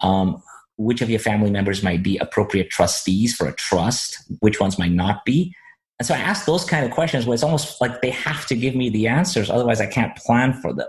Um, 0.00 0.42
which 0.76 1.00
of 1.00 1.08
your 1.08 1.20
family 1.20 1.50
members 1.50 1.82
might 1.82 2.02
be 2.02 2.18
appropriate 2.18 2.70
trustees 2.70 3.34
for 3.34 3.48
a 3.48 3.54
trust? 3.54 4.18
Which 4.40 4.60
ones 4.60 4.78
might 4.78 4.92
not 4.92 5.24
be? 5.24 5.54
And 5.98 6.06
so 6.06 6.14
I 6.14 6.18
ask 6.18 6.44
those 6.44 6.64
kind 6.64 6.84
of 6.84 6.90
questions 6.90 7.26
where 7.26 7.34
it's 7.34 7.42
almost 7.42 7.80
like 7.80 8.02
they 8.02 8.10
have 8.10 8.46
to 8.46 8.54
give 8.54 8.74
me 8.74 8.90
the 8.90 9.06
answers, 9.06 9.48
otherwise 9.48 9.80
I 9.80 9.86
can't 9.86 10.14
plan 10.16 10.52
for 10.52 10.72
them. 10.72 10.88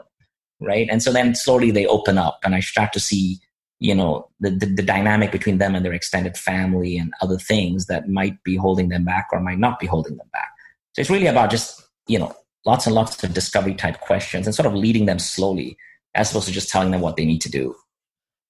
Right. 0.59 0.87
And 0.89 1.03
so 1.03 1.13
then 1.13 1.35
slowly 1.35 1.71
they 1.71 1.85
open 1.85 2.17
up 2.17 2.39
and 2.43 2.55
I 2.55 2.61
start 2.61 2.91
to 2.93 2.99
see, 2.99 3.37
you 3.79 3.93
know, 3.93 4.27
the, 4.39 4.49
the, 4.49 4.65
the 4.65 4.81
dynamic 4.81 5.31
between 5.31 5.59
them 5.59 5.75
and 5.75 5.85
their 5.85 5.93
extended 5.93 6.35
family 6.35 6.97
and 6.97 7.13
other 7.21 7.37
things 7.37 7.85
that 7.85 8.09
might 8.09 8.41
be 8.43 8.55
holding 8.55 8.89
them 8.89 9.05
back 9.05 9.27
or 9.31 9.39
might 9.39 9.59
not 9.59 9.79
be 9.79 9.85
holding 9.85 10.17
them 10.17 10.29
back. 10.33 10.49
So 10.93 11.01
it's 11.01 11.11
really 11.11 11.27
about 11.27 11.51
just, 11.51 11.83
you 12.07 12.17
know, 12.17 12.35
lots 12.65 12.87
and 12.87 12.95
lots 12.95 13.23
of 13.23 13.33
discovery 13.33 13.75
type 13.75 14.01
questions 14.01 14.47
and 14.47 14.55
sort 14.55 14.65
of 14.65 14.73
leading 14.73 15.05
them 15.05 15.19
slowly 15.19 15.77
as 16.15 16.31
opposed 16.31 16.47
to 16.47 16.51
just 16.51 16.69
telling 16.69 16.91
them 16.91 17.01
what 17.01 17.15
they 17.15 17.25
need 17.25 17.41
to 17.41 17.51
do. 17.51 17.75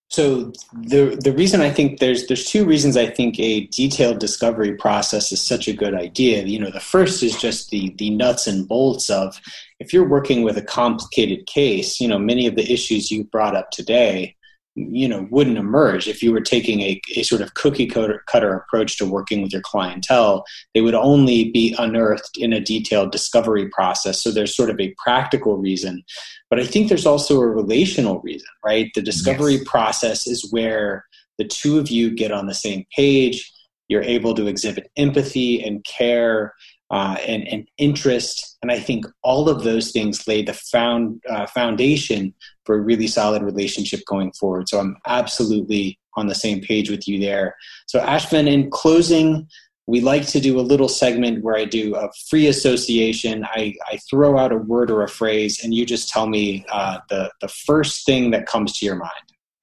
So 0.10 0.54
the 0.74 1.20
the 1.22 1.34
reason 1.34 1.60
I 1.60 1.70
think 1.70 2.00
there's 2.00 2.28
there's 2.28 2.46
two 2.46 2.66
reasons 2.66 2.96
I 2.96 3.08
think 3.08 3.38
a 3.40 3.68
detailed 3.68 4.20
discovery 4.20 4.74
process 4.76 5.34
is 5.34 5.42
such 5.42 5.68
a 5.68 5.74
good 5.74 5.94
idea. 5.94 6.44
You 6.44 6.60
know, 6.60 6.72
the 6.72 6.80
first 6.80 7.24
is 7.24 7.36
just 7.36 7.72
the 7.72 7.94
the 7.98 8.10
nuts 8.12 8.48
and 8.48 8.68
bolts 8.68 9.10
of 9.10 9.40
if 9.80 9.92
you're 9.92 10.08
working 10.08 10.44
with 10.44 10.58
a 10.58 10.62
complicated 10.62 11.46
case, 11.46 12.00
you 12.00 12.08
know, 12.08 12.18
many 12.18 12.48
of 12.48 12.56
the 12.56 12.72
issues 12.72 13.12
you 13.12 13.26
brought 13.26 13.56
up 13.56 13.70
today 13.72 14.37
you 14.78 15.08
know 15.08 15.28
wouldn't 15.32 15.58
emerge. 15.58 16.08
If 16.08 16.22
you 16.22 16.32
were 16.32 16.42
taking 16.42 16.82
a, 16.82 17.02
a 17.16 17.24
sort 17.24 17.42
of 17.42 17.56
cookie 17.56 17.88
cutter, 17.88 18.24
cutter 18.28 18.54
approach 18.54 18.98
to 18.98 19.06
working 19.06 19.42
with 19.42 19.52
your 19.52 19.62
clientele 19.64 20.46
they 20.74 20.82
would 20.82 20.96
only 20.96 21.50
be 21.52 21.76
unearthed 21.80 22.38
in 22.38 22.54
a 22.54 22.62
detailed 22.62 23.12
discovery 23.12 23.68
process. 23.70 24.22
So 24.22 24.32
there's 24.32 24.56
sort 24.56 24.70
of 24.70 24.80
a 24.80 24.94
practical 24.98 25.58
reason. 25.58 26.04
But 26.50 26.60
i 26.60 26.66
think 26.66 26.88
there's 26.88 27.06
also 27.06 27.42
a 27.42 27.48
relational 27.48 28.22
reason 28.22 28.48
right? 28.68 28.92
The 28.94 29.02
discovery 29.02 29.54
yes. 29.54 29.64
process 29.66 30.28
is 30.28 30.52
where 30.52 31.06
the 31.38 31.46
two 31.46 31.80
of 31.80 31.90
you 31.90 32.14
get 32.14 32.32
on 32.32 32.48
the 32.48 32.54
same 32.54 32.86
page. 32.94 33.52
You're 33.88 34.04
able 34.04 34.34
to 34.36 34.48
exhibit 34.48 34.92
empathy 34.98 35.64
and 35.64 35.84
care 35.86 36.54
uh, 36.92 37.18
and, 37.28 37.48
and, 37.48 37.68
interest. 37.78 38.58
And 38.62 38.72
I 38.72 38.80
think 38.80 39.06
all 39.22 39.50
of 39.50 39.64
those 39.64 39.92
things 39.92 40.28
lay 40.28 40.42
the 40.42 40.54
found, 40.54 41.22
uh, 41.30 41.46
foundation 41.48 42.34
for 42.66 42.76
a 42.76 42.82
really 42.82 43.08
solid 43.08 43.44
relationship 43.44 44.02
going 44.06 44.32
forward. 44.34 44.70
So 44.70 44.80
I'm 44.80 44.98
absolutely 45.06 46.00
on 46.16 46.28
the 46.28 46.36
same 46.36 46.62
page 46.62 46.90
with 46.90 47.08
you 47.08 47.20
there. 47.20 47.56
So, 47.88 48.00
Ashvin, 48.00 48.52
in 48.52 48.72
closing, 48.72 49.48
we 49.86 50.02
like 50.02 50.26
to 50.28 50.40
do 50.40 50.60
a 50.60 50.62
little 50.62 50.90
segment 50.90 51.44
where 51.44 51.56
I 51.56 51.66
do 51.66 51.96
a 51.96 52.10
free 52.30 52.48
association. 52.48 53.46
I, 53.46 53.76
I 53.90 53.98
throw 54.10 54.38
out 54.38 54.52
a 54.52 54.58
word 54.58 54.90
or 54.90 55.04
a 55.04 55.10
phrase, 55.10 55.64
and 55.64 55.74
you 55.74 55.86
just 55.86 56.10
tell 56.10 56.28
me 56.28 56.66
uh, 56.72 57.00
the, 57.10 57.32
the 57.42 57.48
first 57.48 58.06
thing 58.06 58.32
that 58.32 58.46
comes 58.48 58.78
to 58.80 58.86
your 58.86 58.96
mind. 58.96 59.12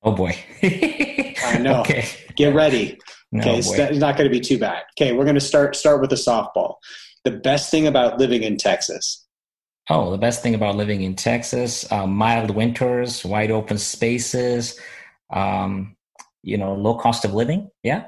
Oh 0.02 0.12
boy. 0.12 0.36
I 0.62 1.58
know. 1.60 1.80
Okay. 1.80 2.06
Get 2.36 2.54
ready. 2.54 2.98
No, 3.32 3.40
okay, 3.40 3.58
it's 3.58 3.98
not 3.98 4.16
going 4.16 4.30
to 4.30 4.30
be 4.30 4.40
too 4.40 4.58
bad. 4.58 4.84
Okay, 4.96 5.12
we're 5.12 5.24
going 5.24 5.34
to 5.34 5.40
start 5.40 5.74
start 5.74 6.00
with 6.00 6.12
a 6.12 6.16
softball 6.16 6.76
the 7.24 7.30
best 7.30 7.70
thing 7.70 7.86
about 7.86 8.18
living 8.18 8.42
in 8.42 8.56
Texas? 8.56 9.24
Oh, 9.90 10.10
the 10.10 10.18
best 10.18 10.42
thing 10.42 10.54
about 10.54 10.76
living 10.76 11.02
in 11.02 11.14
Texas: 11.14 11.90
uh, 11.90 12.06
mild 12.06 12.50
winters, 12.50 13.24
wide 13.24 13.50
open 13.50 13.78
spaces, 13.78 14.78
um, 15.30 15.96
you 16.42 16.56
know, 16.56 16.74
low 16.74 16.94
cost 16.94 17.24
of 17.24 17.34
living. 17.34 17.70
Yeah. 17.82 18.06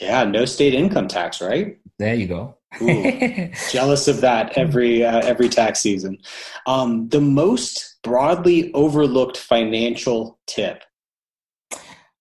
Yeah, 0.00 0.24
no 0.24 0.44
state 0.44 0.74
income 0.74 1.06
tax, 1.06 1.40
right? 1.40 1.78
There 1.98 2.14
you 2.14 2.26
go. 2.26 2.56
Ooh, 2.82 3.50
jealous 3.70 4.08
of 4.08 4.20
that 4.22 4.58
every 4.58 5.04
uh, 5.04 5.20
every 5.20 5.48
tax 5.48 5.80
season. 5.80 6.18
Um, 6.66 7.08
the 7.10 7.20
most 7.20 7.96
broadly 8.02 8.72
overlooked 8.74 9.36
financial 9.36 10.38
tip. 10.46 10.82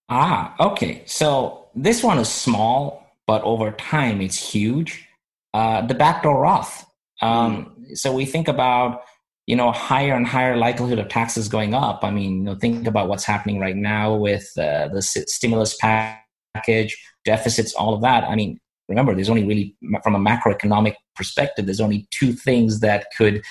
Ah, 0.09 0.55
okay. 0.59 1.01
So 1.07 1.67
this 1.73 2.03
one 2.03 2.19
is 2.19 2.29
small, 2.29 3.07
but 3.25 3.41
over 3.43 3.71
time 3.71 4.21
it's 4.21 4.51
huge 4.51 5.07
uh, 5.53 5.85
the 5.85 5.93
backdoor 5.93 6.41
Roth. 6.41 6.85
Um, 7.21 7.75
mm. 7.79 7.97
So 7.97 8.13
we 8.13 8.25
think 8.25 8.47
about 8.47 9.01
you 9.45 9.55
know 9.55 9.71
higher 9.71 10.15
and 10.15 10.25
higher 10.25 10.57
likelihood 10.57 10.99
of 10.99 11.09
taxes 11.09 11.47
going 11.47 11.73
up. 11.73 12.03
I 12.03 12.11
mean, 12.11 12.37
you 12.37 12.43
know, 12.43 12.55
think 12.55 12.87
about 12.87 13.07
what's 13.07 13.23
happening 13.23 13.59
right 13.59 13.75
now 13.75 14.15
with 14.15 14.51
uh, 14.57 14.87
the 14.89 15.01
stimulus 15.01 15.75
package, 15.75 16.97
deficits, 17.25 17.73
all 17.73 17.93
of 17.93 18.01
that. 18.01 18.23
I 18.23 18.35
mean, 18.35 18.59
remember, 18.87 19.13
there's 19.13 19.29
only 19.29 19.43
really 19.43 19.75
from 20.03 20.15
a 20.15 20.19
macroeconomic 20.19 20.95
perspective, 21.15 21.65
there's 21.65 21.81
only 21.81 22.07
two 22.11 22.33
things 22.33 22.79
that 22.79 23.07
could 23.15 23.41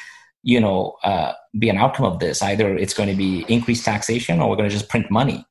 you 0.43 0.61
know 0.61 0.97
uh, 1.05 1.33
be 1.59 1.69
an 1.69 1.79
outcome 1.79 2.07
of 2.07 2.19
this. 2.19 2.43
Either 2.43 2.77
it's 2.77 2.95
going 2.95 3.09
to 3.09 3.15
be 3.15 3.45
increased 3.49 3.85
taxation, 3.85 4.41
or 4.41 4.51
we're 4.51 4.57
going 4.57 4.69
to 4.69 4.75
just 4.75 4.89
print 4.89 5.11
money. 5.11 5.45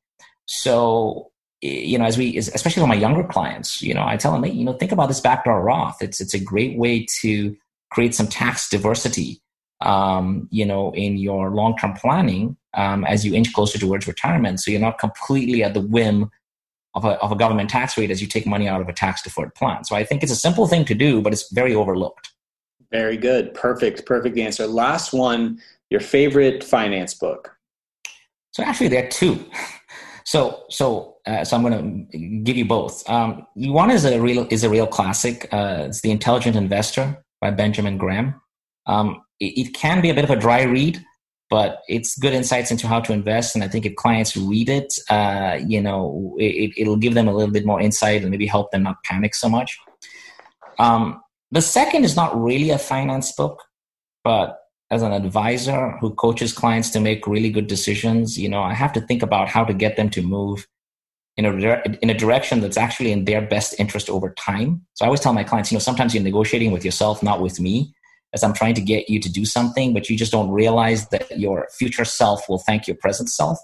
So 0.47 1.30
you 1.61 1.97
know, 1.97 2.05
as 2.05 2.17
we, 2.17 2.37
especially 2.37 2.81
for 2.81 2.87
my 2.87 2.95
younger 2.95 3.23
clients, 3.23 3.81
you 3.81 3.93
know, 3.93 4.05
I 4.05 4.17
tell 4.17 4.31
them, 4.31 4.43
hey, 4.43 4.51
you 4.51 4.65
know, 4.65 4.73
think 4.73 4.91
about 4.91 5.07
this 5.07 5.19
backdoor 5.19 5.61
Roth. 5.61 6.01
It's 6.01 6.19
it's 6.19 6.33
a 6.33 6.39
great 6.39 6.77
way 6.77 7.05
to 7.21 7.55
create 7.91 8.15
some 8.15 8.27
tax 8.27 8.69
diversity, 8.69 9.41
um, 9.81 10.47
you 10.51 10.65
know, 10.65 10.91
in 10.95 11.17
your 11.17 11.51
long 11.51 11.77
term 11.77 11.93
planning 11.93 12.57
um, 12.73 13.05
as 13.05 13.25
you 13.25 13.35
inch 13.35 13.53
closer 13.53 13.77
towards 13.77 14.07
retirement. 14.07 14.59
So 14.59 14.71
you're 14.71 14.81
not 14.81 14.97
completely 14.97 15.63
at 15.63 15.73
the 15.73 15.81
whim 15.81 16.31
of 16.95 17.05
a, 17.05 17.11
of 17.21 17.31
a 17.31 17.35
government 17.35 17.69
tax 17.69 17.97
rate 17.97 18.11
as 18.11 18.21
you 18.21 18.27
take 18.27 18.45
money 18.45 18.67
out 18.67 18.81
of 18.81 18.89
a 18.89 18.93
tax 18.93 19.21
deferred 19.21 19.53
plan. 19.55 19.83
So 19.83 19.95
I 19.95 20.03
think 20.03 20.23
it's 20.23 20.31
a 20.31 20.35
simple 20.37 20.67
thing 20.67 20.83
to 20.85 20.95
do, 20.95 21.21
but 21.21 21.31
it's 21.31 21.51
very 21.51 21.75
overlooked. 21.75 22.31
Very 22.91 23.17
good. 23.17 23.53
Perfect. 23.53 24.05
Perfect 24.05 24.37
answer. 24.37 24.67
Last 24.67 25.13
one, 25.13 25.59
your 25.89 26.01
favorite 26.01 26.63
finance 26.63 27.13
book. 27.13 27.55
So 28.51 28.63
actually, 28.63 28.89
there 28.89 29.05
are 29.05 29.09
two. 29.09 29.45
So, 30.31 30.63
so, 30.69 31.17
uh, 31.27 31.43
so 31.43 31.57
I'm 31.57 31.61
going 31.61 32.07
to 32.09 32.17
give 32.43 32.55
you 32.55 32.63
both. 32.63 33.03
Um, 33.09 33.45
one 33.53 33.91
is 33.91 34.05
a 34.05 34.17
real 34.17 34.47
is 34.49 34.63
a 34.63 34.69
real 34.69 34.87
classic. 34.87 35.49
Uh, 35.51 35.87
it's 35.89 35.99
The 35.99 36.09
Intelligent 36.09 36.55
Investor 36.55 37.21
by 37.41 37.51
Benjamin 37.51 37.97
Graham. 37.97 38.39
Um, 38.85 39.23
it, 39.41 39.67
it, 39.67 39.73
can 39.73 40.01
be 40.01 40.09
a 40.09 40.13
bit 40.13 40.23
of 40.23 40.29
a 40.29 40.37
dry 40.37 40.61
read, 40.61 41.03
but 41.49 41.81
it's 41.89 42.17
good 42.17 42.31
insights 42.31 42.71
into 42.71 42.87
how 42.87 43.01
to 43.01 43.11
invest. 43.11 43.55
And 43.55 43.63
I 43.65 43.67
think 43.67 43.85
if 43.85 43.97
clients 43.97 44.37
read 44.37 44.69
it, 44.69 44.93
uh, 45.09 45.59
you 45.67 45.81
know, 45.81 46.37
it, 46.39 46.71
it'll 46.77 46.95
give 46.95 47.13
them 47.13 47.27
a 47.27 47.33
little 47.33 47.51
bit 47.51 47.65
more 47.65 47.81
insight 47.81 48.21
and 48.21 48.31
maybe 48.31 48.47
help 48.47 48.71
them 48.71 48.83
not 48.83 49.03
panic 49.03 49.35
so 49.35 49.49
much. 49.49 49.77
Um, 50.79 51.21
the 51.51 51.61
second 51.61 52.05
is 52.05 52.15
not 52.15 52.41
really 52.41 52.69
a 52.69 52.77
finance 52.77 53.33
book, 53.33 53.61
but 54.23 54.60
as 54.91 55.01
an 55.01 55.13
advisor 55.13 55.91
who 56.01 56.13
coaches 56.13 56.51
clients 56.51 56.89
to 56.91 56.99
make 56.99 57.25
really 57.25 57.49
good 57.49 57.67
decisions, 57.67 58.37
you 58.37 58.49
know, 58.49 58.61
I 58.61 58.73
have 58.73 58.91
to 58.93 59.01
think 59.01 59.23
about 59.23 59.47
how 59.47 59.63
to 59.63 59.73
get 59.73 59.95
them 59.95 60.09
to 60.11 60.21
move 60.21 60.67
in 61.37 61.45
a 61.45 61.81
in 62.01 62.09
a 62.09 62.13
direction 62.13 62.59
that's 62.59 62.75
actually 62.75 63.13
in 63.13 63.23
their 63.23 63.41
best 63.41 63.79
interest 63.79 64.09
over 64.09 64.31
time. 64.31 64.85
So 64.95 65.05
I 65.05 65.07
always 65.07 65.21
tell 65.21 65.33
my 65.33 65.45
clients, 65.45 65.71
you 65.71 65.77
know, 65.77 65.79
sometimes 65.79 66.13
you're 66.13 66.23
negotiating 66.23 66.71
with 66.71 66.83
yourself, 66.83 67.23
not 67.23 67.41
with 67.41 67.57
me, 67.59 67.93
as 68.33 68.43
I'm 68.43 68.53
trying 68.53 68.73
to 68.75 68.81
get 68.81 69.09
you 69.09 69.21
to 69.21 69.31
do 69.31 69.45
something, 69.45 69.93
but 69.93 70.09
you 70.09 70.17
just 70.17 70.33
don't 70.33 70.51
realize 70.51 71.07
that 71.09 71.39
your 71.39 71.69
future 71.71 72.05
self 72.05 72.49
will 72.49 72.59
thank 72.59 72.85
your 72.85 72.97
present 72.97 73.29
self. 73.29 73.57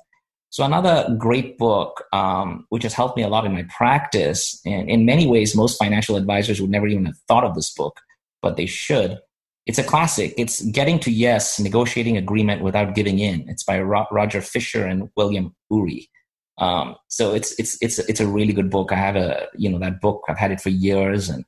So 0.49 0.63
another 0.63 1.13
great 1.17 1.57
book, 1.57 2.05
um, 2.13 2.65
which 2.69 2.83
has 2.83 2.93
helped 2.93 3.17
me 3.17 3.23
a 3.23 3.27
lot 3.27 3.45
in 3.45 3.51
my 3.51 3.63
practice, 3.63 4.61
and 4.65 4.89
in 4.89 5.05
many 5.05 5.27
ways, 5.27 5.57
most 5.57 5.77
financial 5.77 6.15
advisors 6.15 6.61
would 6.61 6.69
never 6.69 6.87
even 6.87 7.05
have 7.05 7.17
thought 7.27 7.43
of 7.43 7.53
this 7.53 7.69
book, 7.73 7.99
but 8.41 8.55
they 8.55 8.65
should 8.65 9.19
it's 9.67 9.77
a 9.77 9.83
classic. 9.83 10.33
It's 10.37 10.61
Getting 10.61 10.97
to 11.01 11.11
Yes, 11.11 11.59
Negotiating 11.59 12.17
Agreement 12.17 12.63
Without 12.63 12.95
Giving 12.95 13.19
In. 13.19 13.47
It's 13.49 13.63
by 13.63 13.79
Ro- 13.81 14.07
Roger 14.11 14.41
Fisher 14.41 14.85
and 14.85 15.09
William 15.17 15.53
Ury. 15.69 16.09
Um, 16.57 16.95
so 17.09 17.35
it's 17.35 17.53
it's 17.59 17.77
it's 17.81 17.99
it's 17.99 18.21
a 18.21 18.27
really 18.27 18.53
good 18.53 18.71
book. 18.71 18.91
I 18.91 18.95
have 18.95 19.15
a 19.15 19.47
you 19.55 19.69
know 19.69 19.77
that 19.79 20.01
book. 20.01 20.23
I've 20.27 20.37
had 20.37 20.51
it 20.51 20.61
for 20.61 20.69
years, 20.69 21.29
and 21.29 21.45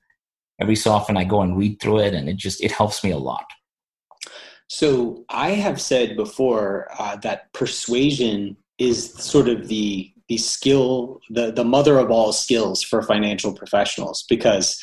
every 0.61 0.76
so 0.76 0.91
often 0.91 1.17
I 1.17 1.24
go 1.24 1.41
and 1.41 1.57
read 1.57 1.80
through 1.82 1.99
it, 2.01 2.13
and 2.13 2.30
it 2.30 2.36
just 2.36 2.61
it 2.63 2.72
helps 2.72 3.03
me 3.03 3.09
a 3.09 3.17
lot. 3.17 3.45
So 4.67 5.26
I 5.30 5.51
have 5.51 5.82
said 5.82 6.15
before 6.15 6.89
uh, 6.99 7.15
that 7.17 7.51
persuasion 7.53 8.57
is 8.78 9.13
sort 9.13 9.47
of 9.47 9.67
the 9.67 10.13
the 10.28 10.38
skill, 10.38 11.22
the 11.32 11.51
the 11.51 11.63
mother 11.63 11.97
of 11.97 12.11
all 12.11 12.34
skills 12.34 12.84
for 12.84 13.01
financial 13.01 13.53
professionals 13.53 14.26
because 14.30 14.80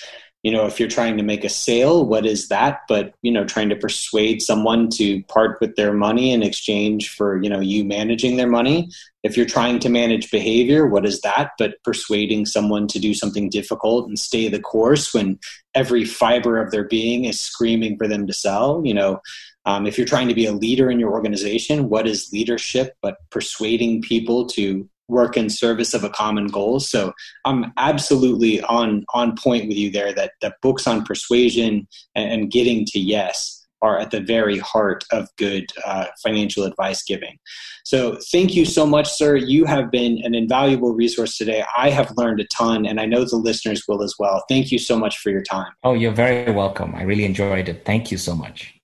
you 0.46 0.52
know 0.52 0.64
if 0.64 0.78
you're 0.78 0.88
trying 0.88 1.16
to 1.16 1.24
make 1.24 1.42
a 1.42 1.48
sale 1.48 2.06
what 2.06 2.24
is 2.24 2.46
that? 2.48 2.82
But 2.88 3.14
you 3.22 3.32
know 3.32 3.44
trying 3.44 3.68
to 3.70 3.74
persuade 3.74 4.40
someone 4.40 4.88
to 4.90 5.20
part 5.24 5.58
with 5.60 5.74
their 5.74 5.92
money 5.92 6.32
in 6.32 6.44
exchange 6.44 7.10
for 7.10 7.42
you 7.42 7.50
know 7.50 7.58
you 7.58 7.84
managing 7.84 8.36
their 8.36 8.46
money. 8.48 8.88
If 9.24 9.36
you're 9.36 9.54
trying 9.56 9.80
to 9.80 9.88
manage 9.88 10.30
behavior 10.30 10.86
what 10.86 11.04
is 11.04 11.20
that? 11.22 11.50
But 11.58 11.82
persuading 11.82 12.46
someone 12.46 12.86
to 12.88 13.00
do 13.00 13.12
something 13.12 13.50
difficult 13.50 14.06
and 14.06 14.16
stay 14.16 14.46
the 14.46 14.60
course 14.60 15.12
when 15.12 15.40
every 15.74 16.04
fiber 16.04 16.62
of 16.62 16.70
their 16.70 16.84
being 16.84 17.24
is 17.24 17.40
screaming 17.40 17.98
for 17.98 18.06
them 18.06 18.28
to 18.28 18.32
sell 18.32 18.82
you 18.84 18.94
know. 18.94 19.20
Um, 19.64 19.84
if 19.84 19.98
you're 19.98 20.06
trying 20.06 20.28
to 20.28 20.34
be 20.42 20.46
a 20.46 20.52
leader 20.52 20.92
in 20.92 21.00
your 21.00 21.10
organization, 21.10 21.88
what 21.88 22.06
is 22.06 22.30
leadership 22.32 22.94
but 23.02 23.16
persuading 23.32 24.00
people 24.00 24.46
to 24.50 24.88
work 25.08 25.36
in 25.36 25.48
service 25.48 25.94
of 25.94 26.04
a 26.04 26.10
common 26.10 26.48
goal? 26.48 26.80
So 26.80 27.12
I'm 27.44 27.72
absolutely 27.76 28.60
on 28.62 29.04
on 29.14 29.36
point 29.36 29.68
with 29.68 29.76
you 29.76 29.90
there 29.90 30.12
that 30.14 30.32
that 30.42 30.56
books 30.62 30.86
on 30.86 31.04
persuasion 31.04 31.86
and, 32.14 32.32
and 32.32 32.50
getting 32.50 32.84
to 32.86 32.98
yes 32.98 33.56
are 33.82 33.98
at 33.98 34.10
the 34.10 34.20
very 34.20 34.58
heart 34.58 35.04
of 35.12 35.28
good 35.36 35.70
uh, 35.84 36.06
financial 36.22 36.64
advice 36.64 37.02
giving. 37.02 37.38
So, 37.84 38.18
thank 38.32 38.54
you 38.54 38.64
so 38.64 38.86
much, 38.86 39.12
sir. 39.12 39.36
You 39.36 39.64
have 39.66 39.90
been 39.90 40.20
an 40.24 40.34
invaluable 40.34 40.94
resource 40.94 41.36
today. 41.36 41.64
I 41.76 41.90
have 41.90 42.12
learned 42.16 42.40
a 42.40 42.46
ton, 42.46 42.86
and 42.86 43.00
I 43.00 43.06
know 43.06 43.24
the 43.24 43.36
listeners 43.36 43.84
will 43.86 44.02
as 44.02 44.14
well. 44.18 44.42
Thank 44.48 44.72
you 44.72 44.78
so 44.78 44.98
much 44.98 45.18
for 45.18 45.30
your 45.30 45.42
time. 45.42 45.72
Oh, 45.84 45.92
you're 45.94 46.12
very 46.12 46.52
welcome. 46.52 46.94
I 46.94 47.02
really 47.02 47.24
enjoyed 47.24 47.68
it. 47.68 47.84
Thank 47.84 48.10
you 48.10 48.18
so 48.18 48.34
much. 48.34 48.75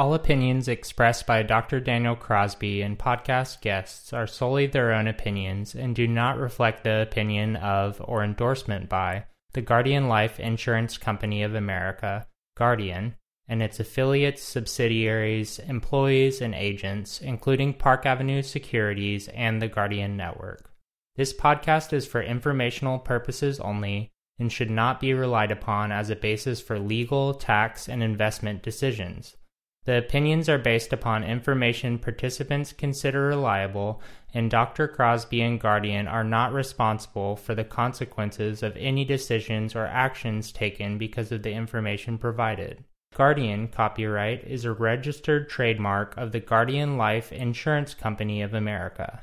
All 0.00 0.14
opinions 0.14 0.66
expressed 0.66 1.26
by 1.26 1.42
Dr. 1.42 1.78
Daniel 1.78 2.16
Crosby 2.16 2.80
and 2.80 2.98
podcast 2.98 3.60
guests 3.60 4.14
are 4.14 4.26
solely 4.26 4.66
their 4.66 4.94
own 4.94 5.06
opinions 5.06 5.74
and 5.74 5.94
do 5.94 6.08
not 6.08 6.38
reflect 6.38 6.84
the 6.84 7.02
opinion 7.02 7.56
of 7.56 8.00
or 8.02 8.24
endorsement 8.24 8.88
by 8.88 9.26
the 9.52 9.60
Guardian 9.60 10.08
Life 10.08 10.40
Insurance 10.40 10.96
Company 10.96 11.42
of 11.42 11.54
America, 11.54 12.26
Guardian, 12.56 13.16
and 13.46 13.62
its 13.62 13.78
affiliates, 13.78 14.42
subsidiaries, 14.42 15.58
employees, 15.58 16.40
and 16.40 16.54
agents, 16.54 17.20
including 17.20 17.74
Park 17.74 18.06
Avenue 18.06 18.40
Securities 18.40 19.28
and 19.28 19.60
the 19.60 19.68
Guardian 19.68 20.16
Network. 20.16 20.72
This 21.16 21.34
podcast 21.34 21.92
is 21.92 22.06
for 22.06 22.22
informational 22.22 22.98
purposes 22.98 23.60
only 23.60 24.08
and 24.38 24.50
should 24.50 24.70
not 24.70 24.98
be 24.98 25.12
relied 25.12 25.50
upon 25.50 25.92
as 25.92 26.08
a 26.08 26.16
basis 26.16 26.58
for 26.58 26.78
legal, 26.78 27.34
tax, 27.34 27.86
and 27.86 28.02
investment 28.02 28.62
decisions. 28.62 29.36
The 29.86 29.96
opinions 29.96 30.48
are 30.48 30.58
based 30.58 30.92
upon 30.92 31.24
information 31.24 31.98
participants 31.98 32.72
consider 32.72 33.26
reliable, 33.26 34.02
and 34.34 34.50
Dr. 34.50 34.86
Crosby 34.86 35.40
and 35.40 35.58
Guardian 35.58 36.06
are 36.06 36.22
not 36.22 36.52
responsible 36.52 37.34
for 37.34 37.54
the 37.54 37.64
consequences 37.64 38.62
of 38.62 38.76
any 38.76 39.04
decisions 39.04 39.74
or 39.74 39.86
actions 39.86 40.52
taken 40.52 40.98
because 40.98 41.32
of 41.32 41.42
the 41.42 41.52
information 41.52 42.18
provided. 42.18 42.84
Guardian 43.14 43.68
copyright 43.68 44.44
is 44.44 44.64
a 44.64 44.72
registered 44.72 45.48
trademark 45.48 46.16
of 46.16 46.30
the 46.30 46.40
Guardian 46.40 46.96
Life 46.96 47.32
Insurance 47.32 47.94
Company 47.94 48.42
of 48.42 48.54
America. 48.54 49.22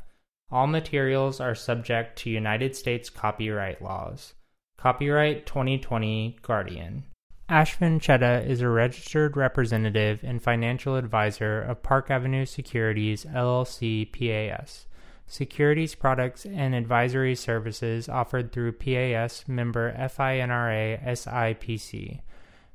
All 0.52 0.68
materials 0.68 1.40
are 1.40 1.56
subject 1.56 2.18
to 2.20 2.30
United 2.30 2.76
States 2.76 3.10
copyright 3.10 3.82
laws. 3.82 4.34
Copyright 4.78 5.46
2020 5.46 6.38
Guardian. 6.42 7.04
Ashvin 7.50 8.02
Chedda 8.02 8.46
is 8.46 8.60
a 8.60 8.68
registered 8.68 9.38
representative 9.38 10.22
and 10.22 10.44
financial 10.44 10.98
advisor 10.98 11.62
of 11.62 11.82
Park 11.82 12.12
Avenue 12.12 12.46
Securities 12.46 13.24
LLC 13.24 14.12
PAS. 14.12 14.86
Securities 15.28 15.96
products 15.96 16.46
and 16.46 16.76
advisory 16.76 17.36
services 17.36 18.10
offered 18.10 18.52
through 18.52 18.74
PAS 18.74 19.48
member 19.48 19.94
FINRA 19.94 21.02
SIPC 21.06 22.20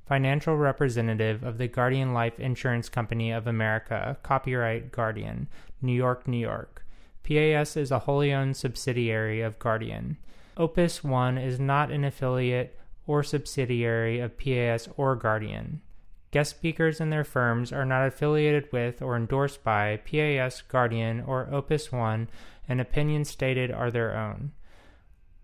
financial 0.06 0.56
representative 0.56 1.42
of 1.42 1.58
the 1.58 1.68
Guardian 1.68 2.14
Life 2.14 2.40
Insurance 2.40 2.88
Company 2.88 3.30
of 3.30 3.46
America, 3.46 4.16
copyright 4.22 4.90
Guardian, 4.90 5.48
New 5.82 5.92
York, 5.92 6.26
New 6.26 6.38
York. 6.38 6.84
PAS 7.24 7.76
is 7.76 7.90
a 7.90 8.00
wholly 8.00 8.32
owned 8.32 8.56
subsidiary 8.56 9.42
of 9.42 9.58
Guardian. 9.58 10.16
Opus 10.56 11.04
One 11.04 11.36
is 11.36 11.60
not 11.60 11.90
an 11.90 12.04
affiliate 12.04 12.78
or 13.06 13.22
subsidiary 13.22 14.20
of 14.20 14.38
PAS 14.38 14.88
or 14.96 15.16
Guardian. 15.16 15.82
Guest 16.30 16.50
speakers 16.50 17.00
and 17.00 17.12
their 17.12 17.24
firms 17.24 17.72
are 17.72 17.84
not 17.84 18.06
affiliated 18.06 18.72
with 18.72 19.02
or 19.02 19.16
endorsed 19.16 19.62
by 19.62 19.98
PAS, 19.98 20.62
Guardian, 20.62 21.20
or 21.20 21.46
Opus 21.52 21.92
One, 21.92 22.30
and 22.66 22.80
opinions 22.80 23.28
stated 23.28 23.70
are 23.70 23.90
their 23.90 24.16
own. 24.16 24.52